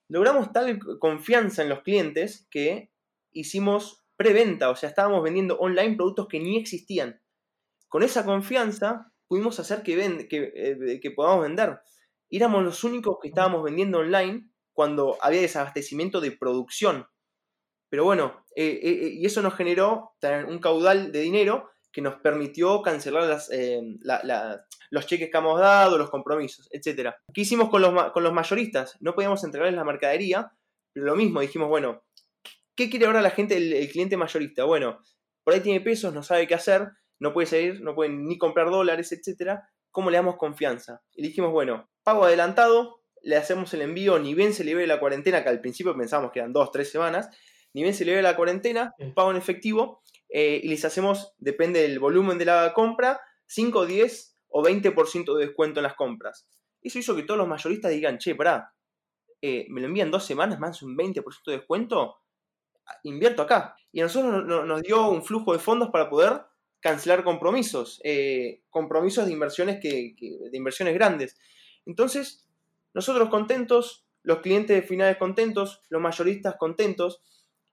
Logramos 0.08 0.52
tal 0.52 0.80
confianza 0.98 1.62
en 1.62 1.68
los 1.68 1.82
clientes 1.82 2.48
que 2.50 2.90
hicimos 3.32 4.04
preventa, 4.16 4.70
o 4.70 4.76
sea, 4.76 4.88
estábamos 4.88 5.22
vendiendo 5.22 5.56
online 5.58 5.94
productos 5.94 6.26
que 6.26 6.40
ni 6.40 6.58
existían. 6.58 7.22
Con 7.86 8.02
esa 8.02 8.24
confianza 8.24 9.12
pudimos 9.28 9.60
hacer 9.60 9.84
que, 9.84 10.26
que, 10.28 10.52
eh, 10.56 11.00
que 11.00 11.10
podamos 11.12 11.44
vender. 11.44 11.78
éramos 12.30 12.64
los 12.64 12.82
únicos 12.82 13.18
que 13.22 13.28
estábamos 13.28 13.62
vendiendo 13.62 13.98
online 13.98 14.50
cuando 14.76 15.16
había 15.22 15.40
desabastecimiento 15.40 16.20
de 16.20 16.32
producción. 16.32 17.06
Pero 17.88 18.04
bueno, 18.04 18.44
eh, 18.54 18.78
eh, 18.82 18.90
eh, 18.90 19.08
y 19.14 19.24
eso 19.24 19.40
nos 19.40 19.54
generó 19.54 20.12
un 20.46 20.58
caudal 20.58 21.12
de 21.12 21.20
dinero 21.20 21.70
que 21.90 22.02
nos 22.02 22.16
permitió 22.16 22.82
cancelar 22.82 23.40
los 24.90 25.06
cheques 25.06 25.30
que 25.30 25.38
hemos 25.38 25.58
dado, 25.58 25.96
los 25.96 26.10
compromisos, 26.10 26.68
etc. 26.72 27.14
¿Qué 27.32 27.40
hicimos 27.40 27.70
con 27.70 27.80
los, 27.80 28.12
con 28.12 28.22
los 28.22 28.34
mayoristas? 28.34 28.98
No 29.00 29.14
podíamos 29.14 29.42
entregarles 29.44 29.76
la 29.76 29.84
mercadería, 29.84 30.52
pero 30.92 31.06
lo 31.06 31.16
mismo, 31.16 31.40
dijimos, 31.40 31.70
bueno, 31.70 32.04
¿qué 32.76 32.90
quiere 32.90 33.06
ahora 33.06 33.22
la 33.22 33.30
gente, 33.30 33.56
el, 33.56 33.88
cliente 33.88 34.18
mayorista? 34.18 34.64
Bueno, 34.64 35.00
por 35.42 35.54
ahí 35.54 35.60
tiene 35.60 35.80
pesos, 35.80 36.12
no 36.12 36.22
sabe 36.22 36.46
qué 36.46 36.54
hacer, 36.54 36.90
no 37.18 37.32
puede 37.32 37.46
salir, 37.46 37.80
no 37.80 37.94
puede 37.94 38.10
ni 38.10 38.36
comprar 38.36 38.68
dólares, 38.68 39.10
etc. 39.12 39.60
¿Cómo 39.90 40.10
le 40.10 40.18
damos 40.18 40.36
confianza? 40.36 41.00
Y 41.14 41.22
dijimos, 41.22 41.50
bueno, 41.50 41.88
pago 42.02 42.24
adelantado, 42.24 43.00
le 43.26 43.36
hacemos 43.36 43.72
el 43.74 43.82
envío, 43.82 44.18
ni 44.18 44.34
bien 44.34 44.52
se 44.54 44.64
libere 44.64 44.86
la 44.86 45.00
cuarentena, 45.00 45.42
que 45.42 45.48
al 45.48 45.60
principio 45.60 45.96
pensábamos 45.96 46.32
que 46.32 46.38
eran 46.38 46.52
dos, 46.52 46.70
tres 46.70 46.90
semanas, 46.90 47.28
ni 47.74 47.82
bien 47.82 47.94
se 47.94 48.04
libere 48.04 48.22
la 48.22 48.36
cuarentena, 48.36 48.94
pago 49.14 49.30
en 49.32 49.36
efectivo, 49.36 50.02
eh, 50.28 50.60
y 50.62 50.68
les 50.68 50.84
hacemos, 50.84 51.34
depende 51.38 51.82
del 51.82 51.98
volumen 51.98 52.38
de 52.38 52.44
la 52.44 52.72
compra, 52.72 53.20
5, 53.46 53.84
10 53.86 54.38
o 54.48 54.62
20% 54.62 55.36
de 55.36 55.46
descuento 55.46 55.80
en 55.80 55.84
las 55.84 55.94
compras. 55.94 56.48
Eso 56.80 56.98
hizo 56.98 57.14
que 57.16 57.22
todos 57.24 57.38
los 57.38 57.48
mayoristas 57.48 57.90
digan, 57.90 58.18
che, 58.18 58.34
pará, 58.34 58.72
eh, 59.42 59.66
me 59.70 59.80
lo 59.80 59.88
envían 59.88 60.10
dos 60.10 60.24
semanas 60.24 60.58
más 60.58 60.82
un 60.82 60.96
20% 60.96 61.50
de 61.50 61.58
descuento, 61.58 62.16
invierto 63.02 63.42
acá. 63.42 63.76
Y 63.92 64.00
a 64.00 64.04
nosotros 64.04 64.32
no- 64.32 64.42
no- 64.42 64.64
nos 64.64 64.82
dio 64.82 65.08
un 65.08 65.22
flujo 65.24 65.52
de 65.52 65.58
fondos 65.58 65.90
para 65.90 66.08
poder 66.08 66.42
cancelar 66.80 67.24
compromisos, 67.24 68.00
eh, 68.04 68.62
compromisos 68.70 69.26
de 69.26 69.32
inversiones, 69.32 69.78
que, 69.80 70.14
que- 70.16 70.36
de 70.50 70.56
inversiones 70.56 70.94
grandes. 70.94 71.36
Entonces, 71.84 72.45
nosotros 72.96 73.28
contentos, 73.28 74.06
los 74.22 74.38
clientes 74.38 74.88
finales 74.88 75.18
contentos, 75.18 75.82
los 75.90 76.00
mayoristas 76.00 76.56
contentos, 76.56 77.20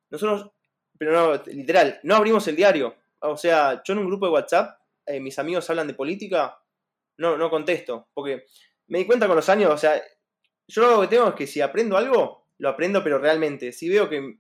nosotros, 0.09 0.51
pero 0.99 1.13
no, 1.13 1.41
literal, 1.45 1.97
no 2.03 2.17
abrimos 2.17 2.45
el 2.49 2.57
diario. 2.57 2.93
O 3.19 3.37
sea, 3.37 3.81
yo 3.85 3.93
en 3.93 3.99
un 3.99 4.07
grupo 4.07 4.25
de 4.25 4.33
WhatsApp, 4.33 4.77
eh, 5.05 5.21
mis 5.21 5.39
amigos 5.39 5.69
hablan 5.69 5.87
de 5.87 5.93
política, 5.93 6.59
no, 7.19 7.37
no 7.37 7.49
contesto, 7.49 8.09
porque 8.13 8.47
me 8.87 8.97
di 8.97 9.05
cuenta 9.05 9.27
con 9.27 9.37
los 9.37 9.47
años, 9.47 9.71
o 9.71 9.77
sea, 9.77 10.03
yo 10.67 10.91
lo 10.91 10.99
que 10.99 11.07
tengo 11.07 11.29
es 11.29 11.35
que 11.35 11.47
si 11.47 11.61
aprendo 11.61 11.95
algo, 11.95 12.49
lo 12.57 12.67
aprendo, 12.67 13.01
pero 13.01 13.17
realmente. 13.17 13.71
Si 13.71 13.87
veo 13.87 14.09
que 14.09 14.39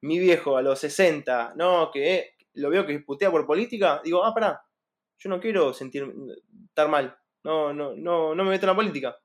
mi 0.00 0.18
viejo 0.18 0.56
a 0.56 0.62
los 0.62 0.80
60, 0.80 1.54
no, 1.54 1.92
que 1.92 2.12
eh, 2.12 2.34
lo 2.54 2.70
veo 2.70 2.84
que 2.84 2.98
putea 2.98 3.30
por 3.30 3.46
política, 3.46 4.00
digo, 4.02 4.24
ah, 4.24 4.34
pará, 4.34 4.60
yo 5.16 5.30
no 5.30 5.38
quiero 5.38 5.72
sentir, 5.72 6.12
estar 6.70 6.88
mal, 6.88 7.16
no, 7.44 7.72
no, 7.72 7.94
no, 7.94 8.34
no 8.34 8.44
me 8.44 8.50
meto 8.50 8.66
en 8.66 8.70
la 8.70 8.76
política. 8.76 9.16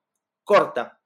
Corta. 0.44 0.99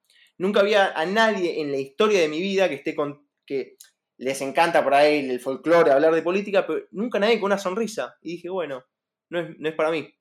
Nunca 0.43 0.59
había 0.59 0.91
a 0.91 1.05
nadie 1.05 1.61
en 1.61 1.71
la 1.71 1.77
historia 1.77 2.19
de 2.19 2.27
mi 2.27 2.41
vida 2.41 2.67
que 2.67 2.75
esté 2.75 2.93
con, 2.93 3.29
que 3.45 3.77
les 4.17 4.41
encanta 4.41 4.83
por 4.83 4.93
ahí 4.93 5.29
el 5.29 5.39
folclore, 5.39 5.89
hablar 5.89 6.13
de 6.13 6.21
política, 6.21 6.67
pero 6.67 6.85
nunca 6.91 7.17
nadie 7.17 7.39
con 7.39 7.45
una 7.45 7.57
sonrisa. 7.57 8.17
Y 8.21 8.33
dije, 8.33 8.49
bueno, 8.49 8.83
no 9.29 9.39
es, 9.39 9.57
no 9.57 9.69
es 9.69 9.73
para 9.73 9.89
mí. 9.89 10.13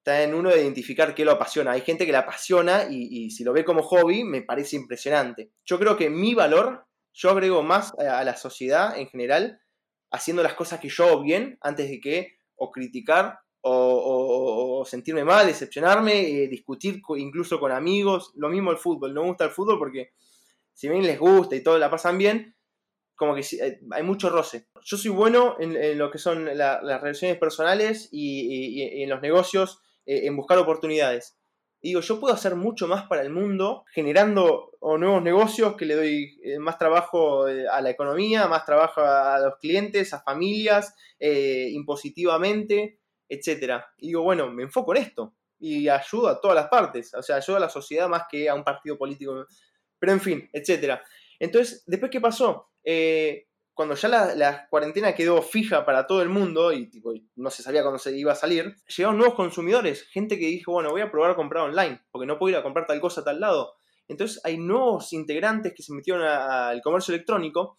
Está 0.00 0.22
en 0.22 0.34
uno 0.34 0.50
de 0.50 0.60
identificar 0.60 1.14
qué 1.14 1.24
lo 1.24 1.30
apasiona. 1.30 1.72
Hay 1.72 1.80
gente 1.80 2.04
que 2.04 2.12
la 2.12 2.18
apasiona 2.18 2.88
y, 2.90 3.08
y 3.24 3.30
si 3.30 3.42
lo 3.42 3.54
ve 3.54 3.64
como 3.64 3.82
hobby 3.82 4.22
me 4.22 4.42
parece 4.42 4.76
impresionante. 4.76 5.50
Yo 5.64 5.78
creo 5.78 5.96
que 5.96 6.10
mi 6.10 6.34
valor, 6.34 6.84
yo 7.14 7.30
agrego 7.30 7.62
más 7.62 7.94
a, 7.98 8.22
la 8.24 8.36
sociedad 8.36 8.98
en 8.98 9.08
general, 9.08 9.62
haciendo 10.10 10.42
las 10.42 10.52
cosas 10.52 10.78
que 10.78 10.90
yo 10.90 11.06
hago 11.06 11.22
bien, 11.22 11.56
antes 11.62 11.88
de 11.88 12.00
que 12.00 12.36
o 12.54 12.70
criticar 12.70 13.38
o, 13.62 14.84
sentirme 14.84 15.24
mal, 15.24 15.46
decepcionarme, 15.46 16.20
eh, 16.44 16.48
discutir 16.48 17.00
incluso 17.16 17.60
con 17.60 17.72
amigos. 17.72 18.32
Lo 18.36 18.48
mismo 18.48 18.70
el 18.70 18.78
fútbol. 18.78 19.14
No 19.14 19.22
me 19.22 19.28
gusta 19.28 19.44
el 19.44 19.50
fútbol 19.50 19.78
porque 19.78 20.10
si 20.72 20.88
bien 20.88 21.02
les 21.06 21.18
gusta 21.18 21.54
y 21.56 21.62
todo 21.62 21.78
la 21.78 21.90
pasan 21.90 22.18
bien, 22.18 22.56
como 23.14 23.34
que 23.34 23.42
eh, 23.42 23.80
hay 23.90 24.02
mucho 24.02 24.30
roce. 24.30 24.66
Yo 24.82 24.96
soy 24.96 25.10
bueno 25.10 25.56
en, 25.60 25.76
en 25.76 25.98
lo 25.98 26.10
que 26.10 26.18
son 26.18 26.44
la- 26.56 26.82
las 26.82 27.00
relaciones 27.00 27.38
personales 27.38 28.08
y, 28.10 29.02
en 29.02 29.08
los 29.08 29.20
negocios, 29.22 29.80
eh, 30.06 30.26
en 30.26 30.36
buscar 30.36 30.58
oportunidades. 30.58 31.38
Digo, 31.80 32.00
yo 32.00 32.20
puedo 32.20 32.32
hacer 32.34 32.54
mucho 32.54 32.86
más 32.86 33.06
para 33.08 33.22
el 33.22 33.30
mundo 33.30 33.84
generando 33.92 34.70
nuevos 34.80 35.20
negocios 35.22 35.74
que 35.76 35.84
le 35.84 35.96
doy 35.96 36.40
más 36.60 36.78
trabajo 36.78 37.44
a 37.46 37.80
la 37.80 37.90
economía, 37.90 38.46
más 38.46 38.64
trabajo 38.64 39.00
a 39.00 39.38
los 39.40 39.56
clientes, 39.58 40.14
a 40.14 40.22
familias, 40.22 40.94
impositivamente, 41.18 43.00
etc. 43.34 43.82
Y 43.98 44.08
digo, 44.08 44.22
bueno, 44.22 44.50
me 44.50 44.64
enfoco 44.64 44.94
en 44.94 45.02
esto 45.02 45.34
y 45.58 45.88
ayudo 45.88 46.28
a 46.28 46.40
todas 46.40 46.56
las 46.56 46.68
partes, 46.68 47.14
o 47.14 47.22
sea, 47.22 47.36
ayudo 47.36 47.56
a 47.56 47.60
la 47.60 47.68
sociedad 47.68 48.08
más 48.08 48.24
que 48.28 48.48
a 48.48 48.54
un 48.54 48.64
partido 48.64 48.98
político. 48.98 49.46
Pero 49.98 50.12
en 50.12 50.20
fin, 50.20 50.50
etc. 50.52 51.00
Entonces, 51.38 51.84
¿después 51.86 52.10
qué 52.10 52.20
pasó? 52.20 52.70
Eh, 52.82 53.46
cuando 53.74 53.94
ya 53.94 54.08
la, 54.08 54.66
cuarentena 54.68 55.14
quedó 55.14 55.40
fija 55.40 55.84
para 55.84 56.06
todo 56.06 56.20
el 56.20 56.28
mundo 56.28 56.72
y 56.72 56.90
tipo, 56.90 57.14
no 57.36 57.50
se 57.50 57.62
sabía 57.62 57.82
cuándo 57.82 57.98
se 57.98 58.16
iba 58.16 58.32
a 58.32 58.36
salir, 58.36 58.76
llegaron 58.86 59.18
nuevos 59.18 59.34
consumidores, 59.34 60.02
gente 60.08 60.38
que 60.38 60.46
dijo, 60.46 60.72
bueno, 60.72 60.90
voy 60.90 61.00
a 61.00 61.10
probar 61.10 61.30
a 61.30 61.36
comprar 61.36 61.64
online, 61.64 62.02
porque 62.10 62.26
no 62.26 62.38
puedo 62.38 62.50
ir 62.50 62.56
a 62.56 62.62
comprar 62.62 62.86
tal 62.86 63.00
cosa 63.00 63.22
a 63.22 63.24
tal 63.24 63.40
lado. 63.40 63.74
Entonces 64.08 64.40
hay 64.44 64.58
nuevos 64.58 65.12
integrantes 65.12 65.72
que 65.74 65.82
se 65.82 65.94
metieron 65.94 66.22
al 66.22 66.82
comercio 66.82 67.14
electrónico 67.14 67.78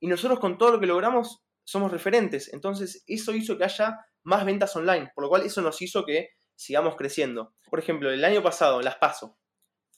y 0.00 0.08
nosotros 0.08 0.40
con 0.40 0.58
todo 0.58 0.72
lo 0.72 0.80
que 0.80 0.86
logramos 0.86 1.44
somos 1.62 1.92
referentes. 1.92 2.52
Entonces 2.52 3.04
eso 3.06 3.32
hizo 3.32 3.56
que 3.56 3.64
haya 3.64 3.98
más 4.24 4.44
ventas 4.44 4.74
online, 4.76 5.10
por 5.14 5.24
lo 5.24 5.28
cual 5.28 5.42
eso 5.42 5.60
nos 5.62 5.80
hizo 5.82 6.04
que 6.04 6.30
sigamos 6.54 6.96
creciendo. 6.96 7.54
Por 7.70 7.78
ejemplo, 7.78 8.10
el 8.10 8.24
año 8.24 8.42
pasado, 8.42 8.80
las 8.82 8.96
paso, 8.96 9.38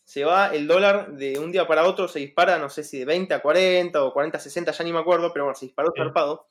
se 0.05 0.25
va 0.25 0.49
el 0.49 0.67
dólar 0.67 1.13
de 1.13 1.39
un 1.39 1.53
día 1.53 1.67
para 1.67 1.87
otro, 1.87 2.09
se 2.09 2.19
dispara, 2.19 2.59
no 2.59 2.69
sé 2.69 2.83
si 2.83 2.99
de 2.99 3.05
20 3.05 3.33
a 3.35 3.41
40 3.43 4.03
o 4.05 4.13
40 4.13 4.39
a 4.39 4.41
60, 4.41 4.73
ya 4.73 4.85
ni 4.85 4.93
me 4.93 4.99
acuerdo, 4.99 5.33
pero 5.33 5.45
bueno, 5.45 5.55
se 5.55 5.67
disparó 5.67 5.93
Sí. 5.95 6.01
zarpado. 6.03 6.47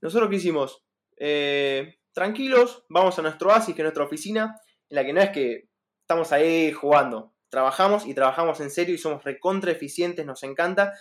Nosotros 0.00 0.30
qué 0.30 0.36
hicimos? 0.36 0.84
Eh, 1.16 1.98
tranquilos, 2.12 2.84
vamos 2.88 3.18
a 3.18 3.22
nuestro 3.22 3.50
oasis, 3.50 3.74
que 3.74 3.82
es 3.82 3.84
nuestra 3.84 4.04
oficina, 4.04 4.60
en 4.88 4.96
la 4.96 5.04
que 5.04 5.12
no 5.12 5.20
es 5.20 5.30
que 5.30 5.68
estamos 6.00 6.32
ahí 6.32 6.72
jugando, 6.72 7.34
trabajamos 7.48 8.06
y 8.06 8.14
trabajamos 8.14 8.60
en 8.60 8.70
serio 8.70 8.94
y 8.94 8.98
somos 8.98 9.24
recontra 9.24 9.70
eficientes, 9.70 10.26
nos 10.26 10.42
encanta. 10.42 10.92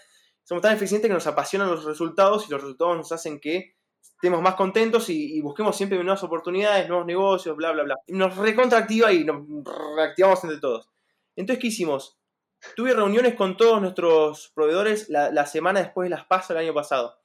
Somos 0.43 0.61
tan 0.61 0.73
eficientes 0.75 1.09
que 1.09 1.13
nos 1.13 1.27
apasionan 1.27 1.69
los 1.69 1.85
resultados 1.85 2.47
y 2.47 2.51
los 2.51 2.61
resultados 2.61 2.97
nos 2.97 3.11
hacen 3.11 3.39
que 3.39 3.75
estemos 4.23 4.41
más 4.41 4.55
contentos 4.55 5.09
y, 5.09 5.41
busquemos 5.41 5.75
siempre 5.75 5.97
nuevas 5.97 6.23
oportunidades, 6.23 6.87
nuevos 6.87 7.05
negocios, 7.05 7.57
bla, 7.57 7.73
bla, 7.73 7.83
bla. 7.83 7.95
Nos 8.07 8.37
recontraactiva 8.37 9.11
y 9.11 9.25
nos 9.25 9.43
reactivamos 9.97 10.41
entre 10.45 10.61
todos. 10.61 10.89
Entonces, 11.35 11.61
¿qué 11.61 11.67
hicimos? 11.67 12.17
Tuve 12.73 12.93
reuniones 12.93 13.35
con 13.35 13.57
todos 13.57 13.81
nuestros 13.81 14.53
proveedores 14.55 15.09
la, 15.09 15.29
la 15.29 15.45
semana 15.45 15.81
después 15.81 16.05
de 16.05 16.11
las 16.11 16.25
PASO 16.25 16.53
el 16.53 16.59
año 16.59 16.73
pasado. 16.73 17.19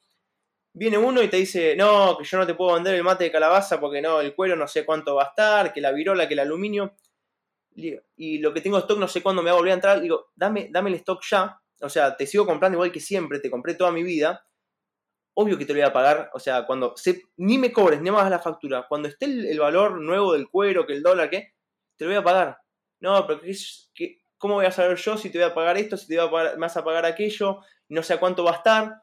Viene 0.73 0.99
uno 0.99 1.23
y 1.23 1.29
te 1.29 1.37
dice, 1.37 1.77
no, 1.77 2.19
que 2.19 2.25
yo 2.25 2.37
no 2.37 2.45
te 2.45 2.55
puedo 2.55 2.75
vender 2.75 2.97
el 2.97 3.05
mate 3.05 3.23
de 3.23 3.31
calabaza 3.31 3.79
porque 3.79 4.03
no, 4.03 4.21
el 4.21 4.35
cuero 4.35 4.57
no 4.57 4.67
sé 4.67 4.85
cuánto 4.85 5.15
va 5.15 5.23
a 5.23 5.27
estar, 5.27 5.73
que 5.73 5.81
la 5.81 5.93
virola, 5.93 6.27
que 6.27 6.35
el 6.35 6.41
aluminio. 6.41 6.97
Y 7.77 8.39
lo 8.39 8.53
que 8.53 8.61
tengo 8.61 8.77
stock 8.79 8.99
no 8.99 9.07
sé 9.07 9.23
cuándo 9.23 9.41
me 9.41 9.51
va 9.51 9.55
a 9.55 9.61
volver 9.61 9.71
a 9.71 9.75
entrar. 9.75 10.01
Digo, 10.01 10.33
dame, 10.35 10.69
dame 10.73 10.91
el 10.91 10.97
stock 10.97 11.23
ya. 11.31 11.63
O 11.81 11.89
sea, 11.89 12.17
te 12.17 12.27
sigo 12.27 12.45
comprando 12.45 12.75
igual 12.75 12.91
que 12.91 12.99
siempre, 12.99 13.39
te 13.39 13.49
compré 13.49 13.75
toda 13.75 13.93
mi 13.93 14.03
vida. 14.03 14.48
Obvio 15.41 15.57
que 15.57 15.65
te 15.65 15.73
lo 15.73 15.79
voy 15.79 15.87
a 15.89 15.93
pagar. 15.93 16.31
O 16.35 16.41
sea, 16.41 16.67
cuando 16.67 16.95
ni 17.37 17.59
me 17.59 17.73
cobres, 17.73 18.01
ni 18.03 18.11
me 18.11 18.17
hagas 18.19 18.31
la 18.31 18.39
factura. 18.41 18.87
Cuando 18.89 19.09
esté 19.09 19.27
el, 19.27 19.59
valor 19.61 20.01
nuevo 20.01 20.33
del 20.33 20.49
cuero, 20.49 20.87
que 20.87 20.95
el 20.95 21.03
dólar, 21.03 21.31
¿qué? 21.31 21.55
Te 21.97 22.05
lo 22.05 22.11
voy 22.11 22.19
a 22.19 22.25
pagar. 22.25 22.59
No, 23.01 23.27
pero 23.27 23.41
¿qué, 23.41 23.51
es- 23.51 23.91
qué- 23.95 24.19
¿cómo 24.37 24.55
voy 24.55 24.67
a 24.67 24.73
saber 24.73 24.97
yo 24.97 25.17
si 25.17 25.31
te 25.31 25.39
voy 25.39 25.47
a 25.49 25.55
pagar 25.55 25.77
esto, 25.79 25.97
si 25.97 26.09
te 26.09 26.17
voy 26.19 26.27
a 26.27 26.31
pagar, 26.31 26.55
me 26.55 26.61
vas 26.63 26.77
a 26.77 26.85
pagar 26.85 27.05
aquello? 27.07 27.61
No 27.89 28.03
sé 28.03 28.15
a 28.15 28.21
cuánto 28.21 28.45
va 28.45 28.53
a 28.53 28.55
estar. 28.57 29.03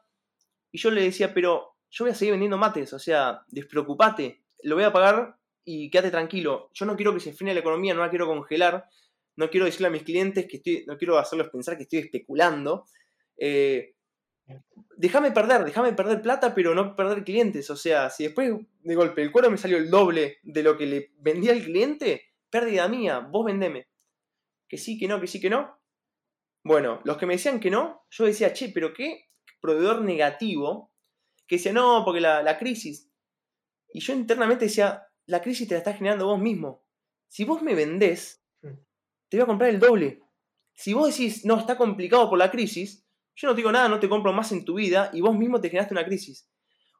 Y 0.72 0.78
yo 0.78 0.90
le 0.90 1.02
decía, 1.02 1.32
pero 1.32 1.76
yo 1.90 2.04
voy 2.04 2.12
a 2.12 2.14
seguir 2.14 2.32
vendiendo 2.32 2.58
mates, 2.58 2.92
o 2.92 2.98
sea, 2.98 3.42
despreocupate, 3.48 4.42
lo 4.64 4.74
voy 4.74 4.84
a 4.84 4.92
pagar 4.92 5.36
y 5.64 5.90
quédate 5.90 6.10
tranquilo. 6.10 6.70
Yo 6.74 6.86
no 6.86 6.96
quiero 6.96 7.14
que 7.14 7.20
se 7.20 7.32
frene 7.32 7.54
la 7.54 7.60
economía, 7.60 7.94
no 7.94 8.02
la 8.02 8.10
quiero 8.10 8.26
congelar, 8.26 8.84
no 9.36 9.50
quiero 9.50 9.66
decirle 9.66 9.88
a 9.88 9.90
mis 9.90 10.02
clientes 10.02 10.46
que 10.48 10.58
estoy, 10.58 10.84
no 10.86 10.96
quiero 10.98 11.18
hacerlos 11.18 11.48
pensar 11.50 11.76
que 11.76 11.84
estoy 11.84 12.00
especulando. 12.00 12.86
Eh, 13.38 13.95
déjame 14.96 15.30
perder, 15.30 15.64
déjame 15.64 15.92
perder 15.92 16.22
plata, 16.22 16.54
pero 16.54 16.74
no 16.74 16.96
perder 16.96 17.24
clientes. 17.24 17.70
O 17.70 17.76
sea, 17.76 18.10
si 18.10 18.24
después 18.24 18.52
de 18.80 18.94
golpe 18.94 19.22
el 19.22 19.32
cuero 19.32 19.50
me 19.50 19.58
salió 19.58 19.76
el 19.76 19.90
doble 19.90 20.38
de 20.42 20.62
lo 20.62 20.76
que 20.76 20.86
le 20.86 21.12
vendía 21.18 21.52
al 21.52 21.62
cliente, 21.62 22.34
pérdida 22.50 22.88
mía, 22.88 23.20
vos 23.20 23.44
vendeme. 23.44 23.88
Que 24.68 24.78
sí, 24.78 24.98
que 24.98 25.08
no, 25.08 25.20
que 25.20 25.26
sí, 25.26 25.40
que 25.40 25.50
no. 25.50 25.78
Bueno, 26.64 27.00
los 27.04 27.16
que 27.16 27.26
me 27.26 27.34
decían 27.34 27.60
que 27.60 27.70
no, 27.70 28.04
yo 28.10 28.24
decía, 28.24 28.52
che, 28.52 28.70
pero 28.70 28.92
qué 28.92 29.28
proveedor 29.60 30.02
negativo 30.02 30.92
que 31.46 31.56
decía, 31.56 31.72
no, 31.72 32.02
porque 32.04 32.20
la, 32.20 32.42
la 32.42 32.58
crisis. 32.58 33.08
Y 33.92 34.00
yo 34.00 34.12
internamente 34.14 34.64
decía, 34.64 35.06
la 35.26 35.40
crisis 35.40 35.68
te 35.68 35.74
la 35.74 35.78
estás 35.78 35.96
generando 35.96 36.26
vos 36.26 36.40
mismo. 36.40 36.84
Si 37.28 37.44
vos 37.44 37.62
me 37.62 37.74
vendés, 37.74 38.42
te 39.28 39.36
voy 39.36 39.42
a 39.42 39.46
comprar 39.46 39.70
el 39.70 39.78
doble. 39.78 40.22
Si 40.74 40.92
vos 40.92 41.08
decís, 41.08 41.44
no, 41.44 41.58
está 41.58 41.76
complicado 41.76 42.28
por 42.28 42.38
la 42.38 42.50
crisis, 42.50 43.05
yo 43.36 43.48
no 43.48 43.54
te 43.54 43.58
digo 43.58 43.72
nada, 43.72 43.88
no 43.88 44.00
te 44.00 44.08
compro 44.08 44.32
más 44.32 44.50
en 44.52 44.64
tu 44.64 44.74
vida 44.74 45.10
y 45.12 45.20
vos 45.20 45.36
mismo 45.36 45.60
te 45.60 45.68
generaste 45.68 45.94
una 45.94 46.04
crisis. 46.04 46.48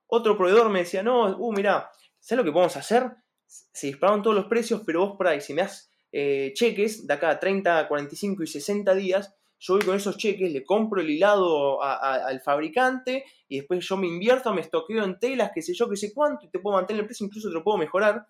Otro 0.06 0.36
proveedor 0.36 0.68
me 0.70 0.80
decía, 0.80 1.02
no, 1.02 1.36
uh, 1.36 1.52
mira, 1.52 1.90
¿sabes 2.20 2.38
lo 2.38 2.44
que 2.44 2.52
podemos 2.52 2.76
hacer? 2.76 3.10
Se 3.46 3.88
dispararon 3.88 4.22
todos 4.22 4.36
los 4.36 4.46
precios, 4.46 4.82
pero 4.86 5.00
vos 5.06 5.16
por 5.16 5.26
ahí, 5.28 5.40
si 5.40 5.54
me 5.54 5.62
das 5.62 5.90
eh, 6.12 6.52
cheques 6.54 7.06
de 7.06 7.14
acá 7.14 7.30
a 7.30 7.40
30, 7.40 7.88
45 7.88 8.42
y 8.42 8.46
60 8.46 8.94
días, 8.94 9.34
yo 9.58 9.74
voy 9.74 9.84
con 9.84 9.96
esos 9.96 10.18
cheques, 10.18 10.52
le 10.52 10.64
compro 10.64 11.00
el 11.00 11.08
hilado 11.10 11.82
al 11.82 12.40
fabricante 12.42 13.24
y 13.48 13.56
después 13.58 13.86
yo 13.88 13.96
me 13.96 14.06
invierto, 14.06 14.52
me 14.52 14.60
estoqueo 14.60 15.02
en 15.02 15.18
telas, 15.18 15.50
qué 15.54 15.62
sé 15.62 15.72
yo, 15.74 15.88
qué 15.88 15.96
sé 15.96 16.12
cuánto, 16.12 16.44
y 16.44 16.50
te 16.50 16.58
puedo 16.58 16.76
mantener 16.76 17.00
el 17.00 17.06
precio, 17.06 17.26
incluso 17.26 17.48
te 17.48 17.54
lo 17.54 17.64
puedo 17.64 17.78
mejorar. 17.78 18.26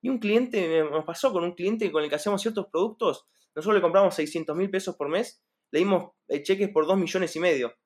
Y 0.00 0.08
un 0.08 0.18
cliente, 0.18 0.66
me- 0.68 0.90
nos 0.90 1.04
pasó 1.04 1.32
con 1.32 1.44
un 1.44 1.52
cliente 1.54 1.90
con 1.90 2.02
el 2.04 2.08
que 2.08 2.14
hacemos 2.16 2.40
ciertos 2.40 2.66
productos, 2.68 3.26
nosotros 3.54 3.74
le 3.74 3.82
compramos 3.82 4.14
600 4.14 4.56
mil 4.56 4.70
pesos 4.70 4.96
por 4.96 5.08
mes, 5.08 5.42
le 5.70 5.78
dimos 5.78 6.12
eh, 6.28 6.42
cheques 6.42 6.68
por 6.68 6.86
2 6.86 6.98
millones 6.98 7.34
y 7.36 7.40
medio. 7.40 7.76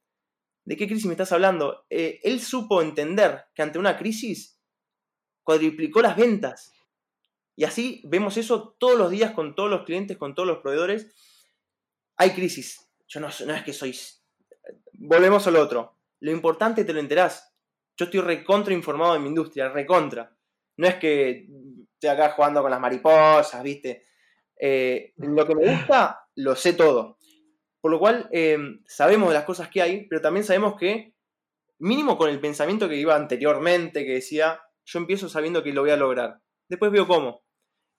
¿De 0.65 0.77
qué 0.77 0.87
crisis 0.87 1.07
me 1.07 1.13
estás 1.13 1.33
hablando? 1.33 1.85
Eh, 1.91 2.21
él 2.23 2.41
supo 2.41 2.81
entender 2.81 3.45
que 3.55 3.63
ante 3.63 3.79
una 3.79 3.97
crisis 3.99 4.59
cuadriplicó 5.43 6.01
las 6.01 6.17
ventas. 6.17 6.73
Y 7.57 7.65
así 7.65 8.03
vemos 8.05 8.37
eso 8.37 8.75
todos 8.79 8.99
los 8.99 9.11
días 9.11 9.33
con 9.33 9.55
todos 9.55 9.71
los 9.71 9.85
clientes, 9.85 10.17
con 10.17 10.35
todos 10.35 10.49
los 10.49 10.59
proveedores. 10.59 11.15
hay 12.17 12.31
crisis. 12.31 12.89
Yo 13.07 13.21
no, 13.21 13.29
es 13.29 13.63
que 13.65 13.73
soy... 13.73 13.97
Volvemos 14.95 15.47
al 15.47 15.57
otro. 15.57 15.99
Lo 16.21 16.33
importante 16.33 16.85
te 16.85 16.93
lo 16.93 17.01
enterás. 17.01 17.55
Yo 17.97 18.07
estoy 18.07 18.21
recontra 18.21 18.73
informado 18.73 19.13
de 19.13 19.21
mi 19.21 19.29
industria, 19.29 19.69
recontra. 19.69 20.35
No 20.79 20.87
es 20.87 20.97
que 20.97 21.47
estoy 21.93 22.11
acá 22.11 22.31
jugando 22.31 22.63
con 22.63 22.71
las 22.71 22.81
mariposas, 22.81 23.63
¿viste? 23.63 24.05
Eh, 24.59 25.13
lo 25.19 25.47
que 25.47 25.55
me 25.55 25.71
gusta, 25.71 26.29
lo 26.37 26.57
sé 26.57 26.73
todo. 26.73 27.19
Por 27.85 27.91
lo 27.91 27.99
cual, 27.99 28.31
eh, 28.33 28.57
sabemos 28.87 29.29
de 29.29 29.35
las 29.35 29.45
cosas 29.45 29.69
que 29.69 29.83
hay, 29.83 30.07
pero 30.09 30.23
también 30.23 30.43
sabemos 30.43 30.75
que, 30.75 31.13
mínimo 31.79 32.17
con 32.17 32.31
el 32.31 32.41
pensamiento 32.41 32.89
que 32.89 32.97
iba 32.97 33.15
anteriormente, 33.15 34.07
que 34.07 34.15
decía, 34.15 34.59
yo 34.87 34.99
empiezo 35.01 35.29
sabiendo 35.29 35.63
que 35.63 35.75
lo 35.75 35.83
voy 35.83 35.91
a 35.91 35.99
lograr. 35.99 36.41
Después 36.67 36.91
veo 36.91 37.07
cómo. 37.07 37.45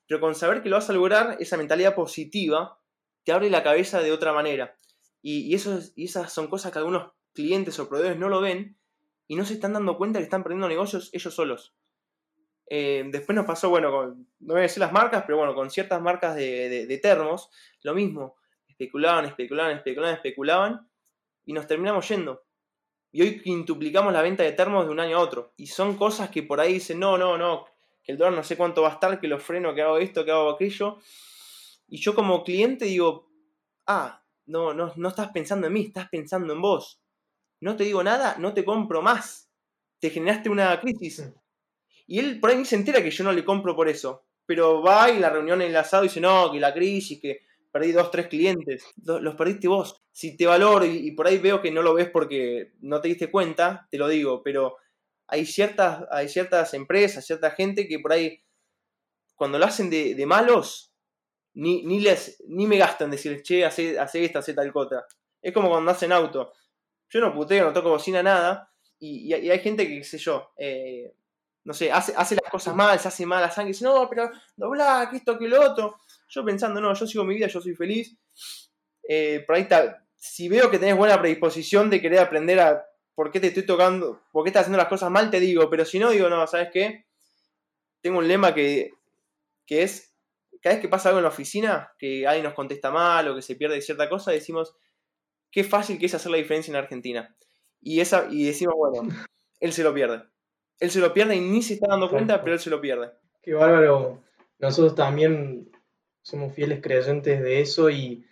Pero 0.07 0.19
con 0.19 0.33
saber 0.33 0.63
que 0.63 0.69
lo 0.69 0.77
vas 0.77 0.89
a 0.89 0.93
lograr, 0.93 1.38
esa 1.39 1.55
mentalidad 1.57 1.93
positiva 1.93 2.79
te 3.23 3.31
abre 3.31 3.51
la 3.51 3.61
cabeza 3.61 4.01
de 4.01 4.11
otra 4.11 4.33
manera. 4.33 4.75
Y, 5.21 5.53
eso, 5.53 5.79
y 5.95 6.05
esas 6.05 6.33
son 6.33 6.47
cosas 6.47 6.71
que 6.71 6.79
algunos 6.79 7.11
clientes 7.36 7.77
o 7.77 7.88
proveedores 7.88 8.17
no 8.17 8.27
lo 8.29 8.41
ven 8.41 8.79
y 9.27 9.36
no 9.36 9.45
se 9.45 9.53
están 9.53 9.73
dando 9.73 9.99
cuenta 9.99 10.17
que 10.17 10.23
están 10.23 10.41
perdiendo 10.41 10.67
negocios 10.67 11.11
ellos 11.13 11.36
solos. 11.36 11.75
Eh, 12.71 13.03
después 13.11 13.36
nos 13.36 13.45
pasó, 13.45 13.69
bueno, 13.69 13.91
con, 13.91 14.27
no 14.39 14.53
voy 14.55 14.61
a 14.61 14.63
decir 14.63 14.79
las 14.79 14.91
marcas, 14.91 15.25
pero 15.27 15.38
bueno, 15.38 15.53
con 15.53 15.69
ciertas 15.69 16.01
marcas 16.01 16.36
de, 16.36 16.99
termos, 17.03 17.51
lo 17.83 17.93
mismo. 17.93 18.38
Especulaban, 18.78 19.26
especulaban, 19.26 19.78
especulaban, 19.78 20.15
especulaban 20.15 20.89
y 21.45 21.53
nos 21.53 21.65
terminamos 21.65 22.07
yendo. 22.09 22.43
Y 23.13 23.21
hoy 23.21 23.41
quintuplicamos 23.41 24.11
la 24.11 24.21
venta 24.21 24.43
de 24.43 24.51
termos 24.51 24.86
de 24.86 24.91
un 24.91 24.99
año 24.99 25.15
a 25.15 25.21
otro. 25.21 25.53
Y 25.55 25.67
son 25.67 25.95
cosas 25.95 26.30
que 26.30 26.43
por 26.43 26.59
ahí 26.59 26.73
dicen, 26.73 26.99
no, 26.99 27.17
no, 27.17 27.38
no, 27.38 27.65
que 28.03 28.11
el 28.11 28.17
dólar 28.17 28.34
no 28.34 28.43
sé 28.43 28.57
cuánto 28.57 28.82
va 28.82 28.89
a 28.89 28.93
estar, 28.93 29.21
que 29.21 29.30
lo 29.30 29.39
freno, 29.39 29.73
que 29.73 29.82
hago 29.82 29.97
esto, 29.97 30.26
que 30.26 30.32
hago 30.32 30.49
aquello. 30.49 30.97
Y 31.88 31.97
yo 31.97 32.13
como 32.13 32.43
cliente 32.43 32.84
digo, 32.84 33.32
ah, 33.88 34.21
no, 34.47 34.73
no, 34.73 34.91
no 34.97 35.07
estás 35.07 35.30
pensando 35.30 35.67
en 35.67 35.73
mí, 35.73 35.86
estás 35.86 36.09
pensando 36.09 36.51
en 36.51 36.61
vos. 36.61 37.01
No 37.61 37.78
te 37.78 37.86
digo 37.86 38.03
nada, 38.03 38.36
no 38.38 38.53
te 38.53 38.65
compro 38.65 39.01
más. 39.01 39.49
Te 39.99 40.09
generaste 40.09 40.49
una 40.49 40.78
crisis. 40.82 41.32
Y 42.07 42.19
él 42.19 42.41
por 42.41 42.49
ahí 42.49 42.65
se 42.65 42.76
entera 42.76 43.01
que 43.01 43.11
yo 43.11 43.23
no 43.23 43.32
le 43.32 43.45
compro 43.45 43.73
por 43.76 43.88
eso. 43.88 44.26
Pero 44.45 44.82
va 44.82 45.09
y 45.09 45.19
la 45.19 45.30
reunión 45.30 45.61
en 45.61 45.69
el 45.69 45.78
asado 45.78 46.03
dice, 46.03 46.19
no, 46.19 46.51
que 46.51 46.59
la 46.59 46.73
crisis, 46.73 47.21
que 47.21 47.44
perdí 47.76 47.91
dos, 47.91 48.09
tres 48.09 48.28
clientes. 48.28 48.86
Los 49.03 49.36
perdiste 49.36 49.67
vos. 49.67 50.01
Si 50.13 50.38
te 50.38 50.45
valoro 50.45 50.86
y, 50.86 51.11
por 51.11 51.28
ahí 51.28 51.39
veo 51.39 51.61
que 51.61 51.71
no 51.71 51.82
lo 51.82 51.93
ves 51.93 52.09
porque 52.09 52.71
no 52.80 53.01
te 53.01 53.09
diste 53.09 53.30
cuenta, 53.30 53.86
te 53.91 53.97
lo 53.97 54.07
digo. 54.07 54.41
Pero 54.43 54.78
hay 55.28 55.45
ciertas, 55.45 56.05
hay 56.09 56.30
ciertas 56.30 56.73
empresas, 56.73 57.26
cierta 57.26 57.51
gente 57.51 57.86
que 57.86 57.99
por 57.99 58.13
ahí, 58.13 58.41
cuando 59.36 59.59
lo 59.59 59.65
hacen 59.65 59.89
de, 59.89 60.26
malos, 60.26 60.93
ni, 61.53 61.84
ni, 61.84 61.99
les, 61.99 62.41
ni 62.47 62.65
me 62.65 62.78
gastan 62.78 63.11
decir, 63.11 63.43
che, 63.43 63.65
hace, 63.65 63.99
hace 63.99 64.23
esta, 64.23 64.39
hace 64.39 64.53
tal 64.53 64.71
cosa. 64.71 65.05
Es 65.41 65.51
como 65.51 65.67
cuando 65.67 65.91
hacen 65.91 66.13
auto. 66.13 66.53
Yo 67.09 67.19
no 67.19 67.34
puteo, 67.34 67.65
no 67.65 67.73
toco 67.73 67.89
bocina, 67.89 68.23
nada. 68.23 68.71
Y, 68.99 69.34
hay 69.34 69.59
gente 69.59 69.86
que, 69.86 69.97
qué 69.97 70.03
sé 70.05 70.17
yo, 70.17 70.53
eh, 70.55 71.13
no 71.65 71.73
sé, 71.73 71.91
hace, 71.91 72.13
hace 72.15 72.36
las 72.41 72.49
cosas 72.49 72.73
mal, 72.73 72.97
se 72.99 73.09
hace 73.09 73.26
mal 73.26 73.41
la 73.41 73.51
sangre, 73.51 73.73
dice, 73.73 73.84
no, 73.84 74.07
pero 74.09 74.32
dobla, 74.55 75.09
que 75.11 75.17
esto, 75.17 75.38
que 75.38 75.49
lo 75.49 75.61
otro. 75.61 75.97
Yo 76.28 76.43
pensando, 76.43 76.82
no, 76.82 76.93
yo 76.93 77.07
sigo 77.07 77.23
mi 77.23 77.36
vida, 77.36 77.47
yo 77.47 77.61
soy 77.61 77.76
feliz. 77.76 78.17
Eh, 79.07 79.43
por 79.45 79.55
ahí 79.55 79.63
está, 79.63 80.05
si 80.15 80.49
veo 80.49 80.71
que 80.71 80.80
tenés 80.80 80.97
buena 80.97 81.19
predisposición 81.19 81.89
de 81.89 82.01
querer 82.01 82.19
aprender 82.19 82.59
a 82.59 82.86
por 83.13 83.32
qué 83.32 83.39
te 83.39 83.47
estoy 83.47 83.65
tocando, 83.65 84.21
por 84.32 84.43
qué 84.43 84.49
estás 84.49 84.61
haciendo 84.61 84.78
las 84.78 84.88
cosas 84.88 85.11
mal, 85.11 85.30
te 85.30 85.39
digo, 85.39 85.69
pero 85.69 85.86
si 85.86 85.99
no, 85.99 86.09
digo, 86.09 86.30
no, 86.30 86.45
¿sabes 86.47 86.69
qué? 86.71 87.05
Tengo 88.01 88.19
un 88.19 88.28
lema 88.28 88.53
que, 88.53 88.91
que 89.65 89.84
es, 89.84 90.13
cada 90.61 90.76
vez 90.76 90.82
que 90.82 90.89
pasa 90.89 91.09
algo 91.09 91.19
en 91.19 91.23
la 91.23 91.30
oficina, 91.30 91.93
que 91.97 92.28
alguien 92.28 92.43
nos 92.43 92.53
contesta 92.53 92.91
mal 92.91 93.28
o 93.28 93.36
que 93.36 93.41
se 93.41 93.55
pierde 93.55 93.82
cierta 93.82 94.09
cosa, 94.09 94.32
decimos, 94.32 94.76
qué 95.51 95.63
fácil 95.63 95.97
que 95.97 96.07
es 96.07 96.13
hacer 96.13 96.32
la 96.32 96.38
diferencia 96.38 96.71
en 96.71 96.78
Argentina. 96.78 97.36
Y, 97.82 97.99
esa, 97.99 98.28
y 98.30 98.45
decimos, 98.45 98.76
bueno, 98.76 99.07
él 99.59 99.71
se 99.71 99.84
lo 99.84 99.93
pierde. 99.93 100.23
Él 100.80 100.91
se 100.91 100.99
lo 100.99 101.13
pierde 101.13 101.36
y 101.36 101.39
ni 101.39 101.61
se 101.61 101.76
está 101.76 101.88
dando 101.89 102.09
cuenta, 102.09 102.41
pero 102.41 102.53
él 102.53 102.59
se 102.59 102.69
lo 102.69 102.82
pierde. 102.82 103.11
Qué 103.41 103.53
bárbaro. 103.53 104.23
Nosotros 104.59 104.95
también 104.95 105.71
somos 106.26 106.53
fieles 106.53 106.82
creyentes 106.82 107.41
de 107.41 107.61
eso 107.61 107.89
y, 107.89 108.26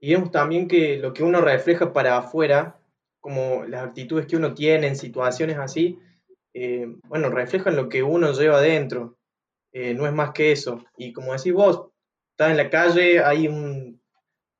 vemos 0.00 0.30
también 0.30 0.68
que 0.68 0.98
lo 0.98 1.12
que 1.12 1.24
uno 1.24 1.40
refleja 1.40 1.92
para 1.92 2.18
afuera, 2.18 2.78
como 3.20 3.64
las 3.64 3.88
actitudes 3.88 4.26
que 4.26 4.36
uno 4.36 4.54
tiene 4.54 4.86
en 4.86 4.96
situaciones 4.96 5.56
así, 5.58 5.98
eh, 6.54 6.86
bueno, 7.04 7.30
reflejan 7.30 7.74
lo 7.74 7.88
que 7.88 8.02
uno 8.02 8.32
lleva 8.32 8.58
adentro. 8.58 9.16
Eh, 9.72 9.94
no 9.94 10.06
es 10.06 10.12
más 10.12 10.30
que 10.32 10.52
eso. 10.52 10.84
Y 10.96 11.12
como 11.12 11.32
decís 11.32 11.52
vos, 11.52 11.88
estás 12.30 12.50
en 12.50 12.58
la 12.58 12.70
calle, 12.70 13.24
hay 13.24 13.48
un, 13.48 14.00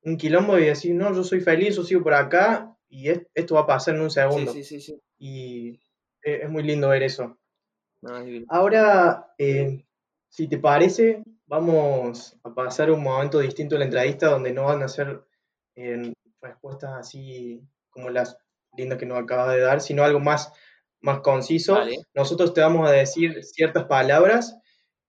un 0.03 0.17
quilombo 0.17 0.57
y 0.57 0.65
decís, 0.65 0.91
no, 0.93 1.13
yo 1.13 1.23
soy 1.23 1.39
feliz, 1.39 1.75
yo 1.75 1.83
sigo 1.83 2.03
por 2.03 2.15
acá 2.15 2.75
y 2.89 3.09
esto 3.09 3.55
va 3.55 3.61
a 3.61 3.67
pasar 3.67 3.95
en 3.95 4.01
un 4.01 4.11
segundo. 4.11 4.51
Sí, 4.51 4.63
sí, 4.63 4.81
sí, 4.81 4.99
Y 5.17 5.69
eh, 6.23 6.41
es 6.43 6.49
muy 6.49 6.63
lindo 6.63 6.89
ver 6.89 7.03
eso. 7.03 7.37
Ahora, 8.49 9.33
eh, 9.37 9.85
si 10.29 10.47
te 10.47 10.57
parece, 10.57 11.23
vamos 11.47 12.37
a 12.43 12.53
pasar 12.53 12.91
un 12.91 13.03
momento 13.03 13.39
distinto 13.39 13.75
en 13.75 13.79
la 13.79 13.85
entrevista 13.85 14.27
donde 14.27 14.53
no 14.53 14.65
van 14.65 14.83
a 14.83 14.87
ser 14.87 15.23
eh, 15.75 16.13
respuestas 16.41 16.91
así 16.93 17.61
como 17.89 18.09
las 18.09 18.37
lindas 18.77 18.99
que 18.99 19.05
nos 19.05 19.17
acabas 19.17 19.53
de 19.55 19.61
dar, 19.61 19.81
sino 19.81 20.03
algo 20.03 20.19
más, 20.19 20.53
más 21.01 21.19
conciso. 21.21 21.77
Nosotros 22.13 22.53
te 22.53 22.61
vamos 22.61 22.87
a 22.87 22.91
decir 22.91 23.43
ciertas 23.43 23.85
palabras 23.85 24.57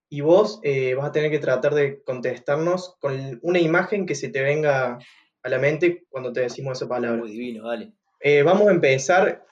y 0.09 0.21
vos 0.21 0.59
vas 0.97 1.05
a 1.07 1.11
tener 1.11 1.31
que 1.31 1.39
tratar 1.39 1.73
de 1.75 2.03
contestarnos 2.03 2.97
con 2.99 3.39
una 3.43 3.59
imagen 3.59 4.05
que 4.05 4.15
se 4.15 4.29
te 4.29 4.41
venga 4.41 4.99
a 5.43 5.49
la 5.49 5.59
mente 5.59 6.05
cuando 6.09 6.33
te 6.33 6.41
decimos 6.41 6.77
esa 6.77 6.89
palabra. 6.89 7.19
Muy 7.19 7.31
divino, 7.31 7.69
dale. 7.69 7.93
vamos 8.43 8.67
a 8.67 8.71
empezar 8.71 9.45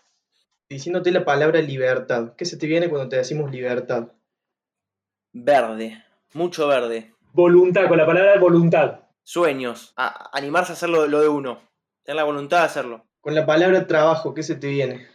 diciéndote 0.68 1.12
la 1.12 1.24
palabra 1.24 1.62
libertad. 1.62 2.34
¿Qué 2.36 2.46
se 2.46 2.58
te 2.58 2.68
viene 2.68 2.90
cuando 2.90 3.08
te 3.08 3.18
decimos 3.18 3.52
libertad? 3.52 4.10
Verde, 5.34 6.04
mucho 6.34 6.68
verde. 6.68 7.14
Voluntad, 7.34 7.88
con 7.88 7.98
la 7.98 8.06
palabra 8.06 8.40
voluntad. 8.40 9.00
Sueños, 9.24 9.94
animarse 9.96 10.72
a 10.72 10.76
hacer 10.76 10.90
lo, 10.90 11.08
de 11.08 11.28
uno, 11.28 11.62
tener 12.04 12.18
la 12.18 12.24
voluntad 12.24 12.60
de 12.60 12.66
hacerlo. 12.66 13.06
Con 13.22 13.36
la 13.36 13.46
palabra 13.46 13.86
trabajo, 13.86 14.34
¿qué 14.34 14.44
se 14.44 14.56
te 14.56 14.68
viene? 14.68 15.08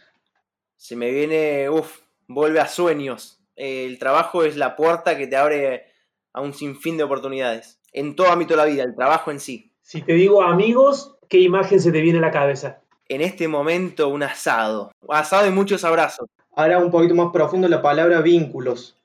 Se 0.77 0.95
me 0.95 1.11
viene, 1.11 1.69
uff, 1.69 2.01
vuelve 2.27 2.59
a 2.59 2.67
sueños. 2.67 3.41
el 3.55 3.99
trabajo 3.99 4.43
es 4.43 4.57
la 4.57 4.75
puerta 4.75 5.17
que 5.17 5.27
te 5.27 5.35
abre 5.35 5.87
a 6.33 6.41
un 6.41 6.53
sinfín 6.53 6.97
de 6.97 7.03
oportunidades. 7.03 7.79
En 7.91 8.15
todo 8.15 8.27
ámbito 8.27 8.53
de 8.53 8.57
la 8.57 8.65
vida, 8.65 8.83
el 8.83 8.95
trabajo 8.95 9.31
en 9.31 9.39
sí. 9.39 9.73
Si 9.81 10.01
te 10.01 10.13
digo 10.13 10.41
amigos, 10.41 11.17
¿qué 11.29 11.39
imagen 11.39 11.79
se 11.79 11.91
te 11.91 12.01
viene 12.01 12.19
a 12.19 12.21
la 12.21 12.31
cabeza? 12.31 12.81
en 13.09 13.21
este 13.21 13.47
momento 13.47 14.09
un 14.09 14.23
asado. 14.23 14.91
Asado 15.07 15.47
y 15.47 15.51
muchos 15.51 15.83
abrazos. 15.83 16.27
Ahora 16.55 16.79
un 16.79 16.91
poquito 16.91 17.15
más 17.15 17.31
profundo 17.31 17.67
la 17.67 17.81
palabra 17.81 18.21
vínculos. 18.21 18.97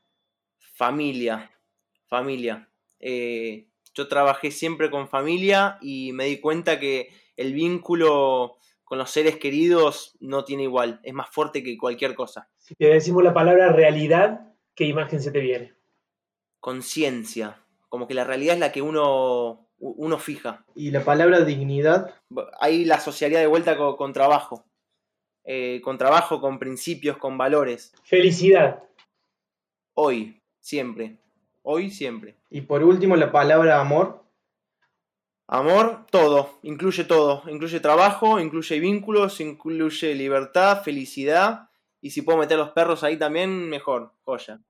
Familia, 0.81 1.51
familia. 2.07 2.67
Eh, 3.01 3.67
yo 3.93 4.09
trabajé 4.09 4.51
siempre 4.51 4.91
con 4.91 5.11
familia 5.11 5.77
y 5.83 6.13
me 6.15 6.25
di 6.25 6.41
cuenta 6.41 6.81
que 6.81 7.11
el 7.37 7.53
vínculo 7.53 8.57
con 8.83 8.97
los 8.97 9.11
seres 9.11 9.37
queridos 9.37 10.17
no 10.21 10.43
tiene 10.43 10.63
igual, 10.63 10.99
es 11.03 11.13
más 11.13 11.29
fuerte 11.29 11.63
que 11.63 11.77
cualquier 11.77 12.15
cosa. 12.15 12.49
Si 12.57 12.75
te 12.77 12.87
decimos 12.87 13.23
la 13.23 13.35
palabra 13.35 13.71
realidad, 13.73 14.55
¿qué 14.75 14.87
imagen 14.87 15.21
se 15.21 15.31
te 15.31 15.41
viene? 15.41 15.75
Conciencia, 16.61 17.63
como 17.91 18.07
que 18.07 18.15
la 18.15 18.25
realidad 18.25 18.55
es 18.55 18.61
la 18.61 18.73
que 18.73 18.81
uno 18.81 19.69
uno 19.81 20.19
fija. 20.19 20.65
¿Y 20.75 20.93
la 20.93 21.05
palabra 21.05 21.45
dignidad? 21.45 22.15
Ahí 22.59 22.87
la 22.87 22.95
asociaría 22.95 23.41
de 23.41 23.47
vuelta 23.47 23.77
con, 23.77 24.15
trabajo. 24.15 24.65
Eh, 25.45 25.83
con 25.85 25.99
trabajo, 25.99 26.41
con 26.41 26.59
principios, 26.59 27.19
con 27.19 27.37
valores. 27.37 27.93
Felicidad. 28.03 28.83
Hoy, 29.93 30.40
siempre. 30.61 31.19
Hoy, 31.63 31.91
siempre. 31.91 32.37
Y 32.49 32.63
por 32.63 32.83
último, 32.85 33.17
la 33.17 33.33
palabra 33.33 33.81
amor. 33.81 34.25
Amor, 35.47 36.07
todo, 36.11 36.61
incluye 36.63 37.05
todo. 37.05 37.43
Incluye 37.49 37.81
trabajo, 37.81 38.39
incluye 38.39 38.79
vínculos, 38.79 39.41
incluye 39.41 40.15
libertad, 40.15 40.83
felicidad. 40.83 41.71
Y 42.01 42.11
si 42.11 42.23
puedo 42.23 42.39
meter 42.39 42.57
los 42.57 42.71
perros 42.71 43.03
ahí 43.03 43.17
también, 43.17 43.69
mejor, 43.69 44.15
joya. 44.23 44.61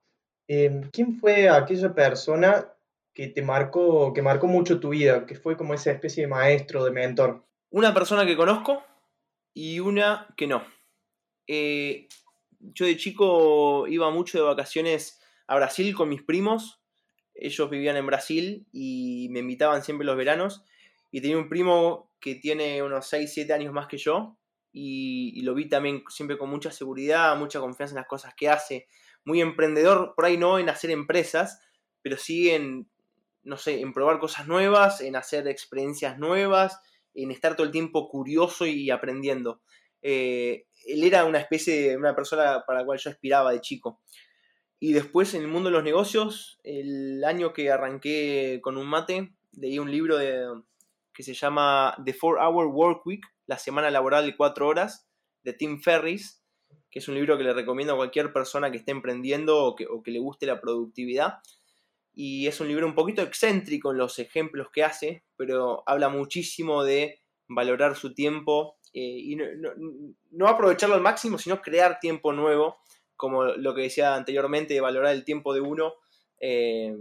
Eh, 0.49 0.80
¿Quién 0.93 1.18
fue 1.20 1.49
aquella 1.49 1.95
persona 1.95 2.66
que 3.14 3.28
te 3.28 3.43
marcó, 3.43 4.12
que 4.12 4.22
marcó 4.22 4.47
mucho 4.47 4.80
tu 4.80 4.88
vida, 4.88 5.26
que 5.26 5.36
fue 5.36 5.57
como 5.57 5.74
esa 5.74 5.93
especie 5.93 6.24
de 6.24 6.28
maestro, 6.28 6.84
de 6.84 6.91
mentor? 6.91 7.45
Una 7.70 7.95
persona 7.95 8.26
que 8.26 8.36
conozco 8.36 8.82
y 9.55 9.78
una 9.80 10.26
que 10.36 10.47
no. 10.47 10.64
Eh, 11.47 12.09
yo 12.59 12.86
de 12.86 12.97
chico 12.97 13.86
iba 13.86 14.11
mucho 14.11 14.38
de 14.38 14.45
vacaciones 14.45 15.19
a 15.51 15.57
Brasil 15.57 15.96
con 15.96 16.09
mis 16.09 16.22
primos. 16.22 16.80
Ellos 17.34 17.68
vivían 17.68 17.96
en 17.96 18.07
Brasil 18.07 18.68
y 18.72 19.26
me 19.30 19.40
invitaban 19.40 19.82
siempre 19.82 20.07
los 20.07 20.16
veranos. 20.16 20.62
Y 21.11 21.20
tenía 21.20 21.38
un 21.38 21.48
primo 21.48 22.12
que 22.20 22.36
tiene 22.36 22.80
unos 22.84 23.09
6, 23.09 23.32
7 23.34 23.53
años 23.53 23.72
más 23.72 23.88
que 23.88 23.98
yo. 23.98 24.36
Y, 24.72 25.42
lo 25.42 25.55
vi 25.55 25.68
también 25.68 26.05
siempre 26.09 26.38
con 26.38 26.48
mucha 26.51 26.70
seguridad, 26.70 27.36
mucha 27.36 27.59
confianza 27.59 27.94
en 27.94 27.96
las 27.96 28.07
cosas 28.07 28.32
que 28.36 28.48
hace. 28.48 28.86
Muy 29.24 29.40
emprendedor, 29.40 30.14
por 30.14 30.24
ahí 30.24 30.36
no 30.36 30.61
en 30.61 30.68
hacer 30.68 30.92
empresas, 30.92 31.61
pero 32.01 32.16
sí 32.16 32.51
en 32.51 32.88
no 33.42 33.57
sé, 33.57 33.82
probar 33.92 34.20
cosas 34.20 34.46
nuevas, 34.46 35.01
en 35.01 35.16
hacer 35.16 35.48
experiencias 35.48 36.16
nuevas, 36.16 36.78
en 37.12 37.32
estar 37.32 37.57
todo 37.57 37.66
el 37.66 37.72
tiempo 37.72 38.09
curioso 38.09 38.66
y 38.66 38.88
aprendiendo. 38.90 39.62
Eh, 40.01 40.66
él 40.86 41.03
era 41.03 41.24
una 41.24 41.40
especie 41.40 41.90
de 41.90 41.96
una 41.96 42.14
persona 42.14 42.62
para 42.64 42.80
la 42.80 42.86
cual 42.86 43.01
yo 43.01 43.11
aspiraba 43.11 43.51
de 43.51 43.61
chico. 43.61 44.01
Y 44.81 44.95
después 44.95 45.35
en 45.35 45.43
el 45.43 45.49
mundo 45.49 45.68
de 45.68 45.74
los 45.74 45.85
negocios, 45.85 46.59
el 46.64 47.22
año 47.24 47.53
que 47.53 47.70
arranqué 47.70 48.61
con 48.62 48.78
un 48.78 48.89
mate, 48.89 49.35
leí 49.53 49.78
un 49.78 49.91
libro 49.91 50.16
de, 50.16 50.47
que 51.12 51.22
se 51.22 51.35
llama 51.35 51.95
The 52.03 52.14
Four 52.14 52.39
Hour 52.39 52.68
Work 52.68 53.07
Week, 53.07 53.22
la 53.47 53.59
semana 53.59 53.91
laboral 53.91 54.24
de 54.24 54.35
cuatro 54.35 54.66
horas, 54.66 55.07
de 55.43 55.53
Tim 55.53 55.83
Ferris, 55.83 56.43
que 56.91 56.99
es 56.99 57.09
un 57.09 57.14
libro 57.14 57.37
que 57.37 57.45
le 57.45 57.53
recomiendo 57.53 57.93
a 57.93 57.97
cualquier 57.97 58.33
persona 58.33 58.70
que 58.70 58.78
esté 58.78 58.91
emprendiendo 58.91 59.64
o 59.64 59.76
que, 59.76 59.87
le 60.11 60.18
guste 60.18 60.47
la 60.47 60.61
productividad. 60.61 61.41
Y 62.14 62.47
es 62.47 62.61
un 62.61 62.68
libro 62.68 62.87
un 62.87 62.95
poquito 62.95 63.22
excéntrico 63.22 63.93
en 63.93 63.99
los 63.99 64.18
ejemplos 64.18 64.68
que 64.72 64.83
hace, 64.83 65.24
pero 65.37 65.83
habla 65.87 66.09
muchísimo 66.09 66.85
de 66.85 67.20
valorar 67.49 67.97
su 67.97 68.14
tiempo 68.14 68.78
eh, 68.93 69.01
y 69.01 69.37
no, 69.37 70.49
aprovecharlo 70.49 70.97
al 70.97 71.03
máximo, 71.03 71.39
sino 71.39 71.61
crear 71.61 72.01
tiempo 72.01 72.33
nuevo, 72.33 72.78
como 73.20 73.44
lo 73.44 73.74
que 73.74 73.82
decía 73.82 74.14
anteriormente, 74.14 74.72
de 74.72 74.80
valorar 74.80 75.14
el 75.14 75.26
tiempo 75.26 75.52
de 75.52 75.60
uno, 75.60 75.92
eh, 76.40 76.96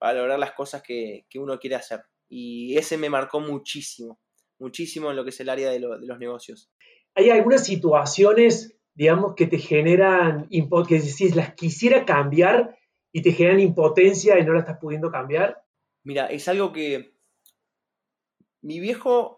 valorar 0.00 0.38
las 0.38 0.52
cosas 0.52 0.82
que, 0.82 1.26
uno 1.34 1.58
quiere 1.58 1.76
hacer. 1.76 2.00
Y 2.26 2.78
ese 2.78 2.96
me 2.96 3.10
marcó 3.10 3.38
muchísimo, 3.40 4.18
muchísimo 4.58 5.10
en 5.10 5.16
lo 5.16 5.24
que 5.24 5.30
es 5.30 5.40
el 5.40 5.50
área 5.50 5.70
de, 5.70 5.78
de 5.78 6.06
los 6.06 6.18
negocios. 6.18 6.70
¿Hay 7.14 7.28
algunas 7.28 7.66
situaciones 7.66 8.78
digamos, 8.94 9.34
que 9.36 9.46
te 9.46 9.58
generan, 9.58 10.48
que 10.48 10.98
decís, 10.98 11.36
las 11.36 11.54
quisiera 11.54 12.06
cambiar 12.06 12.76
y 13.12 13.20
te 13.20 13.32
generan 13.32 13.60
impotencia 13.60 14.38
y 14.38 14.44
no 14.44 14.54
la 14.54 14.60
estás 14.60 14.78
pudiendo 14.80 15.10
cambiar? 15.10 15.62
Mira, 16.02 16.26
es 16.26 16.48
algo 16.48 16.72
que 16.72 17.14
mi 18.62 18.80
viejo 18.80 19.37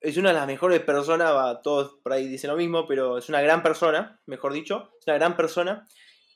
es 0.00 0.16
una 0.16 0.28
de 0.30 0.36
las 0.36 0.46
mejores 0.46 0.80
personas, 0.80 1.60
todos 1.62 1.98
por 2.02 2.12
ahí 2.12 2.28
dicen 2.28 2.50
lo 2.50 2.56
mismo, 2.56 2.86
pero 2.86 3.18
es 3.18 3.28
una 3.28 3.40
gran 3.40 3.62
persona, 3.62 4.20
mejor 4.26 4.52
dicho, 4.52 4.90
es 5.00 5.06
una 5.06 5.16
gran 5.16 5.36
persona 5.36 5.86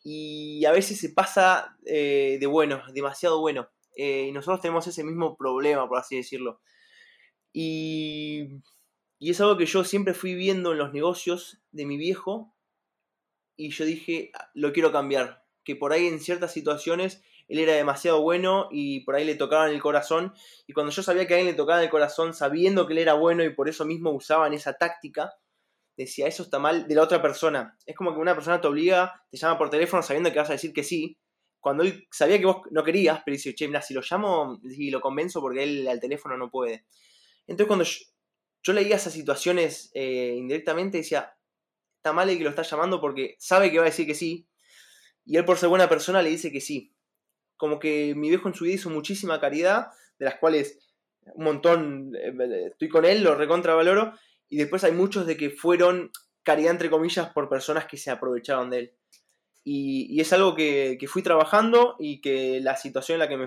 y 0.02 0.64
a 0.64 0.72
veces 0.72 0.98
se 0.98 1.10
pasa 1.10 1.76
eh, 1.86 2.38
de 2.40 2.46
bueno, 2.46 2.82
demasiado 2.92 3.40
bueno. 3.40 3.68
Eh, 3.96 4.26
y 4.28 4.32
nosotros 4.32 4.60
tenemos 4.60 4.86
ese 4.86 5.04
mismo 5.04 5.36
problema, 5.36 5.86
por 5.88 5.98
así 5.98 6.16
decirlo. 6.16 6.60
Y, 7.52 8.48
y 9.18 9.30
es 9.30 9.40
algo 9.40 9.56
que 9.56 9.66
yo 9.66 9.84
siempre 9.84 10.14
fui 10.14 10.34
viendo 10.34 10.72
en 10.72 10.78
los 10.78 10.92
negocios 10.92 11.62
de 11.70 11.86
mi 11.86 11.96
viejo 11.96 12.54
y 13.56 13.70
yo 13.70 13.84
dije, 13.84 14.32
ah, 14.34 14.50
lo 14.54 14.72
quiero 14.72 14.90
cambiar. 14.90 15.44
Que 15.62 15.76
por 15.76 15.92
ahí 15.92 16.08
en 16.08 16.18
ciertas 16.18 16.52
situaciones 16.52 17.22
él 17.52 17.58
era 17.58 17.74
demasiado 17.74 18.22
bueno 18.22 18.68
y 18.70 19.00
por 19.00 19.14
ahí 19.14 19.24
le 19.24 19.34
tocaban 19.34 19.70
el 19.70 19.80
corazón. 19.80 20.32
Y 20.66 20.72
cuando 20.72 20.90
yo 20.90 21.02
sabía 21.02 21.26
que 21.26 21.34
a 21.34 21.38
él 21.38 21.46
le 21.46 21.54
tocaban 21.54 21.82
el 21.82 21.90
corazón, 21.90 22.32
sabiendo 22.32 22.86
que 22.86 22.94
él 22.94 22.98
era 23.00 23.12
bueno 23.12 23.44
y 23.44 23.50
por 23.50 23.68
eso 23.68 23.84
mismo 23.84 24.10
usaban 24.10 24.54
esa 24.54 24.72
táctica, 24.72 25.34
decía, 25.96 26.26
eso 26.26 26.44
está 26.44 26.58
mal 26.58 26.88
de 26.88 26.94
la 26.94 27.02
otra 27.02 27.20
persona. 27.20 27.76
Es 27.84 27.94
como 27.94 28.14
que 28.14 28.20
una 28.20 28.34
persona 28.34 28.60
te 28.60 28.68
obliga, 28.68 29.22
te 29.30 29.36
llama 29.36 29.58
por 29.58 29.68
teléfono 29.68 30.02
sabiendo 30.02 30.32
que 30.32 30.38
vas 30.38 30.48
a 30.48 30.54
decir 30.54 30.72
que 30.72 30.82
sí. 30.82 31.18
Cuando 31.60 31.82
él 31.84 32.08
sabía 32.10 32.38
que 32.38 32.46
vos 32.46 32.62
no 32.70 32.82
querías, 32.82 33.20
pero 33.24 33.34
dice, 33.34 33.54
che, 33.54 33.68
mira, 33.68 33.82
si 33.82 33.92
lo 33.92 34.00
llamo 34.00 34.58
y 34.64 34.90
lo 34.90 35.02
convenzo 35.02 35.42
porque 35.42 35.62
él 35.62 35.86
al 35.86 36.00
teléfono 36.00 36.38
no 36.38 36.50
puede. 36.50 36.86
Entonces 37.46 37.66
cuando 37.66 37.84
yo, 38.62 38.72
leía 38.72 38.96
esas 38.96 39.12
situaciones 39.12 39.90
eh, 39.94 40.34
indirectamente, 40.38 40.98
decía, 40.98 41.36
está 41.96 42.14
mal 42.14 42.30
el 42.30 42.38
que 42.38 42.44
lo 42.44 42.50
está 42.50 42.62
llamando 42.62 42.98
porque 42.98 43.36
sabe 43.38 43.70
que 43.70 43.78
va 43.78 43.84
a 43.84 43.90
decir 43.90 44.06
que 44.06 44.14
sí. 44.14 44.48
Y 45.26 45.36
él 45.36 45.44
por 45.44 45.58
ser 45.58 45.68
buena 45.68 45.88
persona 45.88 46.22
le 46.22 46.30
dice 46.30 46.50
que 46.50 46.62
sí. 46.62 46.94
Como 47.62 47.78
que 47.78 48.12
mi 48.16 48.28
viejo 48.28 48.48
en 48.48 48.54
su 48.54 48.64
vida 48.64 48.74
hizo 48.74 48.90
muchísima 48.90 49.38
caridad, 49.38 49.86
de 50.18 50.24
las 50.24 50.34
cuales 50.34 50.80
un 51.36 51.44
montón 51.44 52.12
eh, 52.16 52.66
estoy 52.72 52.88
con 52.88 53.04
él, 53.04 53.22
lo 53.22 53.36
recontravaloro. 53.36 54.14
Y 54.48 54.56
después 54.56 54.82
hay 54.82 54.90
muchos 54.90 55.28
de 55.28 55.36
que 55.36 55.50
fueron 55.50 56.10
caridad 56.42 56.72
entre 56.72 56.90
comillas 56.90 57.30
por 57.30 57.48
personas 57.48 57.86
que 57.86 57.98
se 57.98 58.10
aprovecharon 58.10 58.68
de 58.68 58.78
él. 58.80 58.92
Y, 59.62 60.20
es 60.20 60.32
algo 60.32 60.56
que, 60.56 60.98
fui 61.06 61.22
trabajando 61.22 61.94
y 62.00 62.20
que 62.20 62.58
la 62.60 62.74
situación 62.74 63.14
en 63.14 63.18
la 63.20 63.28
que 63.28 63.36
me, 63.36 63.46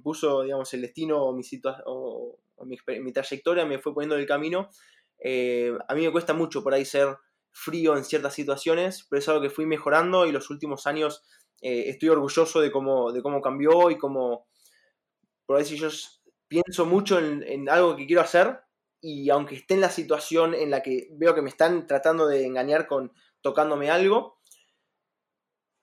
puso, 0.00 0.42
digamos, 0.42 0.72
el 0.72 0.82
destino 0.82 1.20
o 1.20 1.34
mi, 1.34 1.42
o, 1.86 2.38
mi, 2.64 3.12
trayectoria 3.12 3.66
me 3.66 3.80
fue 3.80 3.92
poniendo 3.92 4.14
en 4.14 4.20
el 4.20 4.28
camino, 4.28 4.70
eh, 5.18 5.76
a 5.88 5.94
mí 5.96 6.02
me 6.06 6.12
cuesta 6.12 6.34
mucho 6.34 6.62
por 6.62 6.72
ahí 6.72 6.84
ser 6.84 7.16
frío 7.50 7.96
en 7.96 8.04
ciertas 8.04 8.32
situaciones, 8.32 9.08
pero 9.10 9.18
es 9.18 9.28
algo 9.28 9.42
que 9.42 9.50
fui 9.50 9.66
mejorando 9.66 10.24
y 10.24 10.30
los 10.30 10.50
últimos 10.50 10.86
años 10.86 11.24
eh, 11.60 11.90
estoy 11.90 12.08
orgulloso 12.08 12.60
de 12.60 12.70
cómo, 12.70 13.12
de 13.12 13.22
cómo 13.22 13.40
cambió 13.42 13.90
y 13.90 13.98
cómo, 13.98 14.48
por 15.46 15.58
decir, 15.58 15.78
yo 15.78 15.88
pienso 16.48 16.86
mucho 16.86 17.18
en, 17.18 17.68
algo 17.68 17.96
que 17.96 18.06
quiero 18.06 18.22
hacer 18.22 18.60
y 19.00 19.30
aunque 19.30 19.56
esté 19.56 19.74
en 19.74 19.80
la 19.80 19.90
situación 19.90 20.54
en 20.54 20.70
la 20.70 20.82
que 20.82 21.08
veo 21.12 21.34
que 21.34 21.42
me 21.42 21.50
están 21.50 21.86
tratando 21.86 22.26
de 22.26 22.44
engañar 22.44 22.86
con 22.86 23.12
tocándome 23.40 23.90
algo, 23.90 24.40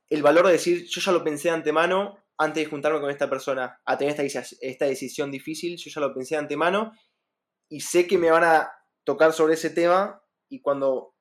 el 0.09 0.23
valor 0.23 0.45
de 0.45 0.53
decir, 0.53 0.85
yo 0.87 1.01
ya 1.01 1.11
lo 1.11 1.23
pensé 1.23 1.49
de 1.49 1.55
antemano 1.55 2.17
antes 2.37 2.63
de 2.63 2.69
juntarme 2.69 2.99
con 2.99 3.09
esta 3.09 3.29
persona 3.29 3.81
a 3.85 3.97
tener 3.97 4.19
esta, 4.19 4.43
esta 4.61 4.85
decisión 4.85 5.31
difícil, 5.31 5.77
yo 5.77 5.89
ya 5.89 6.01
lo 6.01 6.13
pensé 6.13 6.35
de 6.35 6.39
antemano 6.39 6.91
y 7.69 7.81
sé 7.81 8.07
que 8.07 8.17
me 8.17 8.31
van 8.31 8.43
a 8.43 8.71
tocar 9.03 9.33
sobre 9.33 9.55
ese 9.55 9.69
tema 9.69 10.21
y 10.49 10.61
cuando 10.61 11.15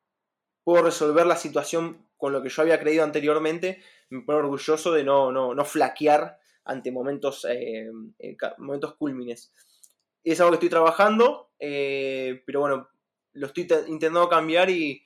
puedo 0.64 0.84
resolver 0.84 1.26
la 1.26 1.36
situación 1.36 2.05
con 2.16 2.32
lo 2.32 2.42
que 2.42 2.48
yo 2.48 2.62
había 2.62 2.80
creído 2.80 3.04
anteriormente, 3.04 3.82
me 4.10 4.22
pongo 4.22 4.40
orgulloso 4.40 4.92
de 4.92 5.04
no, 5.04 5.32
no, 5.32 5.54
no 5.54 5.64
flaquear 5.64 6.38
ante 6.66 6.90
momentos, 6.90 7.46
eh, 7.48 7.90
eh, 8.18 8.36
momentos 8.58 8.94
cúlmines. 8.96 9.52
Es 10.22 10.40
algo 10.40 10.50
que 10.52 10.56
estoy 10.56 10.68
trabajando, 10.68 11.52
eh, 11.58 12.42
pero 12.44 12.60
bueno, 12.60 12.88
lo 13.32 13.46
estoy 13.46 13.68
intentando 13.88 14.28
cambiar 14.28 14.68
y, 14.70 15.02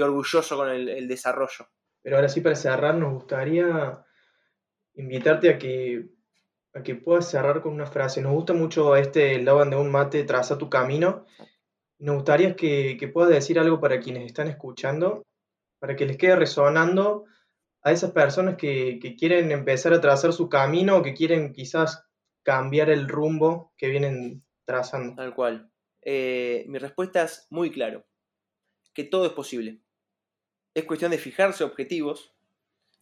orgulloso 0.00 0.56
con 0.56 0.68
el, 0.68 1.08
desarrollo. 1.08 1.66
Pero 2.02 2.16
ahora 2.16 2.28
sí, 2.28 2.40
para 2.40 2.54
cerrar, 2.54 2.94
nos 2.94 3.14
gustaría 3.14 4.04
invitarte 4.94 5.50
a 5.50 5.58
que, 5.58 6.10
a 6.74 6.82
que 6.82 6.94
puedas 6.94 7.30
cerrar 7.30 7.62
con 7.62 7.72
una 7.72 7.86
frase. 7.86 8.20
Nos 8.20 8.32
gusta 8.32 8.52
mucho 8.52 8.94
este 8.94 9.42
Laban 9.42 9.70
de 9.70 9.76
un 9.76 9.90
mate, 9.90 10.24
traza 10.24 10.58
tu 10.58 10.68
camino. 10.68 11.24
Nos 11.98 12.16
gustaría 12.16 12.54
que, 12.54 12.96
que 12.98 13.08
puedas 13.08 13.30
decir 13.30 13.58
algo 13.58 13.80
para 13.80 14.00
quienes 14.00 14.26
están 14.26 14.48
escuchando, 14.48 15.22
para 15.80 15.96
que 15.96 16.06
les 16.06 16.16
quede 16.16 16.36
resonando 16.36 17.24
a 17.82 17.90
esas 17.90 18.12
personas 18.12 18.56
que, 18.56 19.00
quieren 19.18 19.50
empezar 19.50 19.92
a 19.92 20.00
trazar 20.00 20.32
su 20.32 20.48
camino 20.48 20.96
o 20.96 21.02
que 21.02 21.14
quieren 21.14 21.52
quizás 21.52 22.04
cambiar 22.42 22.90
el 22.90 23.08
rumbo 23.08 23.72
que 23.76 23.88
vienen 23.88 24.44
trazando. 24.64 25.16
Tal 25.16 25.34
cual. 25.34 25.70
Eh, 26.02 26.64
mi 26.68 26.78
respuesta 26.78 27.22
es 27.22 27.46
muy 27.50 27.70
claro, 27.70 28.04
que 28.94 29.04
todo 29.04 29.26
es 29.26 29.32
posible. 29.32 29.80
Es 30.74 30.84
cuestión 30.84 31.10
de 31.10 31.18
fijarse 31.18 31.64
objetivos, 31.64 32.32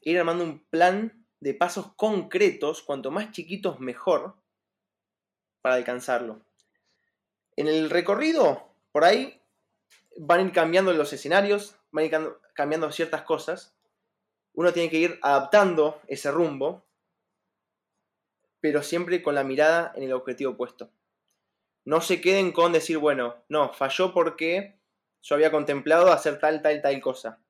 ir 0.00 0.18
armando 0.18 0.44
un 0.44 0.64
plan 0.70 1.26
de 1.40 1.54
pasos 1.54 1.92
concretos, 1.94 2.82
cuanto 2.82 3.10
más 3.10 3.30
chiquitos 3.32 3.78
mejor, 3.80 4.36
para 5.60 5.76
alcanzarlo. 5.76 6.40
En 7.56 7.66
el 7.66 7.90
recorrido 7.90 8.68
por 8.92 9.04
ahí 9.04 9.40
van 10.16 10.40
a 10.40 10.42
ir 10.44 10.52
cambiando 10.52 10.92
los 10.92 11.12
escenarios, 11.12 11.77
van 11.90 12.10
cambiando 12.54 12.90
ciertas 12.92 13.22
cosas. 13.22 13.74
Uno 14.54 14.72
tiene 14.72 14.90
que 14.90 14.98
ir 14.98 15.18
adaptando 15.22 16.00
ese 16.06 16.30
rumbo, 16.30 16.84
pero 18.60 18.82
siempre 18.82 19.22
con 19.22 19.34
la 19.34 19.44
mirada 19.44 19.92
en 19.94 20.02
el 20.02 20.12
objetivo 20.12 20.56
puesto. 20.56 20.90
No 21.84 22.00
se 22.00 22.20
queden 22.20 22.52
con 22.52 22.72
decir, 22.72 22.98
bueno, 22.98 23.36
no, 23.48 23.72
falló 23.72 24.12
porque 24.12 24.78
yo 25.22 25.34
había 25.34 25.50
contemplado 25.50 26.12
hacer 26.12 26.38
tal, 26.38 26.60
tal, 26.62 26.82
tal 26.82 27.00
cosa. 27.00 27.40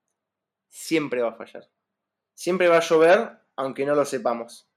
Siempre 0.69 1.23
va 1.23 1.31
a 1.31 1.35
fallar. 1.35 1.69
Siempre 2.35 2.69
va 2.69 2.77
a 2.77 2.81
llover, 2.81 3.39
aunque 3.57 3.85
no 3.85 3.95
lo 3.95 4.05
sepamos. 4.05 4.69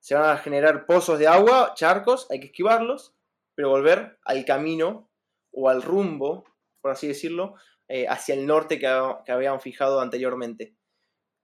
Se 0.00 0.14
van 0.14 0.30
a 0.30 0.38
generar 0.38 0.86
pozos 0.86 1.18
de 1.18 1.26
agua, 1.26 1.74
charcos, 1.74 2.26
hay 2.30 2.40
que 2.40 2.46
esquivarlos, 2.46 3.14
pero 3.54 3.68
volver 3.68 4.18
al 4.24 4.44
camino 4.44 5.08
o 5.52 5.68
al 5.68 5.82
rumbo, 5.82 6.44
por 6.80 6.90
así 6.90 7.06
decirlo, 7.06 7.54
eh, 7.94 8.06
hacia 8.08 8.34
el 8.34 8.46
norte 8.46 8.78
que, 8.78 8.88
que 9.26 9.32
habíamos 9.32 9.62
fijado 9.62 10.00
anteriormente. 10.00 10.74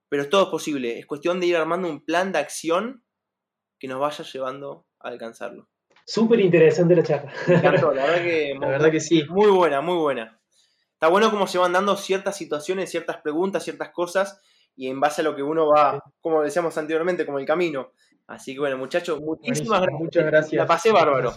Pero 0.09 0.27
todo 0.29 0.45
es 0.45 0.49
posible, 0.49 0.97
es 0.97 1.05
cuestión 1.05 1.39
de 1.39 1.45
ir 1.45 1.55
armando 1.55 1.87
un 1.87 2.03
plan 2.03 2.31
de 2.31 2.39
acción 2.39 3.03
que 3.77 3.87
nos 3.87 3.99
vaya 3.99 4.25
llevando 4.25 4.87
a 4.99 5.09
alcanzarlo. 5.09 5.69
Súper 6.07 6.39
interesante 6.39 6.95
la 6.95 7.03
charla. 7.03 7.31
la 7.47 7.71
verdad 7.71 8.23
que, 8.23 8.55
la 8.59 8.67
verdad 8.67 8.89
que 8.89 8.99
sí. 8.99 9.23
Muy 9.29 9.51
buena, 9.51 9.81
muy 9.81 9.97
buena. 9.97 10.41
Está 10.93 11.07
bueno 11.09 11.29
cómo 11.29 11.45
se 11.45 11.59
van 11.59 11.73
dando 11.73 11.95
ciertas 11.95 12.35
situaciones, 12.35 12.89
ciertas 12.89 13.17
preguntas, 13.17 13.63
ciertas 13.63 13.91
cosas, 13.91 14.41
y 14.75 14.87
en 14.87 14.99
base 14.99 15.21
a 15.21 15.25
lo 15.25 15.35
que 15.35 15.43
uno 15.43 15.67
va, 15.67 16.03
como 16.19 16.41
decíamos 16.41 16.75
anteriormente, 16.79 17.27
como 17.27 17.37
el 17.37 17.45
camino. 17.45 17.91
Así 18.25 18.55
que 18.55 18.59
bueno, 18.59 18.79
muchachos, 18.79 19.21
muchísimas 19.21 19.81
gracias. 19.81 20.01
Muchas 20.01 20.25
gracias. 20.25 20.53
La 20.53 20.65
pasé 20.65 20.91
bárbaro. 20.91 21.35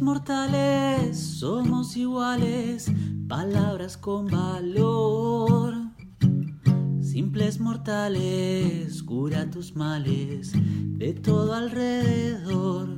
Mortales 0.00 1.18
somos 1.18 1.96
iguales, 1.96 2.90
palabras 3.28 3.96
con 3.96 4.26
valor. 4.26 5.74
Simples 7.00 7.60
mortales, 7.60 9.02
cura 9.02 9.50
tus 9.50 9.74
males 9.76 10.52
de 10.98 11.14
todo 11.14 11.54
alrededor. 11.54 12.88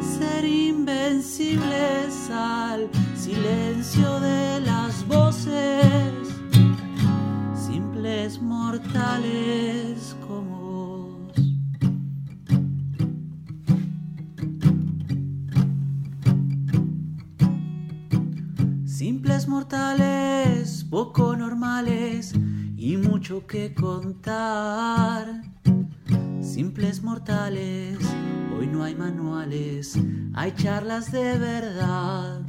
Ser 0.00 0.44
invencibles 0.44 2.30
al 2.30 2.88
silencio 3.16 4.20
de 4.20 4.60
las 4.60 5.06
voces. 5.06 6.12
Simples 7.54 8.40
mortales 8.40 10.13
poco 20.94 21.34
normales 21.34 22.32
y 22.76 22.96
mucho 22.96 23.48
que 23.48 23.74
contar. 23.74 25.42
Simples 26.40 27.02
mortales, 27.02 27.98
hoy 28.56 28.68
no 28.68 28.84
hay 28.84 28.94
manuales, 28.94 29.98
hay 30.34 30.52
charlas 30.52 31.10
de 31.10 31.36
verdad. 31.36 32.42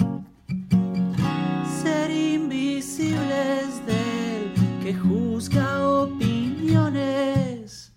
Ser 1.81 2.11
invisibles 2.11 3.83
del 3.87 4.53
que 4.83 4.93
juzga 4.93 5.89
opiniones. 6.03 7.95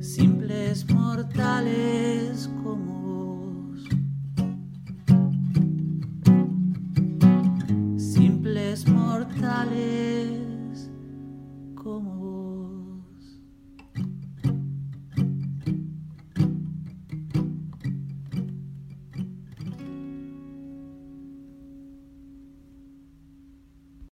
Simples 0.00 0.90
mortales 0.90 2.50
como. 2.64 2.95
vale. 9.66 10.35